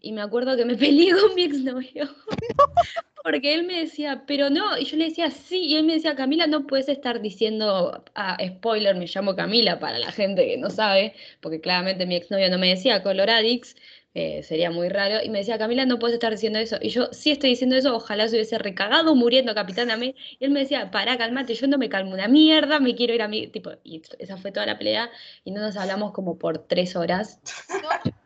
y 0.00 0.12
me 0.12 0.22
acuerdo 0.22 0.56
que 0.56 0.64
me 0.64 0.76
peleé 0.76 1.12
con 1.12 1.34
mi 1.34 1.44
exnovio. 1.44 2.08
Porque 3.24 3.54
él 3.54 3.64
me 3.64 3.80
decía, 3.80 4.24
pero 4.26 4.50
no, 4.50 4.76
y 4.76 4.84
yo 4.84 4.98
le 4.98 5.06
decía 5.06 5.30
sí, 5.30 5.60
y 5.60 5.76
él 5.76 5.84
me 5.84 5.94
decía, 5.94 6.14
Camila, 6.14 6.46
no 6.46 6.66
puedes 6.66 6.90
estar 6.90 7.22
diciendo, 7.22 8.04
ah, 8.14 8.36
spoiler, 8.46 8.96
me 8.96 9.06
llamo 9.06 9.34
Camila 9.34 9.78
para 9.78 9.98
la 9.98 10.12
gente 10.12 10.46
que 10.46 10.58
no 10.58 10.68
sabe, 10.68 11.14
porque 11.40 11.60
claramente 11.60 12.04
mi 12.04 12.16
exnovio 12.16 12.50
no 12.50 12.58
me 12.58 12.68
decía 12.68 13.02
Coloradix, 13.02 13.76
eh, 14.16 14.44
sería 14.44 14.70
muy 14.70 14.88
raro, 14.90 15.24
y 15.24 15.28
me 15.28 15.38
decía, 15.38 15.58
Camila, 15.58 15.86
no 15.86 15.98
puedes 15.98 16.14
estar 16.14 16.30
diciendo 16.30 16.58
eso. 16.60 16.76
Y 16.80 16.90
yo 16.90 17.08
sí 17.12 17.32
estoy 17.32 17.50
diciendo 17.50 17.76
eso, 17.76 17.96
ojalá 17.96 18.28
se 18.28 18.36
hubiese 18.36 18.58
recagado 18.58 19.14
muriendo 19.16 19.54
Capitán 19.54 19.90
América. 19.90 20.18
Y 20.38 20.44
él 20.44 20.50
me 20.52 20.60
decía, 20.60 20.90
pará, 20.90 21.18
calmate, 21.18 21.54
yo 21.54 21.66
no 21.66 21.78
me 21.78 21.88
calmo 21.88 22.12
una 22.12 22.28
mierda, 22.28 22.78
me 22.78 22.94
quiero 22.94 23.12
ir 23.14 23.22
a 23.22 23.28
mi. 23.28 23.48
Tipo, 23.48 23.72
y 23.82 24.02
esa 24.18 24.36
fue 24.36 24.52
toda 24.52 24.66
la 24.66 24.78
pelea, 24.78 25.10
y 25.44 25.50
no 25.50 25.60
nos 25.60 25.76
hablamos 25.76 26.12
como 26.12 26.38
por 26.38 26.58
tres 26.58 26.94
horas 26.94 27.40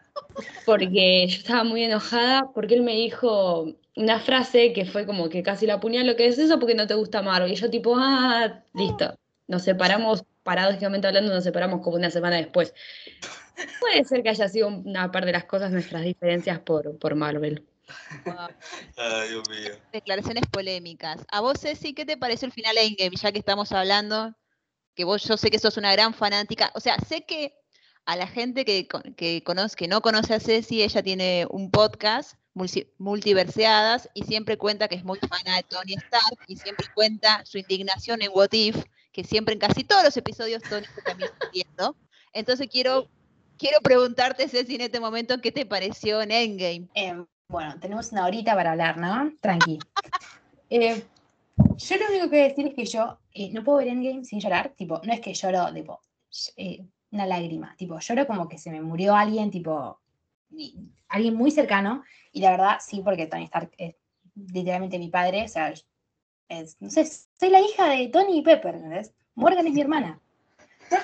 porque 0.65 1.27
yo 1.29 1.37
estaba 1.39 1.65
muy 1.65 1.85
enojada 1.85 2.51
porque 2.55 2.75
él 2.75 2.83
me 2.83 2.95
dijo 2.95 3.75
una 3.97 4.21
frase 4.21 4.73
que 4.73 4.85
fue 4.85 5.07
como 5.07 5.29
que 5.29 5.43
casi 5.43 5.67
la 5.67 5.75
apuñalo, 5.75 6.17
que 6.17 6.27
es 6.27 6.39
eso 6.39 6.59
porque 6.59 6.75
no 6.75 6.87
te 6.87 6.95
gusta 6.95 7.23
Marvel. 7.23 7.51
Y 7.51 7.57
yo 7.57 7.71
tipo, 7.71 7.95
ah, 7.97 8.63
listo. 8.75 9.15
Nos 9.49 9.63
separamos, 9.63 10.25
paradójicamente 10.43 11.07
hablando, 11.07 11.35
nos 11.35 11.45
separamos 11.45 11.81
como 11.81 11.97
una 11.97 12.11
semana 12.11 12.37
después. 12.37 12.75
Puede 13.81 14.05
ser 14.05 14.23
que 14.23 14.29
haya 14.29 14.49
sido 14.49 14.69
una 14.69 15.11
parte 15.11 15.27
de 15.27 15.33
las 15.33 15.45
cosas 15.45 15.73
nuestras 15.73 16.03
diferencias 16.03 16.61
por, 16.61 16.99
por 16.99 17.15
Marvel. 17.15 17.67
Wow, 18.27 18.35
Ay, 18.97 19.29
Dios 19.31 19.49
mío. 19.49 19.73
declaraciones 19.93 20.45
polémicas. 20.51 21.25
A 21.33 21.41
vos, 21.41 21.59
Ceci, 21.61 21.95
¿qué 21.95 22.05
te 22.05 22.17
pareció 22.17 22.47
el 22.47 22.53
final 22.53 22.75
de 22.75 22.83
Endgame? 22.83 23.17
Ya 23.17 23.33
que 23.33 23.39
estamos 23.39 23.73
hablando, 23.73 24.35
que 24.95 25.05
vos, 25.05 25.25
yo 25.25 25.37
sé 25.37 25.51
que 25.51 25.59
sos 25.59 25.77
una 25.77 25.93
gran 25.93 26.13
fanática. 26.15 26.71
O 26.75 26.81
sea, 26.81 26.99
sé 26.99 27.25
que 27.25 27.55
a 28.09 28.17
la 28.17 28.27
gente 28.27 28.65
que, 28.65 28.89
que, 29.17 29.43
conoce, 29.45 29.77
que 29.77 29.87
no 29.87 30.01
conoce 30.01 30.33
a 30.33 30.41
Ceci, 30.41 30.83
ella 30.83 31.03
tiene 31.03 31.47
un 31.51 31.71
podcast, 31.71 32.39
multi- 32.55 32.89
Multiverseadas, 32.97 34.09
y 34.15 34.23
siempre 34.23 34.57
cuenta 34.57 34.89
que 34.89 34.95
es 34.95 35.05
muy 35.05 35.19
fana 35.19 35.57
de 35.57 35.63
Tony 35.65 35.93
Stark, 35.93 36.39
y 36.47 36.57
siempre 36.57 36.87
cuenta 36.95 37.45
su 37.45 37.59
indignación 37.59 38.23
en 38.23 38.31
What 38.35 38.49
If, 38.53 38.83
que 39.13 39.25
siempre 39.25 39.53
en 39.53 39.61
casi 39.61 39.85
todos 39.85 40.05
los 40.05 40.17
episodios 40.17 40.63
Tony 40.63 40.87
se 40.87 41.03
termina 41.03 41.31
muriendo. 41.45 41.97
Entonces 42.33 42.67
quiero, 42.73 43.09
quiero 43.59 43.79
preguntarte, 43.83 44.49
Ceci, 44.49 44.77
en 44.77 44.81
este 44.81 45.01
momento, 45.01 45.39
¿qué 45.43 45.53
te 45.53 45.67
pareció 45.67 46.23
en 46.23 46.31
Endgame? 46.31 46.89
Eh, 46.95 47.15
bueno, 47.49 47.79
tenemos 47.79 48.11
una 48.13 48.25
horita 48.25 48.55
para 48.55 48.71
hablar, 48.73 48.97
¿no? 48.97 49.33
Tranqui. 49.43 49.79
Eh, 50.71 51.03
yo 51.79 51.97
lo 51.97 52.07
único 52.09 52.25
que 52.25 52.37
voy 52.37 52.39
a 52.41 52.49
decir 52.49 52.67
es 52.67 52.75
que 52.75 52.85
yo 52.85 53.19
eh, 53.33 53.51
no 53.53 53.65
puedo 53.65 53.79
ver 53.79 53.89
Endgame 53.89 54.23
sin 54.23 54.39
llorar. 54.39 54.75
Tipo, 54.77 55.01
no 55.03 55.13
es 55.15 55.21
que 55.21 55.33
lloro, 55.33 55.73
tipo, 55.73 55.99
eh, 56.57 56.85
una 57.11 57.27
lágrima. 57.27 57.75
Tipo, 57.77 57.99
lloro 57.99 58.27
como 58.27 58.49
que 58.49 58.59
se 58.59 58.71
me 58.71 58.81
murió 58.81 59.15
alguien, 59.15 59.51
tipo, 59.51 60.01
alguien 61.09 61.35
muy 61.35 61.51
cercano. 61.51 62.05
Y 62.33 62.41
la 62.41 62.51
verdad, 62.51 62.79
sí, 62.81 63.03
porque 63.05 63.27
Tony 63.27 63.45
Stark 63.45 63.71
es 63.79 63.95
literalmente 64.35 64.99
mi 64.99 65.09
padre. 65.09 65.45
O 65.45 65.49
sea, 65.49 65.73
es- 66.49 66.77
no 66.81 66.91
sé, 66.91 67.05
soy 67.05 67.51
la 67.51 67.61
hija 67.61 67.89
de 67.89 68.09
Tony 68.09 68.39
y 68.39 68.43
Pepper, 68.43 68.75
¿entendés? 68.77 69.13
Morgan 69.35 69.67
es 69.67 69.73
mi 69.73 69.81
hermana. 69.81 70.21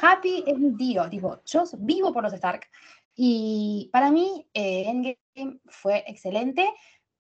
Happy 0.01 0.43
es 0.47 0.59
mi 0.59 0.75
tío, 0.77 1.09
tipo, 1.11 1.41
yo 1.45 1.65
vivo 1.79 2.13
por 2.13 2.23
los 2.23 2.33
Stark. 2.33 2.67
Y 3.15 3.91
para 3.93 4.11
mí, 4.11 4.47
eh, 4.55 4.85
Endgame 4.89 5.61
fue 5.67 6.03
excelente, 6.07 6.67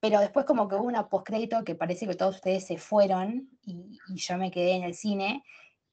pero 0.01 0.18
después 0.20 0.44
como 0.47 0.66
que 0.68 0.75
hubo 0.77 0.85
una 0.85 1.09
postcrédito 1.09 1.62
que 1.64 1.75
parece 1.75 2.07
que 2.07 2.14
todos 2.14 2.37
ustedes 2.37 2.66
se 2.66 2.79
fueron 2.79 3.49
y, 3.64 3.99
y 4.09 4.16
yo 4.16 4.37
me 4.38 4.51
quedé 4.51 4.73
en 4.73 4.83
el 4.83 4.94
cine, 4.94 5.44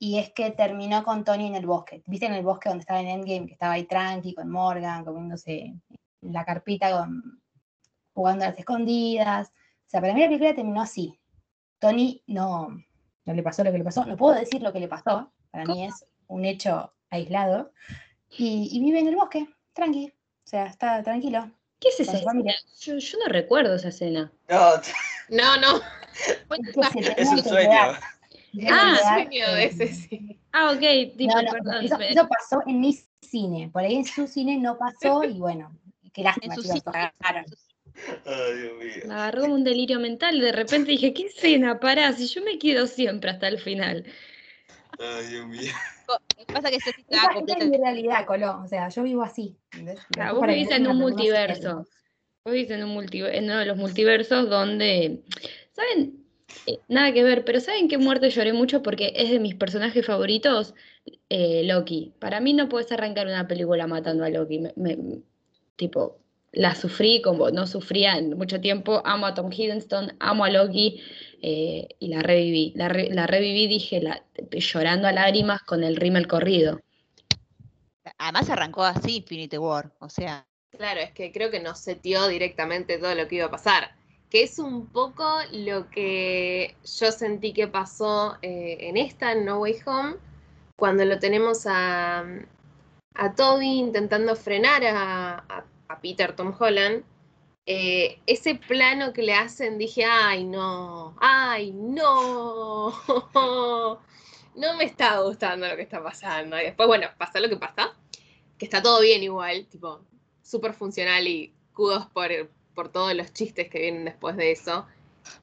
y 0.03 0.17
es 0.17 0.33
que 0.33 0.49
terminó 0.49 1.03
con 1.03 1.23
Tony 1.23 1.45
en 1.45 1.53
el 1.53 1.67
bosque. 1.67 2.01
¿Viste 2.07 2.25
en 2.25 2.33
el 2.33 2.41
bosque 2.41 2.69
donde 2.69 2.81
estaba 2.81 3.01
en 3.01 3.07
Endgame, 3.07 3.45
que 3.45 3.53
estaba 3.53 3.73
ahí 3.73 3.83
tranqui 3.83 4.33
con 4.33 4.49
Morgan, 4.49 5.05
comiéndose 5.05 5.75
la 6.21 6.43
carpita, 6.43 6.89
con, 6.91 7.39
jugando 8.11 8.43
a 8.43 8.47
las 8.47 8.57
escondidas? 8.57 9.49
O 9.49 9.89
sea, 9.91 10.01
para 10.01 10.15
mí 10.15 10.21
la 10.21 10.25
película 10.25 10.55
terminó 10.55 10.81
así. 10.81 11.19
Tony 11.77 12.23
no, 12.25 12.69
no 13.25 13.33
le 13.35 13.43
pasó 13.43 13.63
lo 13.63 13.71
que 13.71 13.77
le 13.77 13.83
pasó, 13.83 14.03
no 14.05 14.17
puedo 14.17 14.33
decir 14.33 14.63
lo 14.63 14.73
que 14.73 14.79
le 14.79 14.87
pasó, 14.87 15.31
para 15.51 15.65
mí 15.65 15.85
es 15.85 16.03
un 16.25 16.45
hecho 16.45 16.91
aislado, 17.11 17.71
y, 18.27 18.69
y 18.71 18.79
vive 18.79 19.01
en 19.01 19.07
el 19.07 19.15
bosque, 19.15 19.49
tranqui, 19.73 20.07
o 20.07 20.47
sea, 20.47 20.65
está 20.65 21.03
tranquilo. 21.03 21.51
¿Qué 21.79 21.89
es 21.89 21.99
esa 21.99 22.13
escena? 22.17 22.55
Yo, 22.79 22.97
yo 22.97 23.19
no 23.19 23.25
recuerdo 23.27 23.75
esa 23.75 23.89
escena. 23.89 24.31
No, 24.49 24.71
No, 25.29 25.57
no. 25.57 25.79
Es 27.17 27.29
un 27.29 27.43
sueño. 27.43 27.93
Se 28.53 28.67
Ah, 28.69 29.15
que 29.17 29.23
sueño 29.29 29.55
ese, 29.57 29.87
sí. 29.87 30.39
Ah, 30.51 30.71
ok, 30.71 31.15
tipo, 31.17 31.33
No, 31.33 31.41
no, 31.41 31.51
perdón. 31.51 31.85
eso, 31.85 32.27
pasó 32.27 32.61
en 32.67 32.81
mi 32.81 32.97
cine, 33.21 33.69
por 33.71 33.83
ahí 33.83 33.95
en 33.95 34.05
su 34.05 34.27
cine 34.27 34.57
no 34.57 34.77
pasó, 34.77 35.23
y 35.23 35.39
bueno, 35.39 35.77
qué 36.13 36.21
En 36.21 36.25
lástima, 36.25 36.55
su 36.55 36.63
sitio. 36.63 36.91
cagaron. 36.91 37.45
Ay, 38.25 38.57
Dios 38.57 38.73
mío. 38.79 39.03
Me 39.07 39.13
agarró 39.13 39.45
un 39.45 39.63
delirio 39.63 39.99
mental. 39.99 40.39
De 40.39 40.51
repente 40.51 40.91
dije, 40.91 41.13
¿qué 41.13 41.27
escena? 41.27 41.79
Pará, 41.79 42.11
si 42.13 42.27
yo 42.27 42.41
me 42.43 42.57
quedo 42.57 42.87
siempre 42.87 43.31
hasta 43.31 43.47
el 43.47 43.59
final. 43.59 44.05
Ay, 44.99 45.27
Dios 45.27 45.47
mío. 45.47 45.71
Lo 46.07 46.45
que 46.45 46.53
pasa 46.53 46.69
es 46.69 46.75
que 46.75 46.91
Ceci 46.91 47.05
Esa, 47.07 47.29
es 47.59 47.69
mi 47.69 47.77
realidad, 47.77 48.25
Colón, 48.25 48.63
o 48.63 48.67
sea, 48.67 48.89
yo 48.89 49.03
vivo 49.03 49.23
así. 49.23 49.55
Después 49.71 50.31
vos 50.33 50.47
vivís 50.47 50.71
en 50.71 50.87
un 50.87 50.97
multiverso. 50.97 51.87
Vos 52.43 52.53
vivís 52.53 52.71
en, 52.71 52.83
un 52.83 52.95
multiver- 52.95 53.33
en 53.35 53.45
uno 53.45 53.59
de 53.59 53.65
los 53.65 53.77
multiversos 53.77 54.49
donde, 54.49 55.23
¿saben? 55.71 56.20
Eh, 56.65 56.79
nada 56.87 57.11
que 57.13 57.23
ver, 57.23 57.43
pero 57.43 57.59
¿saben 57.59 57.87
qué 57.87 57.97
muerte 57.97 58.29
lloré 58.29 58.53
mucho? 58.53 58.83
Porque 58.83 59.13
es 59.15 59.29
de 59.31 59.39
mis 59.39 59.55
personajes 59.55 60.05
favoritos, 60.05 60.73
Eh, 61.29 61.63
Loki. 61.65 62.13
Para 62.19 62.39
mí 62.39 62.53
no 62.53 62.69
puedes 62.69 62.91
arrancar 62.91 63.25
una 63.27 63.47
película 63.47 63.87
matando 63.87 64.23
a 64.23 64.29
Loki. 64.29 64.59
Me- 64.59 64.73
me- 64.75 65.21
tipo, 65.75 66.19
la 66.51 66.75
sufrí 66.75 67.21
como 67.23 67.49
no 67.49 67.65
sufría 67.65 68.17
en 68.17 68.37
mucho 68.37 68.61
tiempo. 68.61 69.01
Amo 69.05 69.25
a 69.25 69.33
Tom 69.33 69.49
Hiddleston, 69.51 70.13
amo 70.19 70.43
a 70.45 70.49
Loki 70.51 71.01
eh, 71.41 71.87
y 71.99 72.07
la 72.09 72.21
reviví. 72.21 72.73
La, 72.75 72.87
re- 72.89 73.09
la 73.11 73.25
reviví, 73.25 73.67
dije, 73.67 73.99
la- 74.01 74.23
llorando 74.51 75.07
a 75.07 75.11
lágrimas 75.11 75.61
con 75.63 75.83
el 75.83 75.95
rímel 75.95 76.27
corrido. 76.27 76.79
Además 78.17 78.49
arrancó 78.49 78.83
así 78.83 79.17
Infinity 79.17 79.57
War, 79.57 79.91
o 79.99 80.09
sea, 80.09 80.45
Claro, 80.77 81.01
es 81.01 81.11
que 81.11 81.31
creo 81.31 81.49
que 81.51 81.59
nos 81.59 81.79
setió 81.79 82.27
directamente 82.27 82.97
todo 82.97 83.13
lo 83.15 83.27
que 83.27 83.35
iba 83.35 83.45
a 83.45 83.51
pasar. 83.51 83.91
Que 84.31 84.43
es 84.43 84.57
un 84.59 84.87
poco 84.87 85.25
lo 85.51 85.89
que 85.91 86.75
yo 86.99 87.11
sentí 87.11 87.53
que 87.53 87.67
pasó 87.67 88.37
eh, 88.41 88.77
en 88.81 88.97
esta, 88.97 89.33
en 89.33 89.45
No 89.45 89.59
Way 89.59 89.77
Home, 89.85 90.15
cuando 90.77 91.05
lo 91.05 91.19
tenemos 91.19 91.65
a, 91.67 92.25
a 93.15 93.35
Toby 93.35 93.67
intentando 93.79 94.35
frenar 94.35 94.83
a, 94.85 95.33
a- 95.49 95.65
Peter 96.01 96.35
Tom 96.35 96.53
Holland, 96.57 97.03
eh, 97.65 98.19
ese 98.25 98.55
plano 98.55 99.13
que 99.13 99.23
le 99.23 99.33
hacen, 99.35 99.77
dije, 99.77 100.05
ay 100.05 100.45
no, 100.45 101.15
ay 101.19 101.71
no, 101.73 102.91
no 104.55 104.73
me 104.77 104.85
está 104.85 105.19
gustando 105.21 105.67
lo 105.67 105.75
que 105.75 105.83
está 105.83 106.01
pasando. 106.03 106.59
Y 106.59 106.63
después, 106.65 106.87
bueno, 106.87 107.07
pasa 107.17 107.39
lo 107.41 107.49
que 107.49 107.57
pasa, 107.57 107.93
que 108.57 108.65
está 108.65 108.81
todo 108.81 109.01
bien 109.01 109.23
igual, 109.23 109.67
tipo, 109.67 110.01
súper 110.41 110.73
funcional 110.73 111.27
y 111.27 111.53
kudos 111.73 112.07
por, 112.07 112.31
por 112.73 112.91
todos 112.91 113.13
los 113.13 113.33
chistes 113.33 113.69
que 113.69 113.79
vienen 113.79 114.05
después 114.05 114.35
de 114.37 114.51
eso. 114.51 114.85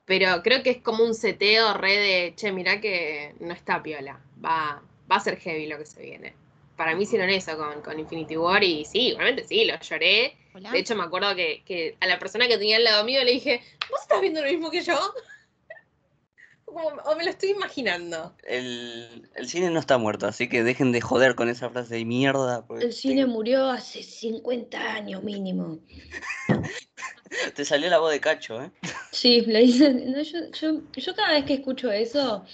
Pero 0.04 0.42
creo 0.42 0.62
que 0.62 0.70
es 0.70 0.78
como 0.78 1.04
un 1.04 1.14
seteo 1.14 1.74
re 1.74 1.96
de, 1.96 2.34
che, 2.34 2.52
mirá 2.52 2.80
que 2.80 3.34
no 3.40 3.52
está 3.52 3.82
piola, 3.82 4.20
va, 4.44 4.82
va 5.10 5.16
a 5.16 5.20
ser 5.20 5.38
heavy 5.38 5.66
lo 5.66 5.78
que 5.78 5.86
se 5.86 6.02
viene. 6.02 6.34
Para 6.76 6.94
mí 6.94 7.04
hicieron 7.04 7.30
eso 7.30 7.56
con, 7.56 7.82
con 7.82 7.98
Infinity 7.98 8.36
War 8.36 8.62
y 8.62 8.84
sí, 8.84 9.14
realmente 9.16 9.44
sí, 9.44 9.64
lo 9.64 9.78
lloré. 9.80 10.36
Hola. 10.54 10.70
De 10.70 10.78
hecho, 10.78 10.94
me 10.96 11.04
acuerdo 11.04 11.34
que, 11.34 11.62
que 11.64 11.96
a 12.00 12.06
la 12.06 12.18
persona 12.18 12.48
que 12.48 12.58
tenía 12.58 12.76
al 12.76 12.84
lado 12.84 13.04
mío 13.04 13.22
le 13.24 13.32
dije, 13.32 13.62
¿vos 13.90 14.00
estás 14.00 14.20
viendo 14.20 14.40
lo 14.40 14.48
mismo 14.48 14.70
que 14.70 14.82
yo? 14.82 14.98
O 17.04 17.16
me 17.16 17.24
lo 17.24 17.30
estoy 17.30 17.50
imaginando. 17.50 18.34
El, 18.44 19.28
el 19.34 19.48
cine 19.48 19.70
no 19.70 19.80
está 19.80 19.98
muerto, 19.98 20.26
así 20.26 20.48
que 20.48 20.62
dejen 20.62 20.92
de 20.92 21.00
joder 21.00 21.34
con 21.34 21.48
esa 21.48 21.70
frase 21.70 21.96
de 21.96 22.04
mierda. 22.04 22.64
El 22.80 22.92
cine 22.92 23.26
murió 23.26 23.66
hace 23.66 24.02
50 24.02 24.78
años 24.78 25.22
mínimo. 25.22 25.78
te, 27.54 27.64
salió 27.64 27.88
la 27.88 27.98
voz 27.98 28.12
de 28.12 28.20
cacho, 28.20 28.62
¿eh? 28.62 28.70
Sí, 29.10 29.42
le 29.42 29.60
dicen. 29.60 30.12
no, 30.12 30.22
yo, 30.22 30.38
yo, 30.52 30.80
yo 30.92 31.14
cada 31.14 31.32
vez 31.32 31.44
que 31.44 31.54
escucho 31.54 31.90
eso, 31.90 32.44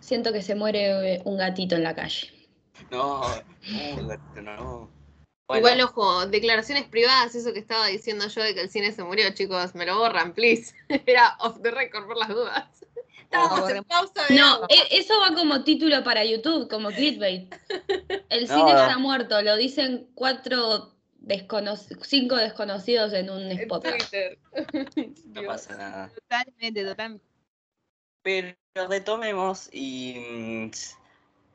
siento 0.00 0.32
que 0.32 0.42
se 0.42 0.54
muere 0.54 1.14
eh, 1.14 1.22
un 1.24 1.38
gatito 1.38 1.76
en 1.76 1.84
la 1.84 1.94
calle. 1.94 2.32
No, 2.90 3.22
no, 4.36 4.42
no. 4.42 5.00
Igual, 5.48 5.62
Bueno, 5.62 5.84
ojo, 5.86 6.26
declaraciones 6.26 6.84
privadas, 6.84 7.34
eso 7.34 7.52
que 7.52 7.58
estaba 7.58 7.86
diciendo 7.88 8.28
yo 8.28 8.42
de 8.42 8.54
que 8.54 8.60
el 8.60 8.70
cine 8.70 8.92
se 8.92 9.02
murió, 9.02 9.30
chicos, 9.34 9.74
me 9.74 9.84
lo 9.84 9.98
borran, 9.98 10.32
please. 10.32 10.74
Era 11.06 11.36
off 11.40 11.60
the 11.62 11.72
record 11.72 12.06
por 12.06 12.16
las 12.16 12.28
dudas. 12.28 12.79
Estábamos 13.30 13.58
en 13.58 13.62
borremos. 13.62 13.86
pausa 13.86 14.26
de 14.28 14.34
No, 14.36 14.46
agua. 14.54 14.66
e- 14.70 14.98
eso 14.98 15.14
va 15.20 15.34
como 15.34 15.62
título 15.62 16.02
para 16.02 16.24
YouTube, 16.24 16.68
como 16.68 16.88
clickbait. 16.90 17.54
El 18.28 18.48
No. 18.48 18.56
cine 18.56 18.70
está 18.72 18.98
muerto, 18.98 19.40
lo 19.42 19.56
dicen 19.56 20.08
cuatro 20.14 20.92
descono- 21.20 21.76
cinco 22.02 22.34
desconocidos 22.36 23.12
en 23.12 23.30
un 23.30 23.42
spot. 23.52 23.84
No 25.26 25.42
pasa 25.46 25.76
nada. 25.76 26.10
Totalmente, 26.14 26.84
totalmente. 26.84 27.24
Pero 28.22 28.56
retomemos 28.88 29.68
y. 29.72 30.16
mm, 30.18 30.70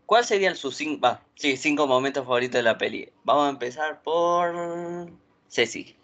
¿Cuál 0.06 0.24
serían 0.24 0.56
sus 0.56 0.76
cinco, 0.78 1.02
va, 1.02 1.22
sí, 1.36 1.58
cinco 1.58 1.88
momentos 1.88 2.24
favoritos 2.24 2.54
de 2.60 2.64
la 2.64 2.78
peli? 2.78 3.12
Vamos 3.24 3.48
a 3.48 3.50
empezar 3.50 4.02
por. 4.02 5.10
Ceci. 5.50 5.96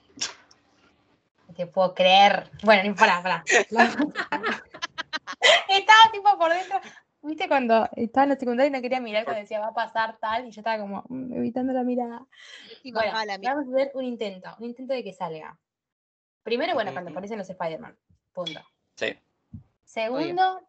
No 1.48 1.54
te 1.54 1.68
puedo 1.68 1.94
creer. 1.94 2.50
Bueno, 2.64 2.84
ni 2.84 2.94
pará, 2.94 3.22
pará. 3.22 3.44
estaba 5.70 6.12
tipo 6.12 6.38
por 6.38 6.54
dentro. 6.54 6.80
¿Viste 7.24 7.48
cuando 7.48 7.88
estaba 7.96 8.24
en 8.24 8.30
la 8.30 8.36
secundaria 8.36 8.70
y 8.70 8.72
no 8.72 8.82
quería 8.82 9.00
mirar 9.00 9.26
cuando 9.26 9.42
decía 9.42 9.60
va 9.60 9.68
a 9.68 9.74
pasar 9.74 10.18
tal? 10.18 10.48
Y 10.48 10.52
yo 10.52 10.62
estaba 10.62 10.80
como 10.82 11.04
mm, 11.08 11.34
evitando 11.34 11.72
la 11.72 11.84
mirada. 11.84 12.26
Sí, 12.82 12.92
Bueno, 12.92 13.14
la 13.26 13.38
vamos 13.38 13.68
a 13.68 13.72
hacer 13.72 13.92
un 13.94 14.06
intento. 14.06 14.50
Un 14.60 14.66
intento 14.66 14.94
de 14.94 15.04
que 15.04 15.14
salga. 15.14 15.58
Primero, 16.42 16.74
bueno, 16.74 16.92
cuando 16.92 17.12
aparecen 17.12 17.38
los 17.38 17.50
Spider-Man. 17.50 17.96
Punto. 18.34 18.60
Sí. 18.96 19.16
Segundo, 19.84 20.62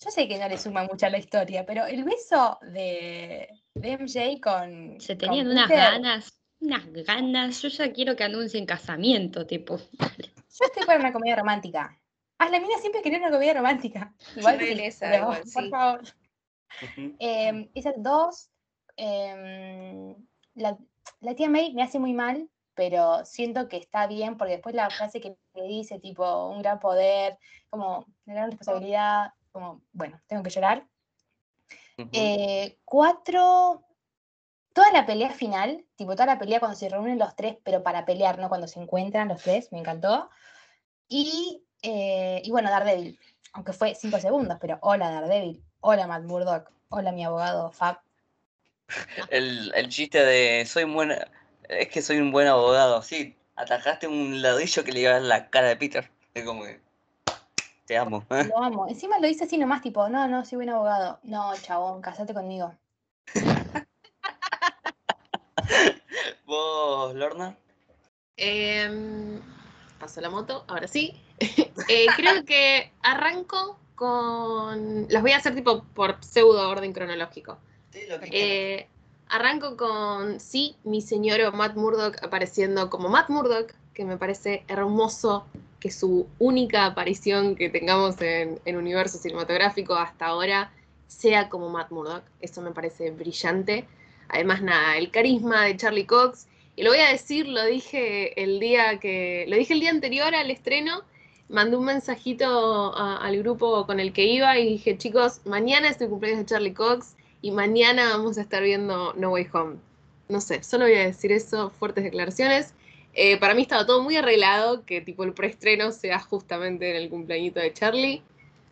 yo 0.00 0.10
sé 0.10 0.26
que 0.26 0.38
no 0.38 0.48
le 0.48 0.58
suma 0.58 0.82
mucho 0.84 1.06
a 1.06 1.10
la 1.10 1.18
historia, 1.18 1.64
pero 1.64 1.86
el 1.86 2.02
beso 2.02 2.58
de, 2.62 3.48
de 3.74 3.98
MJ 3.98 4.40
con. 4.40 5.00
Se 5.00 5.16
con 5.16 5.28
tenían 5.28 5.48
unas 5.48 5.68
Peter, 5.68 5.92
ganas, 5.92 6.42
unas 6.60 6.92
ganas. 6.92 7.62
Yo 7.62 7.68
ya 7.68 7.92
quiero 7.92 8.16
que 8.16 8.24
anuncien 8.24 8.66
casamiento, 8.66 9.46
tipo. 9.46 9.76
Yo 9.76 10.64
estoy 10.66 10.84
para 10.86 10.98
una 10.98 11.12
comedia 11.12 11.36
romántica. 11.36 12.01
Ah, 12.42 12.48
la 12.50 12.58
mina 12.58 12.76
siempre 12.78 13.02
quería 13.02 13.20
una 13.20 13.30
comedia 13.30 13.54
romántica. 13.54 14.12
Igual 14.36 14.58
por 15.44 15.46
sí. 15.46 15.70
favor. 15.70 16.02
Ujú. 16.82 17.16
Em, 17.20 17.70
esas 17.72 17.94
dos. 17.98 18.50
em, 18.96 20.16
la, 20.54 20.76
la 21.20 21.34
tía 21.36 21.48
May 21.48 21.72
me 21.72 21.84
hace 21.84 22.00
muy 22.00 22.12
mal, 22.12 22.50
pero 22.74 23.24
siento 23.24 23.68
que 23.68 23.76
está 23.76 24.08
bien 24.08 24.36
porque 24.36 24.54
después 24.54 24.74
la 24.74 24.90
frase 24.90 25.20
que 25.20 25.36
le 25.54 25.68
dice, 25.68 26.00
tipo, 26.00 26.48
un 26.48 26.62
gran 26.62 26.80
poder, 26.80 27.38
como 27.70 28.06
una 28.26 28.34
gran 28.34 28.50
responsabilidad, 28.50 29.34
como, 29.52 29.82
bueno, 29.92 30.20
tengo 30.26 30.42
que 30.42 30.50
llorar. 30.50 30.84
Eh, 32.10 32.76
cuatro. 32.84 33.84
Toda 34.72 34.90
la 34.90 35.06
pelea 35.06 35.30
final, 35.30 35.86
tipo 35.94 36.14
toda 36.14 36.26
la 36.26 36.38
pelea 36.40 36.58
cuando 36.58 36.76
se 36.76 36.88
reúnen 36.88 37.20
los 37.20 37.36
tres, 37.36 37.56
pero 37.62 37.84
para 37.84 38.04
pelear, 38.04 38.40
no 38.40 38.48
cuando 38.48 38.66
se 38.66 38.80
encuentran 38.80 39.28
los 39.28 39.42
tres, 39.42 39.70
me 39.70 39.78
encantó. 39.78 40.28
Y, 41.06 41.64
eh, 41.82 42.40
y 42.44 42.50
bueno, 42.50 42.70
Daredevil, 42.70 43.18
aunque 43.52 43.72
fue 43.72 43.94
cinco 43.94 44.18
segundos, 44.18 44.58
pero 44.60 44.78
hola 44.82 45.10
Daredevil, 45.10 45.62
hola 45.80 46.06
Matt 46.06 46.24
Murdock, 46.24 46.70
hola 46.88 47.12
mi 47.12 47.24
abogado 47.24 47.70
Fab. 47.72 48.00
El, 49.28 49.72
el 49.74 49.88
chiste 49.88 50.24
de 50.24 50.64
soy 50.66 50.84
un 50.84 50.94
buen. 50.94 51.12
Es 51.68 51.88
que 51.88 52.02
soy 52.02 52.18
un 52.18 52.30
buen 52.30 52.46
abogado. 52.46 53.02
Sí, 53.02 53.36
atajaste 53.56 54.06
un 54.06 54.42
ladrillo 54.42 54.84
que 54.84 54.92
le 54.92 55.00
iba 55.00 55.10
a 55.10 55.14
dar 55.14 55.22
la 55.22 55.50
cara 55.50 55.68
de 55.68 55.76
Peter. 55.76 56.10
Es 56.34 56.44
como 56.44 56.64
que. 56.64 56.80
Te 57.86 57.96
amo. 57.96 58.24
¿eh? 58.30 58.44
Lo 58.44 58.62
amo. 58.62 58.86
Encima 58.88 59.18
lo 59.18 59.26
dice 59.26 59.44
así 59.44 59.58
nomás, 59.58 59.82
tipo, 59.82 60.08
no, 60.08 60.28
no, 60.28 60.44
soy 60.44 60.56
buen 60.56 60.70
abogado. 60.70 61.18
No, 61.22 61.52
chabón, 61.56 62.00
casate 62.00 62.34
conmigo. 62.34 62.74
¿Vos, 66.46 67.14
Lorna? 67.14 67.56
Em, 68.36 69.40
paso 69.98 70.20
la 70.20 70.30
moto, 70.30 70.64
ahora 70.68 70.86
sí. 70.86 71.20
Eh, 71.88 72.06
creo 72.16 72.44
que 72.44 72.92
arranco 73.02 73.78
con. 73.94 75.06
Las 75.08 75.22
voy 75.22 75.32
a 75.32 75.38
hacer 75.38 75.54
tipo 75.54 75.84
por 75.94 76.16
pseudo 76.24 76.68
orden 76.68 76.92
cronológico. 76.92 77.58
Sí, 77.90 78.00
lo 78.08 78.20
que 78.20 78.28
Eh, 78.32 78.88
arranco 79.28 79.76
con, 79.76 80.40
sí, 80.40 80.76
mi 80.84 81.00
señor 81.00 81.52
Matt 81.54 81.76
Murdock 81.76 82.22
apareciendo 82.22 82.88
como 82.88 83.08
Matt 83.08 83.28
Murdock, 83.30 83.72
que 83.94 84.04
me 84.04 84.16
parece 84.16 84.64
hermoso 84.68 85.44
que 85.80 85.90
su 85.90 86.28
única 86.38 86.86
aparición 86.86 87.56
que 87.56 87.68
tengamos 87.68 88.20
en, 88.20 88.60
en 88.64 88.76
universo 88.76 89.18
cinematográfico 89.18 89.94
hasta 89.94 90.26
ahora 90.26 90.70
sea 91.08 91.48
como 91.48 91.68
Matt 91.68 91.90
Murdock. 91.90 92.22
Eso 92.40 92.62
me 92.62 92.70
parece 92.70 93.10
brillante. 93.10 93.86
Además, 94.28 94.62
nada, 94.62 94.96
el 94.96 95.10
carisma 95.10 95.64
de 95.64 95.76
Charlie 95.76 96.06
Cox. 96.06 96.46
Y 96.74 96.82
lo 96.82 96.90
voy 96.90 97.00
a 97.00 97.08
decir, 97.10 97.46
lo 97.46 97.64
dije 97.64 98.42
el 98.42 98.58
día 98.60 98.98
que. 98.98 99.44
Lo 99.48 99.56
dije 99.56 99.74
el 99.74 99.80
día 99.80 99.90
anterior 99.90 100.34
al 100.34 100.50
estreno. 100.50 101.02
Mandé 101.52 101.76
un 101.76 101.84
mensajito 101.84 102.96
al 102.96 103.38
grupo 103.42 103.84
con 103.84 104.00
el 104.00 104.14
que 104.14 104.24
iba 104.24 104.58
y 104.58 104.70
dije, 104.70 104.96
chicos, 104.96 105.42
mañana 105.44 105.90
es 105.90 106.00
el 106.00 106.08
cumpleaños 106.08 106.40
de 106.40 106.46
Charlie 106.46 106.72
Cox 106.72 107.14
y 107.42 107.50
mañana 107.50 108.08
vamos 108.08 108.38
a 108.38 108.40
estar 108.40 108.62
viendo 108.62 109.12
No 109.18 109.32
Way 109.32 109.48
Home. 109.52 109.76
No 110.30 110.40
sé, 110.40 110.62
solo 110.62 110.86
voy 110.86 110.94
a 110.94 111.04
decir 111.04 111.30
eso, 111.30 111.68
fuertes 111.68 112.04
declaraciones. 112.04 112.72
Eh, 113.12 113.38
para 113.38 113.52
mí 113.52 113.60
estaba 113.60 113.84
todo 113.84 114.02
muy 114.02 114.16
arreglado, 114.16 114.86
que 114.86 115.02
tipo 115.02 115.24
el 115.24 115.34
preestreno 115.34 115.92
sea 115.92 116.20
justamente 116.20 116.88
en 116.88 116.96
el 116.96 117.10
cumpleañito 117.10 117.60
de 117.60 117.74
Charlie. 117.74 118.22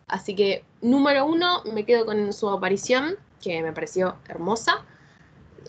Así 0.06 0.34
que, 0.34 0.64
número 0.80 1.26
uno, 1.26 1.62
me 1.74 1.84
quedo 1.84 2.06
con 2.06 2.32
su 2.32 2.48
aparición, 2.48 3.18
que 3.42 3.60
me 3.62 3.74
pareció 3.74 4.16
hermosa. 4.26 4.86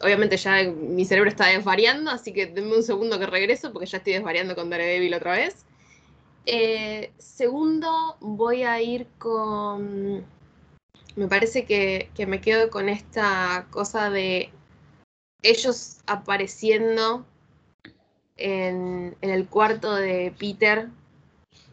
Obviamente 0.02 0.38
ya 0.38 0.64
mi 0.64 1.04
cerebro 1.04 1.30
está 1.30 1.48
desvariando, 1.48 2.10
así 2.10 2.32
que 2.32 2.46
denme 2.46 2.78
un 2.78 2.84
segundo 2.84 3.20
que 3.20 3.26
regreso, 3.26 3.74
porque 3.74 3.88
ya 3.88 3.98
estoy 3.98 4.14
desvariando 4.14 4.56
con 4.56 4.70
Daredevil 4.70 5.14
otra 5.14 5.34
vez. 5.34 5.66
Eh, 6.46 7.12
segundo, 7.18 8.18
voy 8.20 8.64
a 8.64 8.82
ir 8.82 9.08
con 9.18 10.26
me 11.16 11.28
parece 11.28 11.66
que, 11.66 12.10
que 12.16 12.26
me 12.26 12.40
quedo 12.42 12.70
con 12.70 12.90
esta 12.90 13.68
cosa 13.70 14.10
de 14.10 14.50
ellos 15.44 16.00
apareciendo 16.08 17.26
en, 18.38 19.16
en 19.22 19.30
el 19.30 19.48
cuarto 19.48 19.94
de 19.94 20.34
Peter 20.38 20.88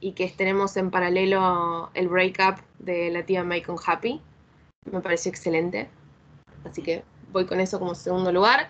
y 0.01 0.13
que 0.13 0.29
tenemos 0.29 0.77
en 0.77 0.91
paralelo 0.91 1.91
el 1.95 2.09
breakup 2.09 2.61
de 2.79 3.11
la 3.11 3.25
tía 3.25 3.45
May 3.45 3.63
con 3.63 3.77
Happy. 3.85 4.21
Me 4.91 5.01
pareció 5.01 5.31
excelente. 5.31 5.89
Así 6.69 6.83
que 6.83 7.05
voy 7.33 7.47
con 7.47 7.61
eso 7.61 7.79
como 7.79 7.95
segundo 7.95 8.33
lugar. 8.33 8.69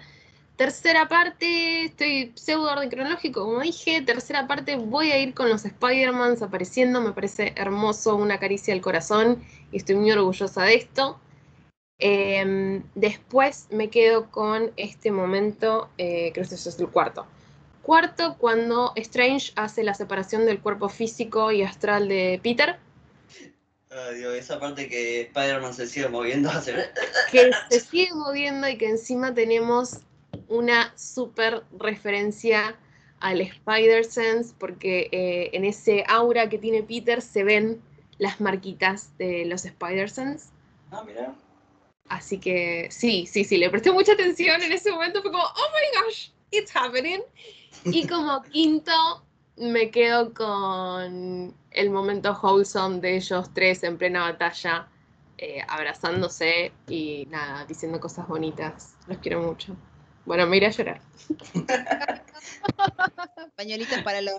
Tercera 0.59 1.07
parte, 1.07 1.85
estoy 1.85 2.33
pseudo 2.35 2.73
orden 2.73 2.91
cronológico, 2.91 3.45
como 3.45 3.61
dije. 3.61 4.03
Tercera 4.03 4.49
parte, 4.49 4.75
voy 4.75 5.13
a 5.13 5.19
ir 5.21 5.33
con 5.33 5.49
los 5.49 5.65
Spider-Mans 5.65 6.43
apareciendo. 6.43 7.01
Me 7.01 7.13
parece 7.13 7.53
hermoso, 7.55 8.17
una 8.17 8.41
caricia 8.41 8.75
al 8.75 8.81
corazón 8.81 9.41
y 9.71 9.77
estoy 9.77 9.95
muy 9.95 10.11
orgullosa 10.11 10.65
de 10.65 10.75
esto. 10.75 11.21
Eh, 12.01 12.83
después 12.97 13.69
me 13.71 13.89
quedo 13.89 14.33
con 14.33 14.73
este 14.77 15.13
momento, 15.13 15.91
eh, 15.97 16.33
creo 16.35 16.49
que 16.49 16.57
este 16.57 16.71
es 16.71 16.81
el 16.81 16.89
cuarto. 16.89 17.25
Cuarto, 17.83 18.35
cuando 18.37 18.95
Strange 18.97 19.53
hace 19.55 19.85
la 19.85 19.95
separación 19.95 20.45
del 20.45 20.59
cuerpo 20.59 20.89
físico 20.89 21.53
y 21.53 21.63
astral 21.63 22.09
de 22.09 22.41
Peter, 22.43 22.81
Ay, 23.91 24.17
Dios, 24.17 24.35
esa 24.35 24.59
parte 24.61 24.89
que 24.89 25.23
Spider-Man 25.23 25.73
se 25.73 25.87
sigue 25.87 26.09
moviendo 26.09 26.51
hace. 26.51 26.75
que 27.31 27.53
se 27.71 27.81
sigue 27.81 28.13
moviendo 28.13 28.69
y 28.69 28.77
que 28.77 28.89
encima 28.89 29.33
tenemos 29.33 30.01
una 30.49 30.93
super 30.97 31.65
referencia 31.79 32.77
al 33.21 33.41
Spider-Sense, 33.41 34.55
porque 34.59 35.09
eh, 35.13 35.51
en 35.53 35.65
ese 35.65 36.05
aura 36.09 36.49
que 36.49 36.59
tiene 36.59 36.83
Peter 36.83 37.21
se 37.21 37.45
ven 37.45 37.83
las 38.19 38.41
marquitas 38.41 39.17
de 39.19 39.45
los 39.45 39.65
Spider-Sense. 39.65 40.51
Ah, 40.91 41.03
mira. 41.07 41.35
Así 42.09 42.39
que 42.39 42.89
sí, 42.91 43.27
sí, 43.27 43.45
sí, 43.45 43.59
le 43.59 43.71
presté 43.71 43.93
mucha 43.93 44.13
atención 44.13 44.63
en 44.63 44.73
ese 44.73 44.91
momento, 44.91 45.21
fue 45.21 45.31
como, 45.31 45.45
oh 45.45 45.69
my 45.75 46.03
gosh, 46.03 46.31
it's 46.51 46.75
happening. 46.75 47.21
Y 47.85 48.07
como 48.07 48.43
quinto, 48.53 49.23
me 49.57 49.91
quedo 49.91 50.33
con 50.33 51.55
el 51.71 51.91
momento 51.91 52.39
wholesome 52.41 53.01
de 53.01 53.17
ellos 53.17 53.51
tres 53.53 53.83
en 53.83 53.99
plena 53.99 54.23
batalla, 54.23 54.89
eh, 55.37 55.61
abrazándose 55.69 56.73
y 56.89 57.27
nada, 57.31 57.65
diciendo 57.67 58.01
cosas 58.01 58.27
bonitas. 58.27 58.97
Los 59.07 59.19
quiero 59.19 59.43
mucho. 59.43 59.77
Bueno, 60.29 60.47
me 60.47 60.59
iré 60.59 60.67
a 60.67 60.71
llorar. 60.71 61.01
Pañuelitos 63.57 64.03
para 64.03 64.21
los. 64.21 64.35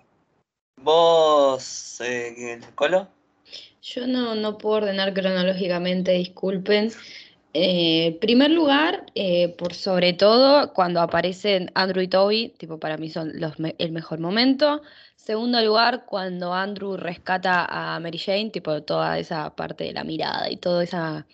¿Vos, 0.77 1.99
eh, 2.01 2.61
Colo? 2.75 3.07
Yo 3.81 4.05
no, 4.05 4.35
no 4.35 4.59
puedo 4.59 4.75
ordenar 4.75 5.15
cronológicamente, 5.15 6.11
disculpen. 6.11 6.91
Eh, 7.55 8.19
primer 8.21 8.51
lugar, 8.51 9.07
eh, 9.15 9.55
por 9.57 9.73
sobre 9.73 10.13
todo 10.13 10.73
cuando 10.73 11.01
aparecen 11.01 11.71
Andrew 11.73 12.03
y 12.03 12.07
Toby, 12.07 12.53
tipo 12.59 12.79
para 12.79 12.97
mí 12.97 13.09
son 13.09 13.31
los 13.39 13.55
el 13.79 13.91
mejor 13.91 14.19
momento. 14.19 14.83
Segundo 15.15 15.59
lugar, 15.59 16.05
cuando 16.05 16.53
Andrew 16.53 16.97
rescata 16.97 17.65
a 17.67 17.99
Mary 17.99 18.19
Jane, 18.19 18.51
tipo 18.51 18.83
toda 18.83 19.17
esa 19.17 19.55
parte 19.55 19.85
de 19.85 19.93
la 19.93 20.03
mirada 20.03 20.51
y 20.51 20.57
toda 20.57 20.83
esa 20.83 21.25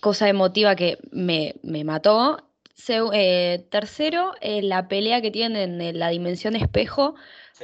cosa 0.00 0.30
emotiva 0.30 0.74
que 0.74 0.96
me, 1.10 1.56
me 1.62 1.84
mató. 1.84 2.45
Eh, 2.88 3.66
tercero, 3.70 4.34
la 4.42 4.86
pelea 4.88 5.22
que 5.22 5.30
tienen 5.30 5.80
en 5.80 5.98
la 5.98 6.08
dimensión 6.10 6.56
espejo, 6.56 7.14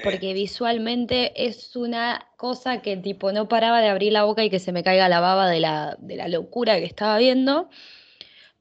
porque 0.03 0.33
visualmente 0.33 1.47
es 1.47 1.77
una 1.77 2.29
cosa 2.37 2.81
que 2.81 2.97
tipo 2.97 3.31
no 3.31 3.47
paraba 3.47 3.81
de 3.81 3.89
abrir 3.89 4.13
la 4.13 4.25
boca 4.25 4.43
y 4.43 4.51
que 4.51 4.59
se 4.59 4.73
me 4.73 4.83
caiga 4.83 5.09
la 5.09 5.21
baba 5.21 5.49
de 5.49 5.61
la, 5.61 5.97
de 6.01 6.17
la 6.17 6.29
locura 6.29 6.79
que 6.79 6.87
estaba 6.87 7.19
viendo. 7.19 7.69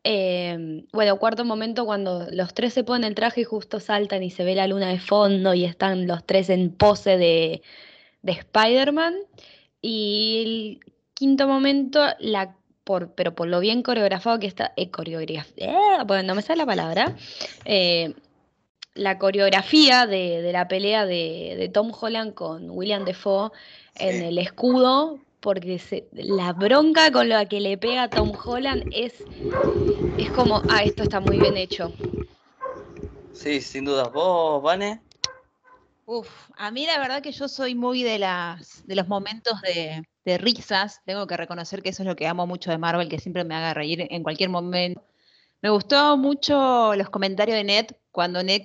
Em, 0.03 0.87
bueno, 0.91 1.19
cuarto 1.19 1.45
momento 1.45 1.85
cuando 1.85 2.27
los 2.31 2.53
tres 2.53 2.73
se 2.73 2.83
ponen 2.83 3.09
el 3.09 3.15
traje 3.15 3.41
y 3.41 3.43
justo 3.43 3.79
saltan 3.79 4.23
y 4.23 4.31
se 4.31 4.43
ve 4.43 4.55
la 4.55 4.67
luna 4.67 4.89
de 4.89 4.99
fondo 4.99 5.53
y 5.53 5.63
están 5.65 6.07
los 6.07 6.25
tres 6.25 6.49
en 6.49 6.71
pose 6.75 7.17
de, 7.17 7.61
de 8.23 8.31
Spider-Man. 8.31 9.15
Y 9.81 10.79
el 10.83 10.93
quinto 11.13 11.47
momento, 11.47 12.03
la, 12.19 12.55
por, 12.83 13.11
pero 13.13 13.35
por 13.35 13.47
lo 13.47 13.59
bien 13.59 13.83
coreografado 13.83 14.39
que 14.39 14.47
está, 14.47 14.73
eh, 14.75 14.89
coreografía, 14.89 15.45
eh, 15.57 16.03
bueno, 16.05 16.23
no 16.23 16.35
me 16.35 16.41
sale 16.41 16.57
la 16.57 16.65
palabra, 16.65 17.15
eh, 17.65 18.13
la 18.93 19.17
coreografía 19.17 20.05
de, 20.05 20.49
la 20.51 20.67
pelea 20.67 21.05
de, 21.05 21.69
Tom 21.73 21.91
Holland 21.99 22.33
con 22.33 22.69
William 22.71 23.05
Defoe 23.05 23.51
en 23.95 24.21
el 24.21 24.37
escudo, 24.37 25.19
porque 25.39 25.81
la 26.11 26.53
bronca 26.53 27.11
con 27.11 27.29
la 27.29 27.45
que 27.45 27.59
le 27.61 27.77
pega 27.77 28.03
a 28.03 28.09
Tom 28.09 28.33
Holland 28.45 28.83
es, 28.91 29.13
es 30.17 30.29
como, 30.31 30.61
ah, 30.69 30.83
esto 30.83 31.03
está 31.03 31.19
muy 31.19 31.39
bien 31.39 31.57
hecho. 31.57 31.91
Sí, 33.33 33.61
sin 33.61 33.85
duda. 33.85 34.07
¿Vos, 34.09 34.61
Vane? 34.61 35.01
Uf, 36.05 36.27
a 36.57 36.71
mí 36.71 36.85
la 36.85 36.99
verdad 36.99 37.21
que 37.21 37.31
yo 37.31 37.47
soy 37.47 37.73
muy 37.73 38.03
de 38.03 38.19
las 38.19 38.85
de 38.85 38.95
los 38.95 39.07
momentos 39.07 39.61
de, 39.61 40.03
de 40.25 40.37
risas. 40.37 41.01
Tengo 41.05 41.27
que 41.27 41.37
reconocer 41.37 41.81
que 41.81 41.89
eso 41.89 42.03
es 42.03 42.07
lo 42.07 42.15
que 42.15 42.27
amo 42.27 42.47
mucho 42.47 42.71
de 42.71 42.77
Marvel, 42.77 43.09
que 43.09 43.19
siempre 43.19 43.43
me 43.43 43.55
haga 43.55 43.73
reír 43.73 44.07
en 44.09 44.23
cualquier 44.23 44.49
momento. 44.49 45.03
Me 45.61 45.69
gustó 45.69 46.17
mucho 46.17 46.95
los 46.95 47.09
comentarios 47.09 47.55
de 47.57 47.63
Ned 47.63 47.85
cuando 48.11 48.43
Ned 48.43 48.63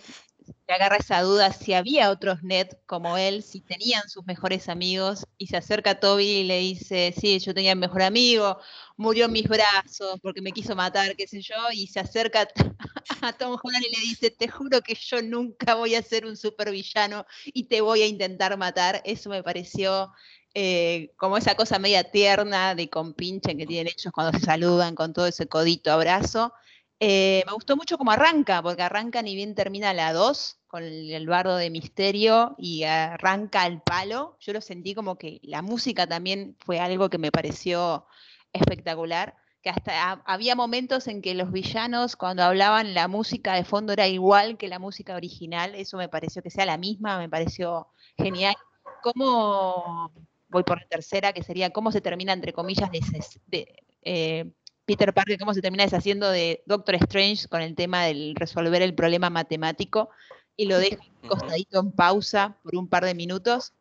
se 0.67 0.73
agarra 0.73 0.97
esa 0.97 1.23
duda 1.23 1.53
si 1.53 1.75
había 1.75 2.11
otros 2.11 2.43
Ned 2.43 2.69
como 2.87 3.17
él, 3.17 3.43
si 3.43 3.61
tenían 3.61 4.09
sus 4.09 4.25
mejores 4.27 4.69
amigos, 4.69 5.27
y 5.39 5.49
se 5.49 5.57
acerca 5.57 5.91
a 5.91 6.01
Toby 6.01 6.25
y 6.25 6.45
le 6.45 6.59
dice, 6.59 7.15
sí, 7.19 7.39
yo 7.39 7.55
tenía 7.55 7.75
un 7.75 7.81
mejor 7.81 8.03
amigo, 8.03 8.59
murió 8.97 9.27
en 9.27 9.33
mis 9.33 9.49
brazos 9.49 10.19
porque 10.23 10.41
me 10.43 10.53
quiso 10.53 10.75
matar, 10.75 11.17
qué 11.17 11.27
sé 11.27 11.41
yo, 11.41 11.55
y 11.73 11.87
se 11.89 12.01
acerca 12.01 12.49
a 13.23 13.33
Tom 13.33 13.59
Holland 13.63 13.85
y 13.85 13.95
le 13.95 14.01
dice, 14.03 14.31
te 14.31 14.49
juro 14.49 14.81
que 14.83 14.95
yo 14.95 15.23
nunca 15.23 15.75
voy 15.75 15.95
a 15.95 16.03
ser 16.03 16.27
un 16.27 16.37
supervillano 16.37 17.27
y 17.45 17.65
te 17.65 17.81
voy 17.81 18.03
a 18.03 18.07
intentar 18.07 18.57
matar. 18.57 19.03
Eso 19.05 19.31
me 19.31 19.43
pareció 19.43 20.13
eh, 20.59 21.13
como 21.19 21.37
esa 21.37 21.55
cosa 21.55 21.79
media 21.79 22.11
tierna 22.11 22.75
de 22.75 22.89
compinche 22.89 23.59
que 23.59 23.67
tienen 23.67 23.93
ellos 23.95 24.11
cuando 24.11 24.39
se 24.39 24.47
saludan 24.47 24.95
con 24.95 25.13
todo 25.13 25.27
ese 25.27 25.49
codito 25.49 25.93
abrazo. 25.93 26.55
Eh, 26.99 27.43
me 27.47 27.53
gustó 27.53 27.77
mucho 27.77 27.99
cómo 27.99 28.11
arranca, 28.13 28.63
porque 28.63 28.83
arranca 28.83 29.21
ni 29.21 29.35
bien 29.35 29.55
termina 29.55 29.93
la 29.93 30.15
2 30.15 30.61
con 30.67 30.83
el, 30.83 31.27
bardo 31.27 31.57
de 31.57 31.69
misterio 31.69 32.55
y 32.57 32.85
arranca 32.85 33.65
al 33.65 33.83
palo. 33.83 34.39
Yo 34.41 34.55
lo 34.55 34.63
sentí 34.63 34.95
como 34.95 35.19
que 35.19 35.41
la 35.43 35.61
música 35.61 36.07
también 36.07 36.57
fue 36.61 36.81
algo 36.81 37.11
que 37.11 37.19
me 37.19 37.31
pareció 37.31 38.07
espectacular. 38.55 39.35
Que 39.61 39.69
hasta 39.69 40.13
había 40.25 40.55
momentos 40.55 41.07
en 41.07 41.21
que 41.21 41.35
los 41.35 41.53
villanos, 41.53 42.17
cuando 42.17 42.45
hablaban, 42.45 42.95
la 42.95 43.09
música 43.09 43.53
de 43.53 43.65
fondo 43.65 43.93
era 43.93 44.09
igual 44.09 44.57
que 44.57 44.69
la 44.69 44.79
música 44.79 45.17
original. 45.17 45.75
Eso 45.75 45.99
me 45.99 46.09
pareció 46.09 46.43
que 46.43 46.51
sea 46.51 46.65
la 46.65 46.79
misma, 46.79 47.19
me 47.19 47.29
pareció 47.29 47.89
genial. 48.17 48.57
¿Cómo 49.03 50.13
voy 50.49 50.63
por 50.63 50.81
la 50.81 50.87
tercera, 50.87 51.33
que 51.33 51.43
sería 51.43 51.71
cómo 51.71 51.93
se 51.93 52.01
termina, 52.01 52.33
entre 52.33 52.53
comillas, 52.53 52.91
de, 52.91 53.83
eh, 54.03 54.51
Peter 54.85 55.13
Parker, 55.13 55.39
cómo 55.39 55.53
se 55.53 55.63
termina 55.63 55.85
deshaciendo 55.85 56.31
de 56.31 56.63
Doctor 56.67 56.95
Strange 56.97 57.49
con 57.49 57.61
el 57.61 57.75
tema 57.75 58.05
del 58.05 58.35
resolver 58.37 58.83
el 58.83 58.95
problema 58.95 59.31
matemático 59.31 60.11
y 60.57 60.67
lo 60.67 60.79
deja 60.79 61.03
costadito 61.29 61.81
en 61.81 61.93
pausa 61.93 62.57
por 62.63 62.77
un 62.77 62.89
par 62.89 63.05
de 63.05 63.15
minutos. 63.15 63.73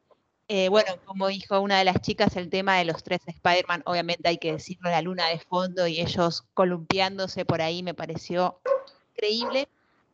Eh, 0.47 0.69
bueno, 0.69 0.91
como 1.05 1.27
dijo 1.27 1.59
una 1.59 1.79
de 1.79 1.85
las 1.85 2.01
chicas, 2.01 2.35
el 2.35 2.49
tema 2.49 2.77
de 2.77 2.85
los 2.85 3.03
tres 3.03 3.21
Spider-Man, 3.25 3.83
obviamente 3.85 4.29
hay 4.29 4.37
que 4.37 4.51
decirlo, 4.51 4.89
la 4.89 5.01
luna 5.01 5.27
de 5.27 5.39
fondo 5.39 5.87
y 5.87 6.01
ellos 6.01 6.43
columpiándose 6.53 7.45
por 7.45 7.61
ahí 7.61 7.81
me 7.81 7.93
pareció 7.93 8.59
increíble. 9.13 9.67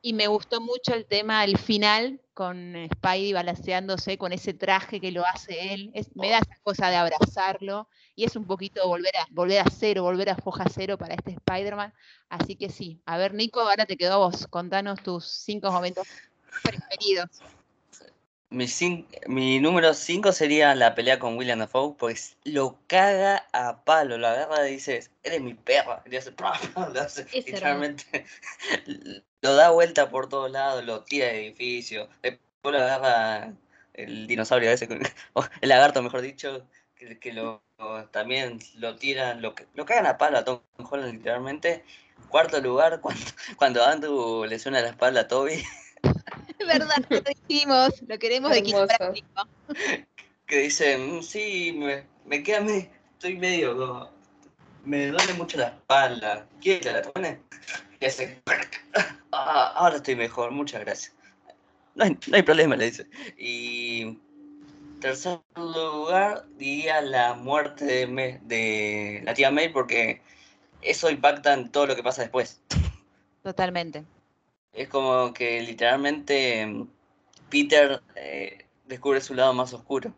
Y 0.04 0.14
me 0.14 0.28
gustó 0.28 0.62
mucho 0.62 0.96
el 0.96 1.06
tema 1.06 1.42
del 1.42 1.58
final, 1.58 2.20
con 2.34 2.74
Spidey 2.92 3.34
balanceándose 3.34 4.18
con 4.18 4.34
ese 4.34 4.54
traje 4.54 5.00
que 5.00 5.12
lo 5.12 5.24
hace 5.26 5.74
él. 5.74 5.92
me 6.16 6.32
da 6.32 6.40
esa 6.40 6.58
cosa 6.64 6.90
de 6.90 6.96
abrazarlo 6.96 7.88
y 8.16 8.24
es 8.24 8.36
un 8.36 8.46
poquito 8.46 8.88
volver 8.88 9.16
a, 9.16 9.28
volver 9.30 9.60
a 9.60 9.70
cero, 9.70 10.04
volver 10.04 10.30
a 10.30 10.36
foja 10.36 10.66
cero 10.74 10.98
para 10.98 11.14
este 11.14 11.32
Spider-Man. 11.32 11.94
Así 12.30 12.56
que 12.56 12.70
sí, 12.70 13.00
a 13.06 13.18
ver 13.18 13.36
Nico, 13.36 13.62
ahora 13.62 13.86
te 13.86 13.96
quedó 13.96 14.20
vos, 14.20 14.48
contanos 14.48 15.04
tus 15.04 15.26
cinco 15.26 15.72
momentos 15.72 16.08
preferidos. 16.64 17.30
Mi, 18.50 18.66
mi 19.28 19.60
número 19.62 19.94
5 19.94 20.34
sería 20.34 20.76
la 20.76 20.94
pelea 20.94 21.20
con 21.20 21.38
William 21.38 21.60
Dafoe, 21.60 21.96
pues 21.98 22.36
lo 22.44 22.80
caga 22.88 23.48
a 23.54 23.86
palo, 23.86 24.18
lo 24.18 24.28
agarra 24.28 24.68
y 24.68 24.74
dice, 24.74 25.10
eres 25.24 25.42
mi 25.42 25.54
perra, 25.54 26.04
y 26.06 26.18
hace, 26.18 26.34
literalmente, 27.34 28.26
lo 29.42 29.56
da 29.56 29.72
vuelta 29.72 30.10
por 30.10 30.30
todos 30.30 30.52
lados, 30.52 30.84
lo 30.86 31.04
tira 31.04 31.28
de 31.28 31.48
edificio, 31.48 32.10
después 32.22 32.76
lo 32.76 32.78
agarra 32.78 33.54
el 33.94 34.28
dinosaurio 34.28 34.72
ese, 34.72 34.88
el 35.62 35.70
lagarto 35.70 36.02
mejor 36.02 36.22
dicho, 36.22 36.68
que, 36.96 37.34
lo 37.34 37.62
también 38.12 38.60
lo 38.76 38.96
tiran, 38.96 39.42
lo, 39.42 39.56
lo 39.74 39.86
cagan 39.86 40.06
a 40.06 40.18
palo 40.18 40.38
a 40.38 40.44
Tom 40.44 40.62
Holland 40.78 41.14
literalmente. 41.14 41.84
Cuarto 42.30 42.62
lugar, 42.62 43.02
cuando, 43.02 43.26
cuando 43.58 43.84
Andrew 43.84 44.46
le 44.46 44.60
suena 44.60 44.82
la 44.82 44.90
espalda 44.90 45.22
a 45.22 45.28
Toby. 45.28 45.64
Es 46.60 46.68
verdad, 46.68 47.04
lo 47.10 47.22
dijimos, 47.22 48.02
lo 48.08 48.20
queremos 48.20 48.52
de 48.52 48.62
práctico. 48.98 49.28
Que 50.46 50.64
dicen, 50.64 51.20
mm, 51.20 51.24
sí, 51.24 51.72
me, 51.78 52.06
me 52.26 52.44
queda, 52.44 52.60
me, 52.60 52.90
estoy 53.14 53.38
medio, 53.38 54.12
me 54.84 55.08
duele 55.08 55.34
mucho 55.34 55.58
la 55.58 55.68
espalda. 55.68 56.48
¿Quieres 56.62 56.82
que 56.82 56.92
la 56.92 57.02
pone? 57.02 57.40
Y 58.00 58.06
hace, 58.06 58.42
ah, 59.32 59.74
ahora 59.76 59.98
estoy 59.98 60.16
mejor, 60.16 60.52
muchas 60.52 60.82
gracias. 60.82 61.14
No 61.96 62.06
hay, 62.06 62.18
no 62.28 62.36
hay 62.36 62.44
problema, 62.44 62.76
le 62.76 62.86
dice. 62.86 63.06
Y 63.38 64.18
tercer 65.00 65.40
lugar, 65.56 66.46
diría 66.58 67.02
la 67.02 67.34
muerte 67.34 67.86
de, 67.86 68.40
de 68.44 69.22
la 69.24 69.34
tía 69.34 69.52
May, 69.52 69.70
porque 69.70 70.22
eso 70.82 71.10
impacta 71.10 71.54
en 71.54 71.70
todo 71.70 71.88
lo 71.88 71.96
que 71.96 72.04
pasa 72.04 72.22
después. 72.22 72.62
Totalmente. 73.44 74.06
Es 74.74 74.88
como 74.88 75.34
que 75.34 75.62
literalmente 75.62 76.66
mm, 76.66 76.88
Peter 77.50 78.02
eh, 78.16 78.66
descubre 78.86 79.20
su 79.20 79.34
lado 79.34 79.54
más 79.54 79.74
oscuro. 79.74 80.14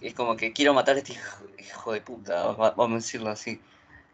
Es 0.00 0.14
como 0.14 0.36
que 0.36 0.52
quiero 0.52 0.74
matar 0.74 0.96
a 0.96 0.98
este 0.98 1.14
hijo, 1.58 1.92
de 1.92 2.00
puta, 2.00 2.52
vamos 2.52 2.92
a 2.92 2.94
decirlo 2.96 3.30
así. 3.30 3.60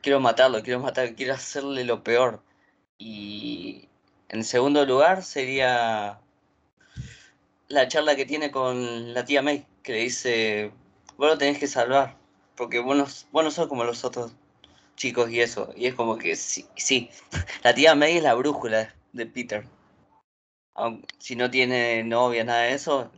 Quiero 0.00 0.20
matarlo, 0.20 0.62
quiero 0.62 0.80
matar, 0.80 1.14
quiero 1.14 1.34
hacerle 1.34 1.84
lo 1.84 2.02
peor. 2.02 2.42
Y 2.98 3.88
en 4.28 4.44
segundo 4.44 4.84
lugar 4.86 5.22
sería 5.22 6.20
la 7.68 7.88
charla 7.88 8.16
que 8.16 8.26
tiene 8.26 8.50
con 8.50 9.14
la 9.14 9.24
tía 9.24 9.42
May, 9.42 9.66
que 9.82 9.92
le 9.92 9.98
dice, 9.98 10.72
vos 11.16 11.28
lo 11.28 11.38
tenés 11.38 11.58
que 11.58 11.66
salvar, 11.66 12.16
porque 12.56 12.78
vos 12.78 12.96
no, 12.96 13.50
sos 13.50 13.66
como 13.66 13.84
los 13.84 14.04
otros 14.04 14.32
chicos 14.96 15.30
y 15.30 15.40
eso. 15.40 15.72
Y 15.76 15.86
es 15.86 15.94
como 15.94 16.18
que 16.18 16.36
sí, 16.36 16.66
sí, 16.76 17.10
la 17.64 17.74
tía 17.74 17.94
May 17.94 18.18
es 18.18 18.22
la 18.22 18.34
brújula 18.34 18.94
de 19.12 19.26
Peter. 19.26 19.66
Si 21.18 21.36
no 21.36 21.50
tiene 21.50 22.02
novia, 22.04 22.44
nada 22.44 22.62
de 22.62 22.74
eso, 22.74 23.10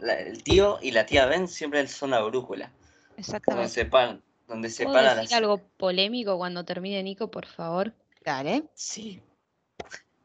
la- 0.00 0.14
el 0.20 0.42
tío 0.42 0.78
y 0.82 0.90
la 0.92 1.06
tía 1.06 1.26
Ben 1.26 1.48
siempre 1.48 1.86
son 1.88 2.10
la 2.10 2.20
brújula. 2.22 2.66
Donde 3.10 3.20
Exactamente. 3.20 3.68
separan, 3.70 4.22
donde 4.46 4.68
¿Puedo 4.68 4.76
separan 4.92 5.16
decir 5.16 5.30
las... 5.30 5.32
algo 5.38 5.58
polémico 5.76 6.36
cuando 6.38 6.64
termine 6.64 7.02
Nico, 7.02 7.30
por 7.30 7.46
favor? 7.46 7.92
Dale. 8.24 8.64
Sí. 8.74 9.20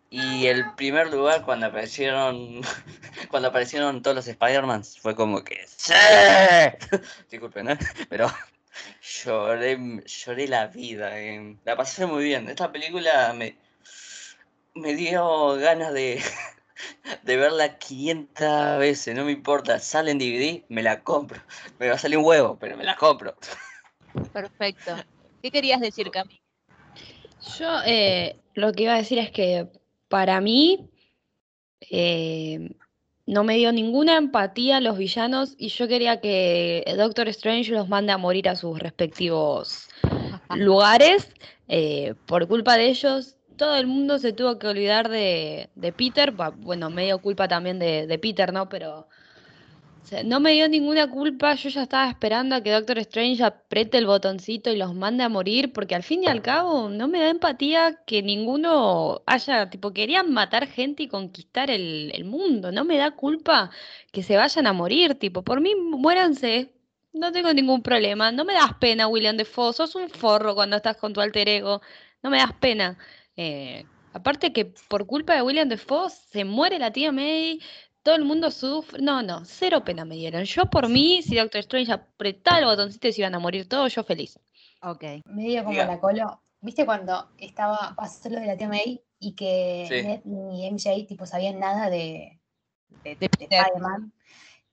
Y 0.10 0.46
el 0.46 0.76
primer 0.76 1.10
lugar 1.12 1.44
cuando 1.44 1.66
aparecieron 1.66 2.62
cuando 3.32 3.48
aparecieron 3.50 4.02
todos 4.04 4.16
los 4.16 4.28
Spider-Man 4.28 4.84
fue 4.84 5.16
como 5.16 5.44
que 5.44 5.66
¡Sí! 5.68 5.94
Disculpen, 7.32 7.72
¿eh? 7.72 7.80
Pero 8.10 8.28
lloré, 9.26 10.04
lloré 10.06 10.48
la 10.48 10.68
vida. 10.68 11.20
eh. 11.20 11.58
La 11.66 11.76
pasé 11.76 12.06
muy 12.06 12.24
bien. 12.24 12.48
Esta 12.48 12.72
película 12.72 13.34
me, 13.34 13.58
me 14.76 14.94
dio 14.94 15.56
ganas 15.56 15.94
de, 15.94 16.22
de 17.24 17.38
verla 17.38 17.78
500 17.78 18.80
veces. 18.80 19.16
No 19.16 19.26
me 19.26 19.32
importa. 19.32 19.80
Sale 19.80 20.12
en 20.12 20.20
DVD, 20.20 20.64
me 20.70 20.84
la 20.84 21.02
compro. 21.04 21.42
Me 21.80 21.88
va 21.90 21.96
a 21.96 21.98
salir 21.98 22.18
un 22.18 22.26
huevo, 22.26 22.58
pero 22.60 22.78
me 22.78 22.84
la 22.84 22.96
compro. 22.96 23.36
Perfecto. 24.32 24.96
¿Qué 25.42 25.52
querías 25.52 25.82
decir, 25.82 26.10
Cami? 26.12 26.42
Yo 27.58 27.80
eh, 27.86 28.38
lo 28.54 28.72
que 28.72 28.84
iba 28.84 28.94
a 28.94 28.98
decir 28.98 29.20
es 29.20 29.32
que 29.32 29.68
para 30.08 30.40
mí 30.40 30.90
eh, 31.90 32.70
no 33.26 33.44
me 33.44 33.58
dio 33.58 33.72
ninguna 33.72 34.18
empatía 34.18 34.78
a 34.78 34.82
los 34.82 34.98
villanos 34.98 35.56
y 35.58 35.70
yo 35.70 35.88
quería 35.88 36.22
que 36.22 36.86
Doctor 36.98 37.28
Strange 37.30 37.72
los 37.72 37.90
mande 37.90 38.14
a 38.14 38.18
morir 38.18 38.48
a 38.48 38.56
sus 38.56 38.80
respectivos 38.80 39.90
lugares. 40.56 41.30
eh, 41.68 42.16
por 42.26 42.48
culpa 42.48 42.78
de 42.78 42.88
ellos, 42.88 43.36
todo 43.58 43.76
el 43.76 43.88
mundo 43.88 44.20
se 44.20 44.34
tuvo 44.34 44.60
que 44.60 44.68
olvidar 44.68 45.10
de, 45.10 45.70
de 45.76 45.92
Peter. 45.94 46.34
Bueno, 46.58 46.90
medio 46.90 47.20
culpa 47.20 47.48
también 47.48 47.80
de, 47.80 48.20
Peter, 48.22 48.54
¿no? 48.54 48.70
Pero 48.70 49.08
no 50.26 50.40
me 50.40 50.54
dio 50.54 50.68
ninguna 50.70 51.10
culpa. 51.10 51.56
Yo 51.56 51.70
ya 51.70 51.84
estaba 51.84 52.10
esperando 52.10 52.56
a 52.56 52.62
que 52.62 52.72
Doctor 52.72 53.00
Strange 53.00 53.44
apriete 53.44 53.98
el 53.98 54.06
botoncito 54.08 54.72
y 54.72 54.78
los 54.78 54.94
mande 54.94 55.24
a 55.24 55.30
morir, 55.30 55.74
porque 55.74 55.96
al 55.96 56.04
fin 56.04 56.24
y 56.24 56.28
al 56.28 56.42
cabo 56.42 56.90
no 56.90 57.08
me 57.08 57.20
da 57.20 57.30
empatía 57.30 58.02
que 58.06 58.22
ninguno 58.22 59.24
haya, 59.26 59.70
tipo, 59.70 59.94
querían 59.94 60.32
matar 60.32 60.68
gente 60.68 61.04
y 61.04 61.08
conquistar 61.08 61.70
el, 61.72 62.12
el 62.14 62.26
mundo. 62.26 62.72
No 62.72 62.86
me 62.86 62.98
da 62.98 63.12
culpa 63.12 63.72
que 64.12 64.24
se 64.24 64.38
vayan 64.38 64.68
a 64.68 64.74
morir, 64.74 65.16
tipo, 65.16 65.44
por 65.44 65.62
mí 65.62 65.76
muéranse. 65.76 66.74
No 67.14 67.32
tengo 67.32 67.54
ningún 67.54 67.84
problema. 67.84 68.32
No 68.32 68.44
me 68.46 68.54
das 68.54 68.74
pena, 68.80 69.08
William 69.08 69.38
Defoe. 69.38 69.74
Sos 69.74 69.96
un 69.96 70.10
forro 70.10 70.56
cuando 70.56 70.76
estás 70.78 70.98
con 70.98 71.14
tu 71.14 71.22
alter 71.22 71.48
ego. 71.48 71.82
No 72.24 72.30
me 72.32 72.38
das 72.38 72.54
pena. 72.54 72.98
Eh, 73.36 73.86
aparte 74.14 74.54
que 74.54 74.74
por 74.88 75.06
culpa 75.06 75.36
de 75.36 75.42
William 75.42 75.70
Defoe 75.70 76.10
se 76.10 76.46
muere 76.46 76.80
la 76.80 76.92
tía 76.92 77.12
May, 77.12 77.60
todo 78.04 78.16
el 78.16 78.26
mundo 78.26 78.52
sufre. 78.52 79.02
No, 79.02 79.22
no, 79.24 79.44
cero 79.46 79.84
pena 79.84 80.06
me 80.06 80.16
dieron. 80.16 80.44
Yo 80.44 80.66
por 80.66 80.90
mí, 80.90 81.22
si 81.24 81.36
Doctor 81.36 81.60
Strange 81.62 81.92
apretaba 81.92 82.60
el 82.60 82.66
botoncito 82.66 83.08
y 83.08 83.14
se 83.14 83.22
iban 83.22 83.36
a 83.36 83.40
morir 83.40 83.68
todos, 83.68 83.94
yo 83.96 84.04
feliz. 84.04 84.40
Ok. 84.82 85.04
medio 85.26 85.64
como 85.64 85.78
la 85.78 86.00
colo. 86.00 86.42
¿Viste 86.62 86.86
cuando 86.86 87.30
estaba 87.38 87.94
pasó 87.96 88.30
lo 88.30 88.40
de 88.40 88.48
la 88.48 88.58
tía 88.58 88.70
May 88.70 89.02
y 89.20 89.34
que 89.36 89.86
Sí. 89.90 90.02
Ned 90.08 90.22
ni 90.26 90.66
MJ 90.70 91.06
tipo 91.08 91.26
sabían 91.26 91.60
nada 91.60 91.90
de, 91.90 92.40
De, 93.04 93.16
de 93.16 93.28
de. 93.28 93.30
Spider-Man? 93.40 94.14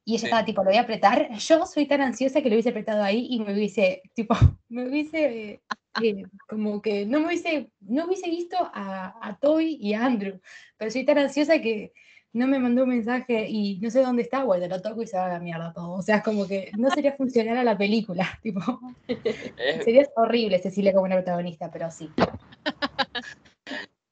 Y 0.04 0.12
ella 0.14 0.20
Sí. 0.20 0.26
estaba 0.26 0.44
tipo, 0.44 0.62
lo 0.62 0.70
voy 0.70 0.78
a 0.78 0.82
apretar. 0.82 1.28
Yo 1.38 1.66
soy 1.66 1.86
tan 1.86 2.00
ansiosa 2.00 2.42
que 2.42 2.48
lo 2.48 2.54
hubiese 2.54 2.70
apretado 2.70 3.02
ahí 3.02 3.26
y 3.30 3.40
me 3.40 3.52
hubiese, 3.52 4.02
tipo, 4.14 4.34
me 4.68 4.88
hubiese, 4.88 5.62
eh, 6.02 6.24
como 6.48 6.80
que 6.82 7.06
no 7.06 7.20
me 7.20 7.26
hubiese, 7.26 7.70
no 7.80 8.06
hubiese 8.06 8.28
visto 8.28 8.56
a, 8.58 9.14
a 9.20 9.38
Toby 9.38 9.78
y 9.80 9.94
a 9.94 10.04
Andrew. 10.04 10.40
Pero 10.76 10.90
soy 10.90 11.04
tan 11.04 11.18
ansiosa 11.18 11.60
que 11.60 11.92
no 12.32 12.46
me 12.46 12.58
mandó 12.58 12.84
un 12.84 12.90
mensaje 12.90 13.46
y 13.48 13.78
no 13.80 13.90
sé 13.90 14.02
dónde 14.02 14.22
está, 14.22 14.44
bueno, 14.44 14.66
lo 14.68 14.80
toco 14.80 15.02
y 15.02 15.06
se 15.06 15.16
va 15.16 15.26
a 15.26 15.30
la 15.30 15.40
mierda 15.40 15.72
todo. 15.72 15.92
O 15.92 16.02
sea, 16.02 16.18
es 16.18 16.22
como 16.22 16.46
que 16.46 16.70
no 16.76 16.90
sería 16.90 17.12
funcional 17.12 17.56
a 17.58 17.64
la 17.64 17.76
película, 17.76 18.38
tipo, 18.42 18.60
Es, 19.08 19.84
sería 19.84 20.06
horrible 20.16 20.60
Cecilia 20.60 20.92
como 20.92 21.06
una 21.06 21.16
protagonista, 21.16 21.70
pero 21.70 21.90
sí. 21.90 22.10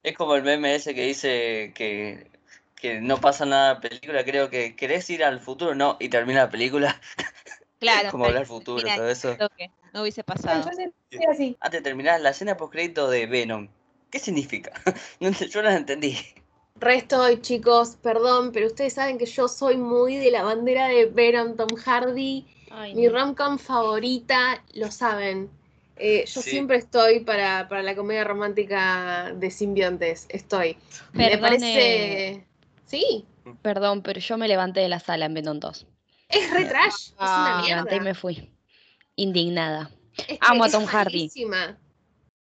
es 0.03 0.17
como 0.17 0.35
el 0.35 0.43
meme 0.43 0.75
ese 0.75 0.93
que 0.93 1.05
dice 1.05 1.71
que, 1.75 2.27
que 2.75 2.99
no 2.99 3.21
pasa 3.21 3.45
nada 3.45 3.69
en 3.71 3.75
la 3.75 3.81
película. 3.81 4.25
Creo 4.25 4.49
que 4.49 4.75
querés 4.75 5.09
ir 5.09 5.23
al 5.23 5.39
futuro, 5.39 5.73
no, 5.73 5.95
y 5.99 6.09
termina 6.09 6.41
la 6.43 6.49
película. 6.49 6.99
Claro. 7.79 8.11
como 8.11 8.25
hablar 8.25 8.45
futuro, 8.45 8.85
todo 8.93 9.07
eso. 9.07 9.37
no 9.93 10.01
hubiese 10.01 10.21
pasado. 10.21 10.69
Así. 11.29 11.57
Antes 11.59 11.79
de 11.79 11.83
terminar, 11.83 12.21
la 12.21 12.29
escena 12.29 12.57
post 12.57 12.71
crédito 12.73 13.09
de 13.09 13.25
Venom. 13.25 13.67
¿Qué 14.11 14.19
significa? 14.19 14.71
No 15.19 15.29
Yo 15.31 15.61
no 15.61 15.69
la 15.69 15.75
entendí. 15.77 16.17
Resto 16.75 17.21
hoy, 17.21 17.41
chicos, 17.41 17.97
perdón, 18.01 18.51
pero 18.53 18.67
ustedes 18.67 18.93
saben 18.93 19.17
que 19.17 19.25
yo 19.25 19.47
soy 19.47 19.75
muy 19.75 20.15
de 20.15 20.31
la 20.31 20.43
bandera 20.43 20.87
de 20.87 21.05
Venom 21.07 21.55
Tom 21.57 21.67
Hardy. 21.75 22.45
Mi 22.95 23.09
romcom 23.09 23.57
favorita, 23.57 24.63
lo 24.75 24.89
saben. 24.91 25.49
Eh, 25.97 26.23
yo 26.25 26.41
Sí. 26.41 26.51
siempre 26.51 26.77
estoy 26.77 27.19
para, 27.21 27.67
para 27.67 27.83
la 27.83 27.95
comedia 27.95 28.23
romántica 28.23 29.33
de 29.35 29.51
simbiontes. 29.51 30.27
Estoy. 30.29 30.77
Me 31.13 31.37
parece. 31.37 32.45
Sí, 32.85 33.25
Perdón, 33.63 34.03
pero 34.03 34.19
yo 34.19 34.37
me 34.37 34.47
levanté 34.47 34.79
de 34.79 34.89
la 34.89 34.99
sala 34.99 35.25
en 35.25 35.33
Venom 35.33 35.59
2. 35.59 35.87
es 36.29 36.51
re 36.51 36.65
trash. 36.65 36.93
Es 36.93 37.13
Ah. 37.17 37.55
una 37.55 37.61
Me 37.63 37.67
levanté 37.69 37.95
y 37.95 37.99
mierda. 37.99 38.03
me 38.09 38.13
fui. 38.13 38.51
Indignada. 39.15 39.89
Es 40.17 40.25
que 40.25 40.37
Amo 40.41 40.63
a 40.63 40.67
es 40.67 40.73
Tom 40.73 40.85
Hardy. 40.85 41.17
malísima. 41.17 41.77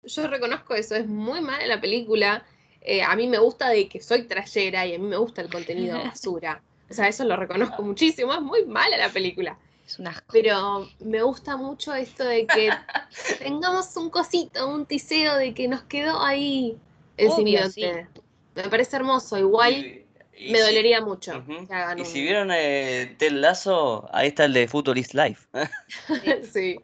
Yo 0.03 0.27
reconozco 0.27 0.75
eso, 0.75 0.95
es 0.95 1.07
muy 1.07 1.41
mala 1.41 1.65
la 1.65 1.79
película. 1.79 2.45
Eh, 2.81 3.01
a 3.01 3.15
mí 3.15 3.27
me 3.27 3.37
gusta 3.37 3.69
de 3.69 3.87
que 3.87 4.01
soy 4.01 4.23
trayera 4.23 4.85
y 4.85 4.95
a 4.95 4.99
mí 4.99 5.05
me 5.07 5.15
gusta 5.17 5.41
el 5.41 5.49
contenido 5.49 5.97
basura. 6.03 6.61
O 6.89 6.93
sea, 6.93 7.07
eso 7.07 7.23
lo 7.23 7.37
reconozco 7.37 7.81
muchísimo. 7.83 8.33
Es 8.33 8.41
muy 8.41 8.65
mala 8.65 8.97
la 8.97 9.09
película. 9.09 9.57
Es 9.87 9.99
un 9.99 10.07
asco. 10.07 10.27
Pero 10.33 10.89
me 10.99 11.21
gusta 11.23 11.55
mucho 11.57 11.93
esto 11.93 12.25
de 12.25 12.45
que 12.45 12.69
tengamos 13.39 13.95
un 13.95 14.09
cosito, 14.09 14.67
un 14.67 14.85
tiseo 14.85 15.35
de 15.37 15.53
que 15.53 15.67
nos 15.67 15.83
quedó 15.83 16.21
ahí 16.21 16.77
el 17.17 17.27
Obvio, 17.27 17.69
simbionte. 17.69 18.07
Me 18.55 18.63
parece 18.63 18.97
hermoso. 18.97 19.37
Igual 19.37 19.73
Y- 19.73 20.05
y 20.35 20.51
me 20.51 20.57
si- 20.59 20.63
dolería 20.65 20.99
mucho 21.01 21.37
Ujú. 21.37 21.65
que 21.67 21.73
hagan 21.73 21.97
Y 21.99 22.01
un- 22.01 22.07
si 22.07 22.21
vieron 22.21 22.49
eh, 22.53 23.15
Ted 23.17 23.31
Lazo, 23.31 24.09
ahí 24.11 24.27
está 24.27 24.45
el 24.45 24.53
de 24.53 24.67
Futurist 24.67 25.13
Life. 25.13 25.47
sí. 26.53 26.77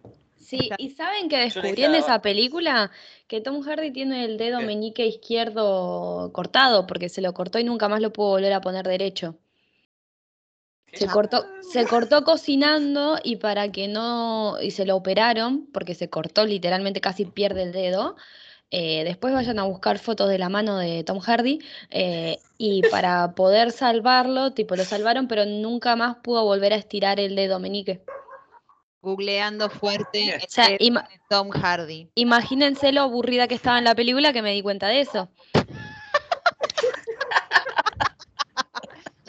Sí, 0.50 0.72
y 0.80 0.90
saben 0.90 1.30
que 1.30 1.38
descubrí 1.38 1.84
en 1.84 1.94
esa 1.94 2.24
película 2.24 2.90
que 3.28 3.40
Tom 3.40 3.62
Hardy 3.62 3.92
tiene 3.92 4.26
el 4.26 4.40
dedo 4.40 4.58
¿Qué? 4.58 4.66
meñique 4.66 5.06
izquierdo 5.06 6.32
cortado 6.34 6.88
porque 6.88 7.08
se 7.08 7.22
lo 7.22 7.36
cortó 7.36 7.60
y 7.60 7.64
nunca 7.64 7.88
más 7.88 8.02
lo 8.02 8.12
pudo 8.12 8.30
volver 8.30 8.54
a 8.54 8.62
poner 8.62 8.88
derecho. 8.88 9.36
Se 10.92 11.06
cortó, 11.06 11.46
se 11.62 11.86
cortó 11.86 12.24
cocinando 12.24 13.20
y 13.24 13.36
para 13.36 13.72
que 13.72 13.88
no, 13.88 14.60
y 14.60 14.72
se 14.72 14.88
lo 14.88 14.96
operaron 14.96 15.68
porque 15.72 15.94
se 15.94 16.10
cortó 16.10 16.48
literalmente 16.48 17.00
casi 17.00 17.26
pierde 17.26 17.62
el 17.62 17.72
dedo. 17.72 18.16
Eh, 18.72 19.04
después 19.04 19.36
vayan 19.36 19.60
a 19.60 19.66
buscar 19.66 20.00
fotos 20.00 20.30
de 20.30 20.40
la 20.40 20.50
mano 20.50 20.80
de 20.80 21.04
Tom 21.04 21.20
Hardy 21.20 21.60
eh, 21.92 22.40
y 22.58 22.82
para 22.90 23.36
poder 23.36 23.72
salvarlo, 23.72 24.54
tipo 24.54 24.76
lo 24.76 24.84
salvaron, 24.84 25.28
pero 25.28 25.46
nunca 25.46 25.96
más 25.96 26.18
pudo 26.24 26.44
volver 26.44 26.74
a 26.74 26.78
estirar 26.78 27.20
el 27.20 27.36
dedo 27.36 27.60
meñique. 27.60 28.02
Googleando 29.02 29.70
fuerte 29.70 30.38
O 30.44 30.50
sea, 30.50 30.68
de 30.70 30.78
Tom 31.30 31.50
Hardy. 31.52 32.10
Imagínense 32.16 32.92
lo 32.92 33.02
aburrida 33.02 33.48
que 33.48 33.56
estaba 33.56 33.78
en 33.78 33.86
la 33.86 33.96
película 33.96 34.34
que 34.34 34.42
me 34.42 34.52
di 34.54 34.62
cuenta 34.62 34.88
de 34.88 35.02
eso. 35.02 35.30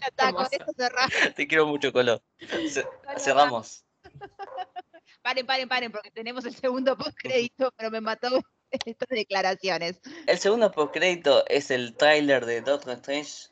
Ya 0.01 0.07
está, 0.07 0.33
con 0.33 0.47
eso 0.51 0.65
cerramos. 0.77 1.13
Te 1.37 1.47
quiero 1.47 1.67
mucho, 1.67 1.93
Colo. 1.93 2.23
Ce- 2.69 2.87
Cerramos. 3.19 3.85
Paren, 5.23 5.45
paren, 5.45 5.69
paren, 5.69 5.93
porque 5.93 6.11
tenemos 6.11 6.47
el 6.47 6.55
segundo 6.55 6.97
postcrédito, 6.97 7.71
pero 7.77 7.91
me 7.91 8.01
mató 8.01 8.29
estas 8.87 9.09
declaraciones. 9.11 10.01
El 10.27 10.39
segundo 10.39 10.73
postcrédito 10.73 11.45
es 11.49 11.71
el 11.71 11.95
tráiler 11.95 12.47
de 12.47 12.63
Doctor 12.63 12.95
Strange 12.95 13.49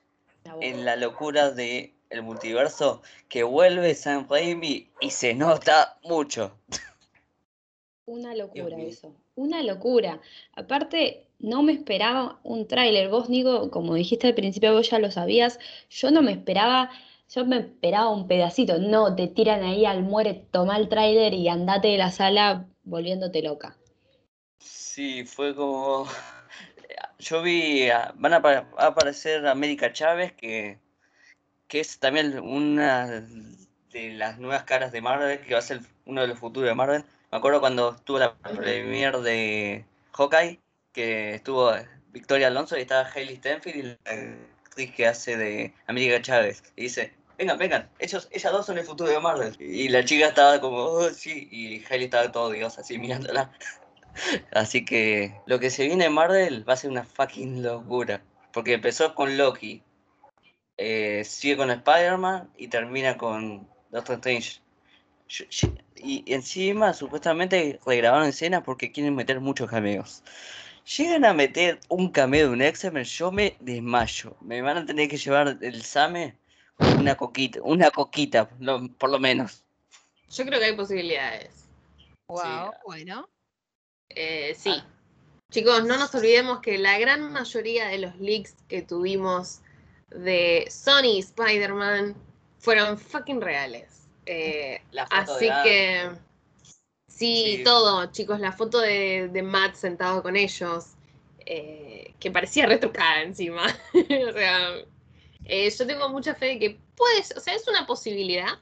en 0.62 0.86
la 0.86 0.96
locura 0.96 1.50
de 1.50 1.94
el 2.10 2.22
multiverso 2.22 3.02
que 3.28 3.42
vuelve 3.42 3.94
Sam 3.94 4.26
Raimi 4.28 4.88
y 5.00 5.10
se 5.10 5.34
nota 5.34 5.98
mucho. 6.04 6.58
Una 8.06 8.34
locura 8.34 8.76
eso, 8.80 9.14
una 9.34 9.62
locura. 9.62 10.20
Aparte, 10.54 11.26
no 11.38 11.62
me 11.62 11.72
esperaba 11.72 12.40
un 12.42 12.66
tráiler. 12.66 13.08
Vos, 13.10 13.28
Nico, 13.28 13.70
como 13.70 13.94
dijiste 13.94 14.26
al 14.28 14.34
principio, 14.34 14.72
vos 14.72 14.88
ya 14.90 14.98
lo 14.98 15.10
sabías. 15.10 15.58
Yo 15.90 16.10
no 16.10 16.22
me 16.22 16.32
esperaba, 16.32 16.90
yo 17.34 17.44
me 17.44 17.58
esperaba 17.58 18.08
un 18.08 18.26
pedacito. 18.26 18.78
No, 18.78 19.14
te 19.14 19.28
tiran 19.28 19.62
ahí 19.62 19.84
al 19.84 20.02
muere, 20.02 20.46
toma 20.50 20.76
el 20.78 20.88
tráiler 20.88 21.34
y 21.34 21.48
andate 21.48 21.88
de 21.88 21.98
la 21.98 22.10
sala 22.10 22.66
volviéndote 22.84 23.42
loca. 23.42 23.76
Sí, 24.58 25.24
fue 25.24 25.54
como... 25.54 26.06
Yo 27.18 27.42
vi, 27.42 27.90
a- 27.90 28.12
van 28.16 28.32
a 28.34 28.36
aparecer 28.78 29.46
América 29.46 29.92
Chávez, 29.92 30.32
que, 30.32 30.78
que 31.68 31.80
es 31.80 31.98
también 31.98 32.38
una 32.40 33.06
de 33.92 34.10
las 34.14 34.38
nuevas 34.38 34.64
caras 34.64 34.90
de 34.90 35.00
Marvel, 35.00 35.40
que 35.40 35.52
va 35.52 35.60
a 35.60 35.62
ser 35.62 35.80
uno 36.06 36.22
de 36.22 36.28
los 36.28 36.38
futuros 36.38 36.68
de 36.68 36.74
Marvel. 36.74 37.04
Me 37.30 37.38
acuerdo 37.38 37.60
cuando 37.60 37.94
estuvo 37.94 38.18
la 38.18 38.34
premier 38.34 39.18
de 39.18 39.84
Hawkeye, 40.12 40.60
que 40.92 41.34
estuvo 41.34 41.72
Victoria 42.10 42.48
Alonso 42.48 42.76
y 42.76 42.80
estaba 42.80 43.08
Hailey 43.14 43.36
Stenfield 43.36 43.76
y 43.76 43.82
la 43.82 43.92
actriz 44.64 44.94
que 44.94 45.06
hace 45.06 45.36
de 45.36 45.74
América 45.86 46.22
Chávez. 46.22 46.62
Y 46.74 46.84
dice, 46.84 47.12
vengan, 47.36 47.58
vengan, 47.58 47.90
ellos, 47.98 48.28
ellas 48.32 48.52
dos 48.52 48.66
son 48.66 48.78
el 48.78 48.84
futuro 48.84 49.10
de 49.10 49.20
Marvel. 49.20 49.54
Y 49.60 49.90
la 49.90 50.04
chica 50.04 50.28
estaba 50.28 50.60
como, 50.60 50.78
oh, 50.78 51.10
sí, 51.10 51.48
y 51.50 51.84
Hailey 51.88 52.06
estaba 52.06 52.32
todo 52.32 52.50
Dios 52.50 52.78
así 52.78 52.98
mirándola. 52.98 53.52
Así 54.52 54.84
que 54.84 55.32
lo 55.46 55.60
que 55.60 55.70
se 55.70 55.86
viene 55.86 56.06
en 56.06 56.12
Marvel 56.12 56.68
va 56.68 56.72
a 56.72 56.76
ser 56.76 56.90
una 56.90 57.04
fucking 57.04 57.62
locura. 57.62 58.20
Porque 58.52 58.72
empezó 58.72 59.14
con 59.14 59.36
Loki, 59.36 59.80
eh, 60.78 61.22
sigue 61.24 61.56
con 61.56 61.70
Spider-Man 61.70 62.50
y 62.56 62.68
termina 62.68 63.16
con 63.18 63.68
Doctor 63.90 64.16
Strange. 64.16 64.60
Y 65.96 66.24
encima, 66.32 66.94
supuestamente, 66.94 67.78
regrabaron 67.84 68.28
escenas 68.28 68.62
porque 68.64 68.90
quieren 68.92 69.14
meter 69.14 69.40
muchos 69.40 69.68
cameos. 69.68 70.22
Llegan 70.96 71.26
a 71.26 71.34
meter 71.34 71.80
un 71.88 72.10
cameo 72.10 72.46
de 72.46 72.52
un 72.54 72.62
X-Men, 72.62 73.04
yo 73.04 73.30
me 73.30 73.56
desmayo. 73.60 74.36
Me 74.40 74.62
van 74.62 74.78
a 74.78 74.86
tener 74.86 75.08
que 75.08 75.18
llevar 75.18 75.58
el 75.60 75.82
SAME 75.82 76.38
con 76.76 77.00
una 77.00 77.14
coquita, 77.14 77.60
una 77.62 77.90
coquita, 77.90 78.48
lo- 78.58 78.88
por 78.96 79.10
lo 79.10 79.18
menos. 79.18 79.64
Yo 80.30 80.46
creo 80.46 80.58
que 80.58 80.66
hay 80.66 80.76
posibilidades. 80.76 81.66
Wow, 82.28 82.72
bueno. 82.86 83.28
Eh, 84.08 84.54
sí. 84.56 84.82
Chicos, 85.52 85.84
no 85.84 85.98
nos 85.98 86.14
olvidemos 86.14 86.60
que 86.60 86.78
la 86.78 86.98
gran 86.98 87.32
mayoría 87.32 87.88
de 87.88 87.98
los 87.98 88.16
leaks 88.18 88.54
que 88.68 88.80
tuvimos 88.82 89.60
de 90.10 90.66
Sony 90.70 91.18
Spider-Man 91.18 92.14
fueron 92.58 92.98
fucking 92.98 93.40
reales. 93.40 94.08
Eh, 94.26 94.82
La 94.92 95.06
foto 95.06 95.34
así 95.34 95.46
de 95.46 95.54
que 95.64 96.10
sí, 97.08 97.56
Sí. 97.58 97.64
todo, 97.64 98.06
chicos, 98.06 98.40
la 98.40 98.52
foto 98.52 98.78
de, 98.80 99.28
de 99.32 99.42
Matt 99.42 99.74
sentado 99.74 100.22
con 100.22 100.36
ellos, 100.36 100.94
eh, 101.46 102.14
que 102.20 102.30
parecía 102.30 102.66
retrucada 102.66 103.22
encima. 103.22 103.64
o 103.94 104.32
sea, 104.32 104.74
eh, 105.44 105.70
yo 105.70 105.86
tengo 105.86 106.08
mucha 106.10 106.34
fe 106.34 106.46
de 106.46 106.58
que 106.58 106.78
puedes, 106.94 107.34
o 107.36 107.40
sea, 107.40 107.54
es 107.54 107.66
una 107.68 107.86
posibilidad. 107.86 108.58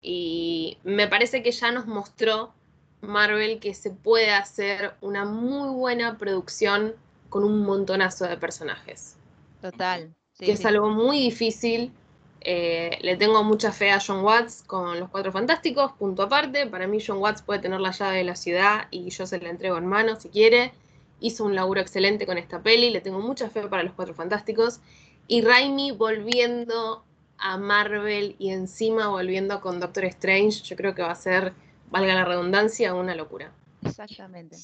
Y 0.00 0.78
me 0.82 1.06
parece 1.06 1.42
que 1.42 1.52
ya 1.52 1.70
nos 1.70 1.86
mostró 1.86 2.52
Marvel 3.00 3.60
que 3.60 3.72
se 3.72 3.90
puede 3.90 4.30
hacer 4.30 4.94
una 5.00 5.24
muy 5.24 5.70
buena 5.74 6.18
producción 6.18 6.94
con 7.28 7.44
un 7.44 7.64
montonazo 7.64 8.26
de 8.26 8.36
personajes. 8.36 9.16
Total. 9.60 10.12
Sí, 10.42 10.46
que 10.46 10.52
es 10.52 10.66
algo 10.66 10.90
muy 10.90 11.18
difícil. 11.18 11.92
Eh, 12.40 12.98
le 13.02 13.16
tengo 13.16 13.44
mucha 13.44 13.70
fe 13.70 13.92
a 13.92 14.00
John 14.04 14.24
Watts 14.24 14.64
con 14.66 14.98
los 14.98 15.08
Cuatro 15.08 15.30
Fantásticos, 15.30 15.92
punto 15.92 16.24
aparte. 16.24 16.66
Para 16.66 16.88
mí 16.88 16.98
John 17.04 17.18
Watts 17.18 17.42
puede 17.42 17.60
tener 17.60 17.80
la 17.80 17.92
llave 17.92 18.16
de 18.16 18.24
la 18.24 18.34
ciudad 18.34 18.88
y 18.90 19.10
yo 19.10 19.24
se 19.24 19.38
la 19.38 19.50
entrego 19.50 19.78
en 19.78 19.86
mano 19.86 20.18
si 20.18 20.28
quiere. 20.28 20.72
Hizo 21.20 21.44
un 21.44 21.54
laburo 21.54 21.80
excelente 21.80 22.26
con 22.26 22.38
esta 22.38 22.60
peli, 22.60 22.90
le 22.90 23.00
tengo 23.00 23.20
mucha 23.20 23.48
fe 23.48 23.68
para 23.68 23.84
los 23.84 23.92
Cuatro 23.92 24.14
Fantásticos. 24.14 24.80
Y 25.28 25.42
Raimi 25.42 25.92
volviendo 25.92 27.04
a 27.38 27.56
Marvel 27.56 28.34
y 28.40 28.50
encima 28.50 29.06
volviendo 29.06 29.60
con 29.60 29.78
Doctor 29.78 30.06
Strange, 30.06 30.62
yo 30.64 30.74
creo 30.74 30.96
que 30.96 31.02
va 31.02 31.12
a 31.12 31.14
ser, 31.14 31.52
valga 31.88 32.14
la 32.14 32.24
redundancia, 32.24 32.94
una 32.94 33.14
locura. 33.14 33.52
Exactamente. 33.84 34.56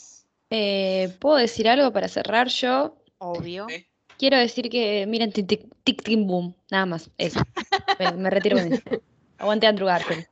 Eh, 0.51 1.14
¿puedo 1.20 1.37
decir 1.37 1.68
algo 1.68 1.93
para 1.93 2.09
cerrar 2.09 2.49
yo? 2.49 2.97
Obvio. 3.18 3.68
Quiero 4.19 4.37
decir 4.37 4.69
que 4.69 5.07
miren 5.07 5.33
Tic 5.33 5.47
Tic 5.85 6.03
Boom, 6.27 6.55
nada 6.71 6.87
más, 6.87 7.11
eso. 7.19 7.41
Me, 7.99 8.12
me 8.12 8.31
retiro 8.31 8.59
con 8.59 8.73
eso. 8.73 8.83
Aguante 9.39 9.66
Andrew 9.66 9.87
Garfield. 9.87 10.27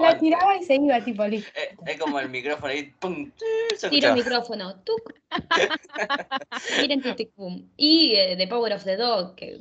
La 0.00 0.18
tiraba 0.18 0.56
y 0.56 0.64
se 0.64 0.74
iba, 0.74 1.00
tipo, 1.04 1.24
listo. 1.26 1.48
Eh, 1.54 1.76
Es 1.86 2.00
como 2.00 2.18
el 2.18 2.28
micrófono 2.30 2.72
ahí, 2.72 2.92
pum, 2.98 3.30
se 3.76 3.88
Tiro 3.90 4.08
el 4.08 4.14
micrófono. 4.14 4.74
tuc. 4.80 5.14
Miren 6.80 7.02
Tic 7.02 7.16
Tic 7.16 7.30
Boom. 7.36 7.70
Y 7.76 8.14
eh, 8.16 8.34
The 8.36 8.46
Power 8.48 8.72
of 8.72 8.84
the 8.84 8.96
Dog, 8.96 9.34
que 9.36 9.60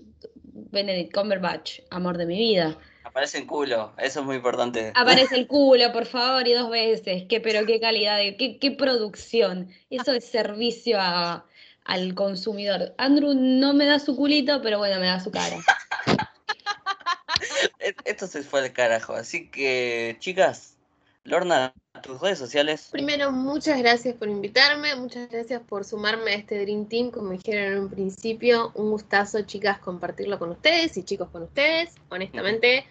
Benedict 0.71 1.13
Cumberbatch, 1.13 1.81
amor 1.91 2.17
de 2.17 2.25
mi 2.25 2.37
vida. 2.37 2.77
Aparece 3.03 3.37
en 3.37 3.45
culo, 3.47 3.93
eso 3.97 4.19
es 4.21 4.25
muy 4.25 4.35
importante. 4.37 4.91
Aparece 4.95 5.35
el 5.35 5.47
culo, 5.53 5.91
por 5.91 6.05
favor, 6.05 6.47
y 6.47 6.53
dos 6.53 6.69
veces. 6.69 7.23
Qué, 7.29 7.39
pero 7.39 7.65
qué 7.65 7.79
calidad, 7.79 8.17
de, 8.17 8.35
qué, 8.37 8.57
qué 8.59 8.71
producción. 8.71 9.69
Eso 9.89 10.13
es 10.13 10.25
servicio 10.25 10.97
a- 10.99 11.45
al 11.87 12.13
consumidor. 12.13 12.93
Andrew 12.97 13.33
no 13.33 13.73
me 13.73 13.85
da 13.85 13.97
su 13.97 14.15
culito, 14.15 14.61
pero 14.61 14.77
bueno, 14.77 14.99
me 14.99 15.07
da 15.07 15.19
su 15.19 15.31
cara. 15.31 15.57
Esto 18.05 18.27
se 18.27 18.43
fue 18.43 18.59
al 18.59 18.73
carajo, 18.73 19.13
así 19.13 19.49
que 19.49 20.17
chicas, 20.19 20.77
Lorna, 21.23 21.73
tus 22.03 22.21
redes 22.21 22.39
sociales. 22.39 22.89
Primero, 22.91 23.31
muchas 23.31 23.79
gracias 23.79 24.15
por 24.15 24.27
invitarme, 24.27 24.95
muchas 24.95 25.29
gracias 25.29 25.61
por 25.61 25.85
sumarme 25.85 26.31
a 26.31 26.35
este 26.35 26.59
Dream 26.59 26.87
Team, 26.87 27.11
como 27.11 27.31
dijeron 27.31 27.73
en 27.73 27.79
un 27.79 27.89
principio, 27.89 28.71
un 28.75 28.91
gustazo, 28.91 29.41
chicas, 29.43 29.79
compartirlo 29.79 30.39
con 30.39 30.51
ustedes 30.51 30.97
y 30.97 31.03
chicos 31.03 31.29
con 31.29 31.43
ustedes. 31.43 31.95
Honestamente, 32.09 32.85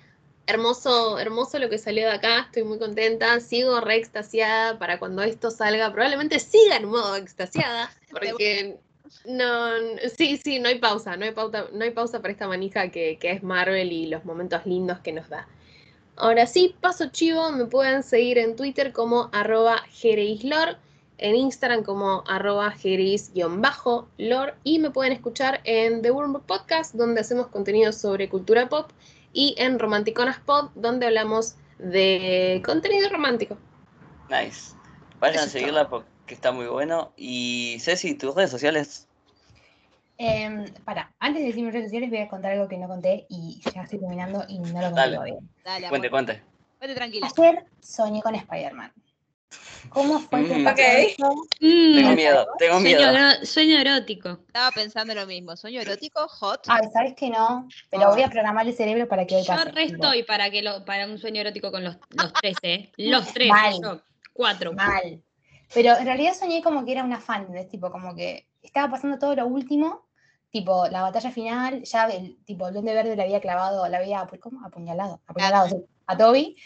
hermoso, 0.47 1.19
hermoso 1.19 1.59
lo 1.59 1.69
que 1.69 1.79
salió 1.79 2.07
de 2.07 2.15
acá, 2.15 2.47
estoy 2.47 2.65
muy 2.65 2.79
contenta, 2.79 3.41
sigo 3.41 3.81
re 3.81 3.97
extasiada 3.97 4.79
para 4.79 4.99
cuando 4.99 5.23
esto 5.23 5.51
salga, 5.51 5.93
probablemente 5.93 6.39
siga 6.39 6.77
en 6.77 6.87
modo 6.87 7.17
extasiada, 7.17 7.91
porque 8.11 8.79
no, 9.25 9.71
sí, 10.17 10.37
sí, 10.37 10.59
no 10.59 10.69
hay 10.69 10.79
pausa, 10.79 11.17
no 11.17 11.25
hay 11.25 11.33
pausa, 11.33 11.67
no 11.73 11.85
hay 11.85 11.91
pausa 11.91 12.21
para 12.21 12.33
esta 12.33 12.49
manija 12.49 12.91
que, 12.91 13.19
que 13.19 13.33
es 13.33 13.43
Marvel 13.43 13.93
y 13.93 14.07
los 14.07 14.25
momentos 14.25 14.65
lindos 14.67 14.99
que 15.01 15.13
nos 15.13 15.29
da. 15.29 15.47
Ahora 16.17 16.47
sí, 16.47 16.75
paso 16.81 17.09
chivo, 17.11 17.53
me 17.53 17.67
pueden 17.67 18.03
seguir 18.03 18.39
en 18.39 18.57
Twitter 18.57 18.93
como 18.93 19.29
arroba 19.33 19.83
jereislor, 19.91 20.79
en 21.19 21.35
Instagram 21.35 21.83
como 21.83 22.25
arroba 22.27 22.71
jereis-lor 22.73 24.55
y 24.65 24.79
me 24.79 24.91
pueden 24.91 25.13
escuchar 25.13 25.61
en 25.65 26.03
The 26.03 26.11
Wormbook 26.11 26.45
Podcast, 26.45 26.95
donde 26.95 27.21
hacemos 27.21 27.49
contenido 27.49 27.93
sobre 27.93 28.29
cultura 28.29 28.69
pop, 28.69 28.91
y 29.33 29.55
en 29.59 29.79
Romanticonas 29.79 30.39
Pod, 30.41 30.71
donde 30.75 31.07
hablamos 31.07 31.57
de 31.79 32.63
contenido 32.65 33.09
romántico. 33.11 33.59
Nice. 34.31 34.75
Vayan 35.21 35.37
Eso 35.37 35.45
a 35.45 35.49
seguirla 35.49 35.89
porque 35.89 36.09
está 36.35 36.53
muy 36.53 36.67
bueno. 36.67 37.13
Y 37.17 37.79
Ceci, 37.81 38.15
tus 38.15 38.35
redes 38.35 38.51
sociales. 38.51 39.07
Em, 40.19 40.65
para, 40.85 41.15
antes 41.21 41.43
de 41.43 41.49
decir 41.49 41.63
mis 41.63 41.73
redes 41.73 41.87
sociales, 41.89 42.09
voy 42.09 42.21
a 42.21 42.29
contar 42.29 42.53
algo 42.53 42.69
que 42.69 42.79
no 42.79 42.89
conté 42.89 43.27
y 43.29 43.61
ya 43.75 43.83
estoy 43.83 43.99
terminando 43.99 44.45
y 44.49 44.59
no 44.59 44.81
lo 44.81 44.87
conté 44.87 44.95
Dale. 45.01 45.15
todavía. 45.17 45.39
Dale, 45.65 45.89
Cuente, 45.89 46.11
cuente. 46.11 46.43
Vete 46.81 46.95
tranquila. 46.95 47.29
Ayer 47.37 47.65
soñé 47.81 48.23
con 48.23 48.35
Spider-Man. 48.35 48.93
¿Cómo 49.91 50.19
fue 50.19 50.47
que 50.47 50.55
Mm. 50.55 50.65
pasó 50.65 50.83
Ok. 50.83 50.89
eso? 50.89 51.35
Mm, 51.61 51.95
Tengo 51.95 52.11
miedo, 52.13 52.47
tengo 52.59 52.81
miedo. 52.81 53.01
sueño 53.45 53.79
erótico. 53.79 54.31
Estaba 54.47 54.71
pensando 54.73 55.15
lo 55.15 55.27
mismo. 55.27 55.57
Sueño 55.57 55.81
erótico, 55.81 56.27
hot. 56.29 56.63
Ay, 56.67 56.89
¿sabes 56.93 57.15
que 57.15 57.31
no? 57.31 57.69
Pero 57.91 58.11
voy 58.11 58.23
a 58.23 58.29
programar 58.29 58.67
el 58.67 58.75
cerebro 58.75 59.07
para 59.09 59.27
que 59.27 59.37
hoy 59.37 59.43
Yo 59.43 59.55
pase. 59.55 59.71
re 59.71 59.87
tipo, 59.87 60.05
estoy 60.05 60.23
para, 60.25 60.51
que 60.51 60.63
lo, 60.63 60.85
para 60.85 61.07
un 61.07 61.19
sueño 61.19 61.41
erótico 61.43 61.71
con 61.71 61.85
los, 61.85 61.97
los 62.11 62.33
tres, 62.33 62.57
¿eh? 62.63 62.91
Los 62.97 63.33
tres, 63.33 63.49
Mal. 63.49 63.75
yo. 63.83 64.01
Cuatro. 64.33 64.73
Mal. 64.73 65.23
Pero 65.75 65.97
en 65.97 66.07
realidad 66.07 66.35
soñé 66.35 66.63
como 66.63 66.85
que 66.85 66.93
era 66.93 67.05
una 67.05 67.21
fan, 67.21 67.43
¿entendés? 67.43 67.69
Tipo, 67.69 67.91
como 67.91 68.15
que 68.15 68.47
estaba 68.63 68.91
pasando 68.91 69.19
todo 69.19 69.35
lo 69.35 69.47
último, 69.47 70.07
tipo, 70.51 70.87
la 70.89 71.03
batalla 71.03 71.31
final, 71.31 71.83
ya 71.83 72.05
el 72.07 72.37
tipo, 72.45 72.69
el 72.69 72.75
Duende 72.75 72.95
Verde 72.95 73.17
le 73.17 73.23
había 73.23 73.41
clavado, 73.41 73.87
le 73.89 73.97
había, 73.97 74.27
¿cómo? 74.41 74.65
Apuñalado, 74.65 75.21
apuñalado, 75.27 75.69
sí, 75.69 75.77
a 76.07 76.17
Toby. 76.17 76.57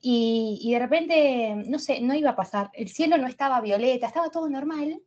Y, 0.00 0.58
y 0.62 0.72
de 0.72 0.78
repente, 0.78 1.54
no 1.66 1.78
sé, 1.78 2.00
no 2.00 2.14
iba 2.14 2.30
a 2.30 2.36
pasar. 2.36 2.70
El 2.74 2.88
cielo 2.90 3.16
no 3.16 3.26
estaba 3.26 3.60
violeta, 3.60 4.06
estaba 4.06 4.30
todo 4.30 4.48
normal. 4.48 5.00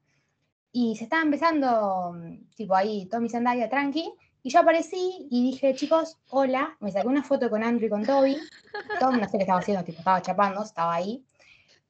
Y 0.72 0.95
se 0.95 1.06
estaba 1.06 1.22
empezando, 1.22 2.16
tipo, 2.56 2.76
ahí, 2.76 3.06
Tommy 3.06 3.30
Zendaya, 3.30 3.70
tranqui. 3.70 4.12
Y 4.43 4.50
yo 4.50 4.60
aparecí 4.60 5.28
y 5.30 5.52
dije, 5.52 5.76
chicos, 5.76 6.18
hola. 6.30 6.78
Me 6.80 6.91
saqué 6.91 7.08
una 7.08 7.24
foto 7.24 7.50
con 7.50 7.64
Andrew 7.64 7.88
y 7.88 7.89
con 7.89 8.06
Toby. 8.06 8.38
Tom 9.00 9.20
no 9.20 9.26
sé 9.26 9.38
qué 9.38 9.43
estaba 9.43 9.60
haciendo, 9.60 9.84
tipo, 9.84 10.00
estaba 10.00 10.22
chapando, 10.22 10.64
estaba 10.64 10.95
ahí. 10.95 11.24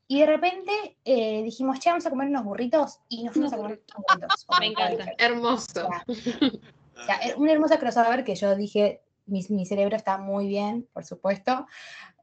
Y 0.08 0.20
de 0.22 0.26
repente 0.26 0.97
eh, 1.03 1.43
dijimos, 1.43 1.80
che, 1.80 1.89
vamos 1.89 2.05
a 2.05 2.10
comer 2.10 2.30
unos 2.30 2.43
burritos. 2.45 2.99
Y 3.10 3.24
nos 3.24 3.34
fuimos 3.34 3.51
a 3.53 3.58
comer 3.58 3.82
unos 3.97 4.08
burritos. 4.08 4.45
Me 4.60 4.66
encanta. 4.68 5.14
Hermoso. 5.18 5.88
O 5.88 7.03
sea, 7.05 7.18
era 7.18 7.36
una 7.38 7.51
hermosa 7.51 7.78
crossover 7.78 8.24
que 8.24 8.36
yo 8.36 8.55
dije, 8.55 9.01
mi, 9.26 9.45
mi 9.49 9.66
cerebro 9.66 9.95
está 9.95 10.18
muy 10.18 10.47
bien, 10.47 10.88
por 10.93 11.05
supuesto. 11.05 11.68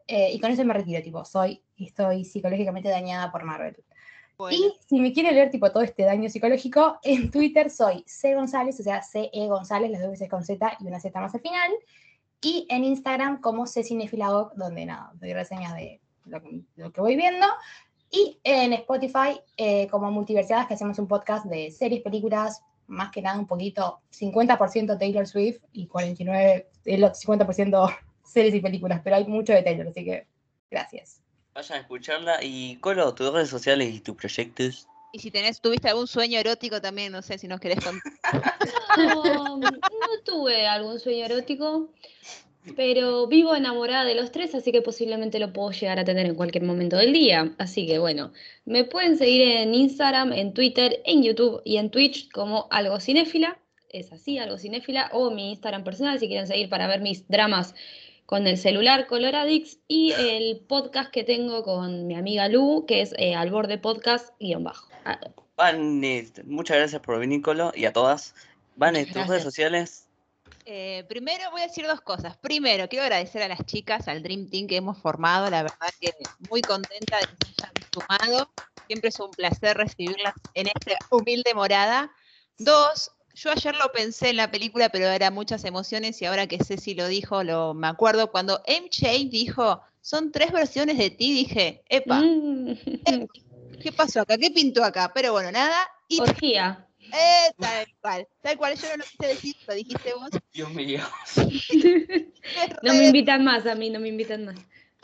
eh, 0.06 0.32
y 0.32 0.40
con 0.40 0.50
eso 0.50 0.64
me 0.64 0.74
retiro, 0.74 1.02
tipo, 1.02 1.24
soy, 1.24 1.62
estoy 1.76 2.24
psicológicamente 2.24 2.88
dañada 2.88 3.30
por 3.30 3.44
Marvel. 3.44 3.76
Bueno, 4.36 4.56
Y 4.58 4.74
si 4.88 4.98
me 5.00 5.12
quiere 5.12 5.30
leer 5.32 5.50
tipo 5.50 5.70
todo 5.70 5.82
este 5.84 6.02
daño 6.02 6.28
psicológico, 6.28 6.98
en 7.04 7.30
Twitter 7.30 7.70
soy 7.70 8.02
C 8.06 8.34
González, 8.34 8.80
o 8.80 8.82
sea, 8.82 9.00
C-E 9.00 9.46
González, 9.46 9.90
las 9.92 10.00
dos 10.02 10.10
veces 10.10 10.28
con 10.28 10.42
Z 10.42 10.76
y 10.80 10.86
una 10.86 10.98
Z 10.98 11.20
más 11.20 11.34
al 11.34 11.40
final. 11.40 11.70
Y 12.40 12.66
en 12.68 12.82
Instagram 12.84 13.40
como 13.40 13.66
Cecinefiladoc, 13.66 14.54
donde 14.54 14.86
nada, 14.86 15.12
doy 15.14 15.32
reseñas 15.32 15.74
de 15.76 16.00
lo, 16.26 16.42
que- 16.42 16.60
lo 16.76 16.92
que 16.92 17.00
voy 17.00 17.16
viendo. 17.16 17.46
Y 18.10 18.38
en 18.44 18.72
Spotify 18.74 19.40
eh, 19.56 19.88
como 19.88 20.10
Multiversidades, 20.10 20.66
que 20.68 20.74
hacemos 20.74 20.98
un 20.98 21.08
podcast 21.08 21.46
de 21.46 21.70
series, 21.70 22.02
películas, 22.02 22.62
más 22.86 23.10
que 23.10 23.22
nada 23.22 23.38
un 23.38 23.46
poquito, 23.46 24.00
50% 24.12 24.98
Taylor 24.98 25.26
Swift 25.26 25.62
y 25.72 25.88
49%, 25.88 26.64
el 26.84 27.04
otro 27.04 27.18
50% 27.18 27.98
series 28.24 28.54
y 28.54 28.60
películas, 28.60 29.00
pero 29.02 29.16
hay 29.16 29.26
mucho 29.26 29.52
de 29.52 29.62
Taylor, 29.62 29.88
así 29.88 30.04
que 30.04 30.26
gracias. 30.70 31.20
Vayan 31.54 31.78
a 31.78 31.80
escucharla. 31.82 32.38
Y 32.42 32.76
Colo, 32.76 33.14
tus 33.14 33.32
redes 33.32 33.48
sociales 33.48 33.92
y 33.94 34.00
tus 34.00 34.16
proyectos. 34.16 34.86
Y 35.12 35.20
si 35.20 35.30
tenés, 35.30 35.60
tuviste 35.60 35.88
algún 35.88 36.08
sueño 36.08 36.38
erótico 36.40 36.80
también, 36.80 37.12
no 37.12 37.22
sé 37.22 37.38
si 37.38 37.46
nos 37.48 37.60
querés 37.60 37.78
contar. 37.84 38.12
No, 38.96 39.56
no 39.58 39.70
tuve 40.24 40.66
algún 40.68 41.00
sueño 41.00 41.24
erótico, 41.24 41.88
pero 42.76 43.26
vivo 43.26 43.54
enamorada 43.54 44.04
de 44.04 44.14
los 44.14 44.32
tres, 44.32 44.54
así 44.54 44.72
que 44.72 44.82
posiblemente 44.82 45.38
lo 45.38 45.52
puedo 45.52 45.70
llegar 45.70 45.98
a 45.98 46.04
tener 46.04 46.26
en 46.26 46.34
cualquier 46.34 46.64
momento 46.64 46.96
del 46.96 47.12
día. 47.12 47.54
Así 47.58 47.86
que 47.86 47.98
bueno, 47.98 48.32
me 48.64 48.84
pueden 48.84 49.16
seguir 49.16 49.42
en 49.42 49.74
Instagram, 49.74 50.32
en 50.32 50.54
Twitter, 50.54 51.00
en 51.04 51.22
YouTube 51.22 51.60
y 51.64 51.76
en 51.76 51.90
Twitch 51.90 52.30
como 52.30 52.66
algo 52.70 53.00
cinéfila. 53.00 53.58
Es 53.90 54.12
así, 54.12 54.38
algo 54.38 54.58
cinéfila, 54.58 55.10
o 55.12 55.30
mi 55.30 55.50
Instagram 55.50 55.84
personal 55.84 56.18
si 56.18 56.26
quieren 56.26 56.46
seguir 56.46 56.68
para 56.68 56.88
ver 56.88 57.00
mis 57.00 57.28
dramas 57.28 57.74
con 58.26 58.46
el 58.46 58.56
celular 58.56 59.06
Coloradix 59.06 59.78
y 59.86 60.12
el 60.12 60.60
podcast 60.66 61.10
que 61.10 61.24
tengo 61.24 61.62
con 61.62 62.06
mi 62.06 62.16
amiga 62.16 62.48
Lu, 62.48 62.86
que 62.86 63.02
es 63.02 63.14
eh, 63.18 63.34
al 63.34 63.50
borde 63.50 63.78
podcast 63.78 64.34
guion 64.40 64.64
bajo. 64.64 64.88
Ah, 65.04 65.20
Vane, 65.56 66.26
muchas 66.46 66.78
gracias 66.78 67.00
por 67.02 67.18
venir, 67.18 67.42
Colo, 67.42 67.72
y 67.76 67.84
a 67.84 67.92
todas. 67.92 68.34
Muchas 68.76 69.06
tus 69.06 69.26
redes 69.28 69.42
sociales. 69.42 70.03
Eh, 70.66 71.04
primero 71.08 71.50
voy 71.50 71.60
a 71.60 71.66
decir 71.66 71.86
dos 71.86 72.00
cosas. 72.00 72.36
Primero, 72.38 72.88
quiero 72.88 73.04
agradecer 73.04 73.42
a 73.42 73.48
las 73.48 73.64
chicas, 73.66 74.08
al 74.08 74.22
Dream 74.22 74.48
Team 74.48 74.66
que 74.66 74.76
hemos 74.76 74.98
formado. 74.98 75.50
La 75.50 75.62
verdad 75.62 75.88
que 76.00 76.14
muy 76.50 76.62
contenta 76.62 77.18
de 77.18 77.26
que 77.26 77.46
se 77.46 77.66
hayan 77.66 77.92
sumado. 77.92 78.50
Siempre 78.86 79.08
es 79.10 79.20
un 79.20 79.30
placer 79.30 79.76
recibirlas 79.76 80.34
en 80.54 80.68
esta 80.68 80.96
humilde 81.10 81.52
morada. 81.54 82.10
Dos, 82.58 83.10
yo 83.34 83.50
ayer 83.50 83.74
lo 83.76 83.90
pensé 83.92 84.30
en 84.30 84.36
la 84.36 84.50
película, 84.50 84.88
pero 84.88 85.06
era 85.06 85.30
muchas 85.30 85.64
emociones 85.64 86.20
y 86.22 86.26
ahora 86.26 86.46
que 86.46 86.62
Ceci 86.62 86.94
lo 86.94 87.08
dijo, 87.08 87.42
lo, 87.42 87.74
me 87.74 87.88
acuerdo 87.88 88.30
cuando 88.30 88.62
MJ 88.66 89.28
dijo, 89.30 89.82
son 90.00 90.32
tres 90.32 90.52
versiones 90.52 90.98
de 90.98 91.10
ti, 91.10 91.32
dije, 91.32 91.82
epa, 91.88 92.20
mm, 92.20 92.76
¿qué 93.82 93.92
pasó 93.92 94.20
acá? 94.20 94.38
¿Qué 94.38 94.50
pintó 94.50 94.84
acá? 94.84 95.10
Pero 95.14 95.32
bueno, 95.32 95.50
nada. 95.50 95.76
Y 96.08 96.20
orgía. 96.20 96.86
Eh, 97.14 97.52
tal 97.58 97.86
cual, 98.00 98.28
tal 98.42 98.56
cual, 98.56 98.76
yo 98.76 98.88
no 98.88 98.96
lo 98.98 99.04
quise 99.04 99.26
decir, 99.26 99.56
lo 99.66 99.74
dijiste 99.74 100.14
vos. 100.14 100.30
Dios 100.52 100.70
mío. 100.72 101.00
No 102.82 102.92
me 102.92 103.06
invitan 103.06 103.42
más 103.42 103.66
a 103.66 103.74
mí, 103.74 103.88
no 103.88 103.98
me 103.98 104.08
invitan 104.08 104.44
más. 104.44 104.56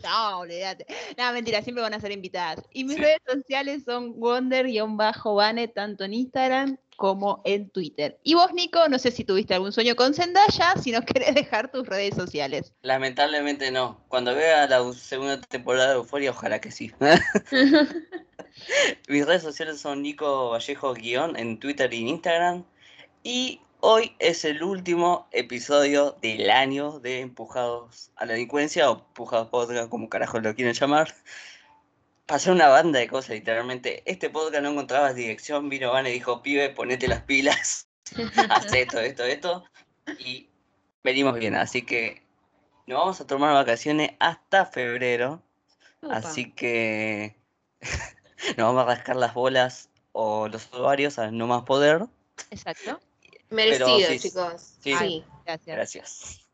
No, 0.02 0.40
olvídate. 0.40 0.86
No, 1.16 1.32
mentira, 1.32 1.62
siempre 1.62 1.82
van 1.82 1.94
a 1.94 2.00
ser 2.00 2.12
invitadas. 2.12 2.62
Y 2.72 2.84
mis 2.84 2.98
redes 2.98 3.20
sociales 3.26 3.82
son 3.84 4.18
wonder-bane, 4.18 5.68
tanto 5.68 6.04
en 6.04 6.14
Instagram 6.14 6.78
como 7.00 7.40
en 7.46 7.70
Twitter. 7.70 8.20
Y 8.24 8.34
vos, 8.34 8.52
Nico, 8.52 8.86
no 8.90 8.98
sé 8.98 9.10
si 9.10 9.24
tuviste 9.24 9.54
algún 9.54 9.72
sueño 9.72 9.96
con 9.96 10.12
Zendaya, 10.12 10.74
si 10.76 10.92
nos 10.92 11.02
querés 11.06 11.34
dejar 11.34 11.72
tus 11.72 11.86
redes 11.86 12.14
sociales. 12.14 12.74
Lamentablemente 12.82 13.70
no. 13.70 13.98
Cuando 14.08 14.34
vea 14.34 14.66
la 14.66 14.92
segunda 14.92 15.40
temporada 15.40 15.88
de 15.88 15.94
Euforia, 15.94 16.32
ojalá 16.32 16.60
que 16.60 16.70
sí. 16.70 16.92
Mis 19.08 19.24
redes 19.24 19.40
sociales 19.40 19.80
son 19.80 20.02
Nico 20.02 20.50
Vallejo 20.50 20.92
guion 20.92 21.38
en 21.38 21.58
Twitter 21.58 21.90
y 21.94 22.02
en 22.02 22.08
Instagram. 22.08 22.64
Y 23.22 23.62
hoy 23.80 24.14
es 24.18 24.44
el 24.44 24.62
último 24.62 25.26
episodio 25.32 26.18
del 26.20 26.50
año 26.50 27.00
de 27.00 27.20
Empujados 27.20 28.10
a 28.16 28.26
la 28.26 28.34
Delincuencia 28.34 28.90
o 28.90 28.98
Empujados 28.98 29.48
Podcast, 29.48 29.88
como 29.88 30.10
carajo 30.10 30.38
lo 30.38 30.54
quieren 30.54 30.74
llamar. 30.74 31.14
Pasó 32.30 32.52
una 32.52 32.68
banda 32.68 33.00
de 33.00 33.08
cosas, 33.08 33.30
literalmente. 33.30 34.04
Este 34.06 34.30
podcast 34.30 34.62
no 34.62 34.70
encontraba 34.70 35.12
dirección, 35.12 35.68
vino 35.68 35.90
Van 35.90 36.06
y 36.06 36.12
dijo, 36.12 36.42
pibe, 36.42 36.70
ponete 36.70 37.08
las 37.08 37.22
pilas, 37.22 37.88
haz 38.50 38.72
esto, 38.72 39.00
esto, 39.00 39.24
esto. 39.24 39.64
Y 40.20 40.48
venimos 41.02 41.34
bien, 41.34 41.56
así 41.56 41.82
que 41.82 42.22
nos 42.86 43.00
vamos 43.00 43.20
a 43.20 43.26
tomar 43.26 43.52
vacaciones 43.52 44.12
hasta 44.20 44.64
febrero. 44.64 45.42
Opa. 46.02 46.18
Así 46.18 46.52
que 46.52 47.34
nos 48.56 48.68
vamos 48.68 48.84
a 48.84 48.94
rascar 48.94 49.16
las 49.16 49.34
bolas 49.34 49.88
o 50.12 50.46
los 50.46 50.72
ovarios 50.72 51.18
a 51.18 51.32
no 51.32 51.48
más 51.48 51.64
poder. 51.64 52.06
Exacto. 52.52 53.00
Merecido, 53.48 54.08
sí, 54.08 54.20
chicos. 54.20 54.74
sí, 54.80 54.94
Sí. 54.94 55.24
Gracias. 55.44 55.76
Gracias. 55.76 56.46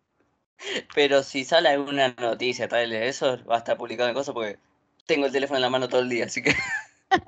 Pero 0.95 1.23
si 1.23 1.45
sale 1.45 1.69
alguna 1.69 2.15
noticia, 2.19 2.67
tal 2.67 2.89
de 2.89 3.09
eso, 3.09 3.45
va 3.45 3.57
a 3.57 3.59
estar 3.59 3.77
publicado 3.77 4.09
en 4.09 4.15
cosas 4.15 4.33
porque 4.33 4.59
tengo 5.07 5.27
el 5.27 5.33
teléfono 5.33 5.57
en 5.59 5.63
la 5.63 5.71
mano 5.71 5.89
todo 5.89 6.01
el 6.01 6.09
día, 6.09 6.27
así 6.27 6.43
que 6.43 6.55
Ah, 7.11 7.21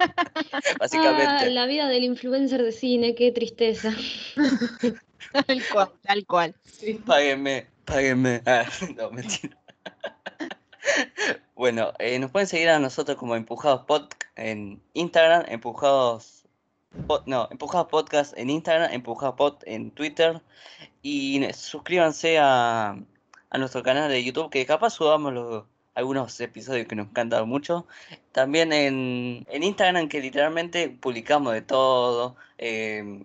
básicamente. 0.81 1.51
la 1.51 1.67
vida 1.67 1.89
del 1.89 2.03
influencer 2.05 2.63
de 2.63 2.73
cine, 2.73 3.15
qué 3.15 3.31
tristeza. 3.33 3.95
Tal 5.47 5.63
cual, 5.73 5.91
tal 6.03 6.27
cual. 6.27 6.55
Páguenme, 7.05 7.67
páguenme. 7.85 8.41
Ah, 8.47 8.65
no, 8.97 9.11
mentira. 9.11 9.57
Bueno, 11.55 11.93
eh, 11.99 12.19
nos 12.19 12.31
pueden 12.31 12.47
seguir 12.49 12.69
a 12.71 12.79
nosotros 12.79 13.17
como 13.19 13.37
Empujados 13.37 13.83
Pod 13.85 14.09
en 14.37 14.81
Instagram, 14.95 15.45
Empujados 15.49 16.45
Pod- 17.07 17.25
no, 17.27 17.49
Empujados 17.51 17.89
Podcast 17.89 18.37
en 18.39 18.49
Instagram, 18.51 18.93
Empujados 18.93 19.35
Pod 19.37 19.57
en 19.67 19.91
Twitter 19.91 20.41
y 21.03 21.45
suscríbanse 21.53 22.39
a, 22.39 22.97
a 23.51 23.59
nuestro 23.59 23.83
canal 23.83 24.09
de 24.11 24.25
YouTube 24.25 24.51
que 24.51 24.65
capaz 24.65 24.91
subamos 24.91 25.33
los- 25.35 25.65
algunos 25.99 26.39
episodios 26.41 26.87
que 26.87 26.95
nos 26.95 27.09
encantan 27.09 27.49
mucho. 27.49 27.87
También 28.33 28.73
en, 28.73 29.45
en 29.51 29.63
Instagram 29.65 30.09
que 30.09 30.21
literalmente 30.21 30.89
publicamos 30.89 31.53
de 31.53 31.63
todo. 31.63 32.37
em, 32.59 33.25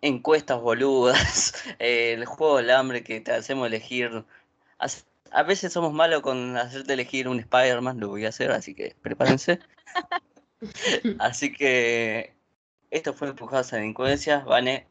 encuestas 0.00 0.60
boludas, 0.60 1.54
eh, 1.80 2.12
el 2.18 2.24
juego 2.24 2.58
del 2.58 2.70
hambre 2.70 3.02
que 3.02 3.20
te 3.20 3.32
hacemos 3.32 3.66
elegir. 3.66 4.24
A 5.32 5.42
veces 5.42 5.72
somos 5.72 5.92
malos 5.92 6.22
con 6.22 6.56
hacerte 6.56 6.92
elegir 6.92 7.26
un 7.26 7.40
Spider-Man, 7.40 7.98
lo 7.98 8.08
voy 8.08 8.26
a 8.26 8.28
hacer, 8.28 8.52
así 8.52 8.74
que 8.74 8.94
prepárense. 9.02 9.58
Así 11.18 11.52
que 11.52 12.32
esto 12.90 13.12
fue 13.12 13.28
Empujados 13.28 13.72
a 13.72 13.76
la 13.76 13.80
Delincuencia. 13.80 14.38
Vane, 14.38 14.86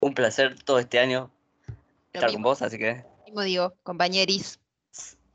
un 0.00 0.14
placer 0.14 0.56
todo 0.62 0.78
este 0.78 0.98
año 0.98 1.30
Lo 1.68 1.74
estar 2.14 2.32
con 2.32 2.42
vos, 2.42 2.62
así 2.62 2.78
que. 2.78 3.04
mismo 3.26 3.42
digo, 3.42 3.74
compañeris. 3.82 4.59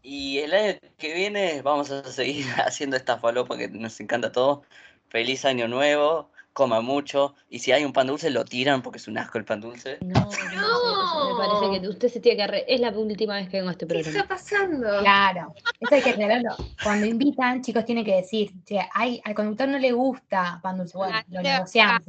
Y 0.08 0.38
el 0.38 0.54
año 0.54 0.78
que 1.00 1.16
viene 1.16 1.64
vamos 1.64 1.90
a 1.90 2.04
seguir 2.04 2.46
haciendo 2.64 2.96
esta 2.96 3.18
falopa 3.18 3.58
que 3.58 3.68
nos 3.70 4.00
encanta 4.00 4.32
todo. 4.32 4.62
Feliz 5.10 5.46
año 5.46 5.68
nuevo, 5.68 6.30
coma 6.54 6.80
mucho. 6.82 7.34
Y 7.50 7.58
si 7.60 7.72
hay 7.72 7.84
un 7.86 7.92
pan 7.92 8.06
dulce, 8.06 8.30
lo 8.30 8.46
tiran 8.46 8.84
porque 8.84 8.98
es 9.00 9.08
un 9.08 9.18
asco 9.18 9.40
el 9.40 9.46
pan 9.46 9.62
dulce. 9.62 9.98
No, 10.02 10.20
no, 10.20 10.30
me 10.30 11.38
parece 11.38 11.82
que 11.82 11.88
usted 11.90 12.10
se 12.10 12.20
tiene 12.20 12.38
que 12.38 12.44
arre- 12.44 12.66
Es 12.68 12.80
la 12.82 12.90
última 12.92 13.34
vez 13.36 13.50
que 13.50 13.58
vengo 13.58 13.70
a 13.70 13.72
este 13.72 13.88
¿Qué 13.88 14.00
está 14.00 14.12
programa. 14.12 14.28
pasando? 14.28 15.00
Claro, 15.00 15.56
esto 15.80 15.96
hay 15.96 16.02
que 16.04 16.10
aclararlo. 16.12 16.56
Cuando 16.84 17.08
invitan, 17.08 17.64
chicos, 17.64 17.84
tienen 17.86 18.06
que 18.06 18.16
decir, 18.18 18.52
che, 18.64 18.80
hay, 18.94 19.20
al 19.26 19.34
conductor 19.34 19.68
no 19.68 19.80
le 19.80 19.92
gusta 19.92 20.60
pan 20.62 20.78
dulce. 20.78 20.96
Bueno, 21.00 21.20
lo 21.30 21.42
negociamos. 21.42 22.04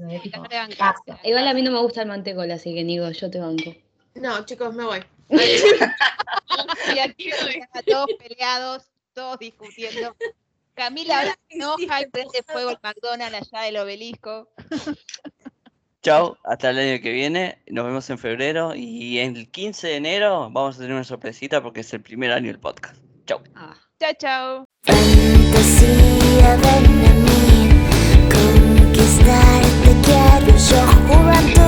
ah, 0.81 0.95
caso. 1.07 1.19
Igual 1.25 1.49
a 1.49 1.55
mí 1.55 1.63
no 1.63 1.71
me 1.71 1.81
gusta 1.81 2.03
el 2.03 2.09
mantecol, 2.09 2.51
así 2.51 2.75
que 2.75 2.85
Nico, 2.85 3.09
yo 3.11 3.31
te 3.31 3.41
banco. 3.41 3.75
No, 4.21 4.45
chicos, 4.45 4.75
me 4.75 4.85
voy. 4.85 5.05
Y 6.95 6.99
aquí 6.99 7.29
están 7.29 7.83
todos 7.85 8.07
peleados, 8.19 8.85
todos 9.13 9.39
discutiendo. 9.39 10.17
Camila 10.75 11.19
ahora 11.19 11.39
se 11.49 11.57
enoja 11.57 12.03
y 12.03 12.07
prende 12.07 12.43
fuego 12.47 12.71
el 12.71 12.79
McDonald's 12.83 13.53
allá 13.53 13.65
del 13.65 13.77
obelisco. 13.79 14.49
Chao, 16.03 16.39
hasta 16.45 16.71
el 16.71 16.79
año 16.79 17.03
que 17.03 17.11
viene. 17.13 17.61
Nos 17.67 17.85
vemos 17.85 18.09
en 18.11 18.19
febrero. 18.19 18.75
Y 18.75 19.19
el 19.19 19.51
15 19.51 19.89
de 19.89 19.97
enero 19.97 20.51
vamos 20.51 20.77
a 20.77 20.79
tener 20.79 20.95
una 20.95 21.05
sorpresita 21.05 21.63
porque 21.63 21.81
es 21.81 21.93
el 21.93 22.03
primer 22.03 22.31
año 22.31 22.47
del 22.47 22.61
podcast. 22.61 22.97
Chao. 23.27 23.43
Ah. 23.55 23.77
Chao, 23.99 24.13
chao. 24.19 24.65
Fantasía, 24.83 26.57
ven 26.57 26.87
a 27.05 27.15
mí, 27.25 27.71
conquistarte 28.31 29.91
quiero 30.05 30.57
yo, 30.57 30.87
juventud. 31.09 31.67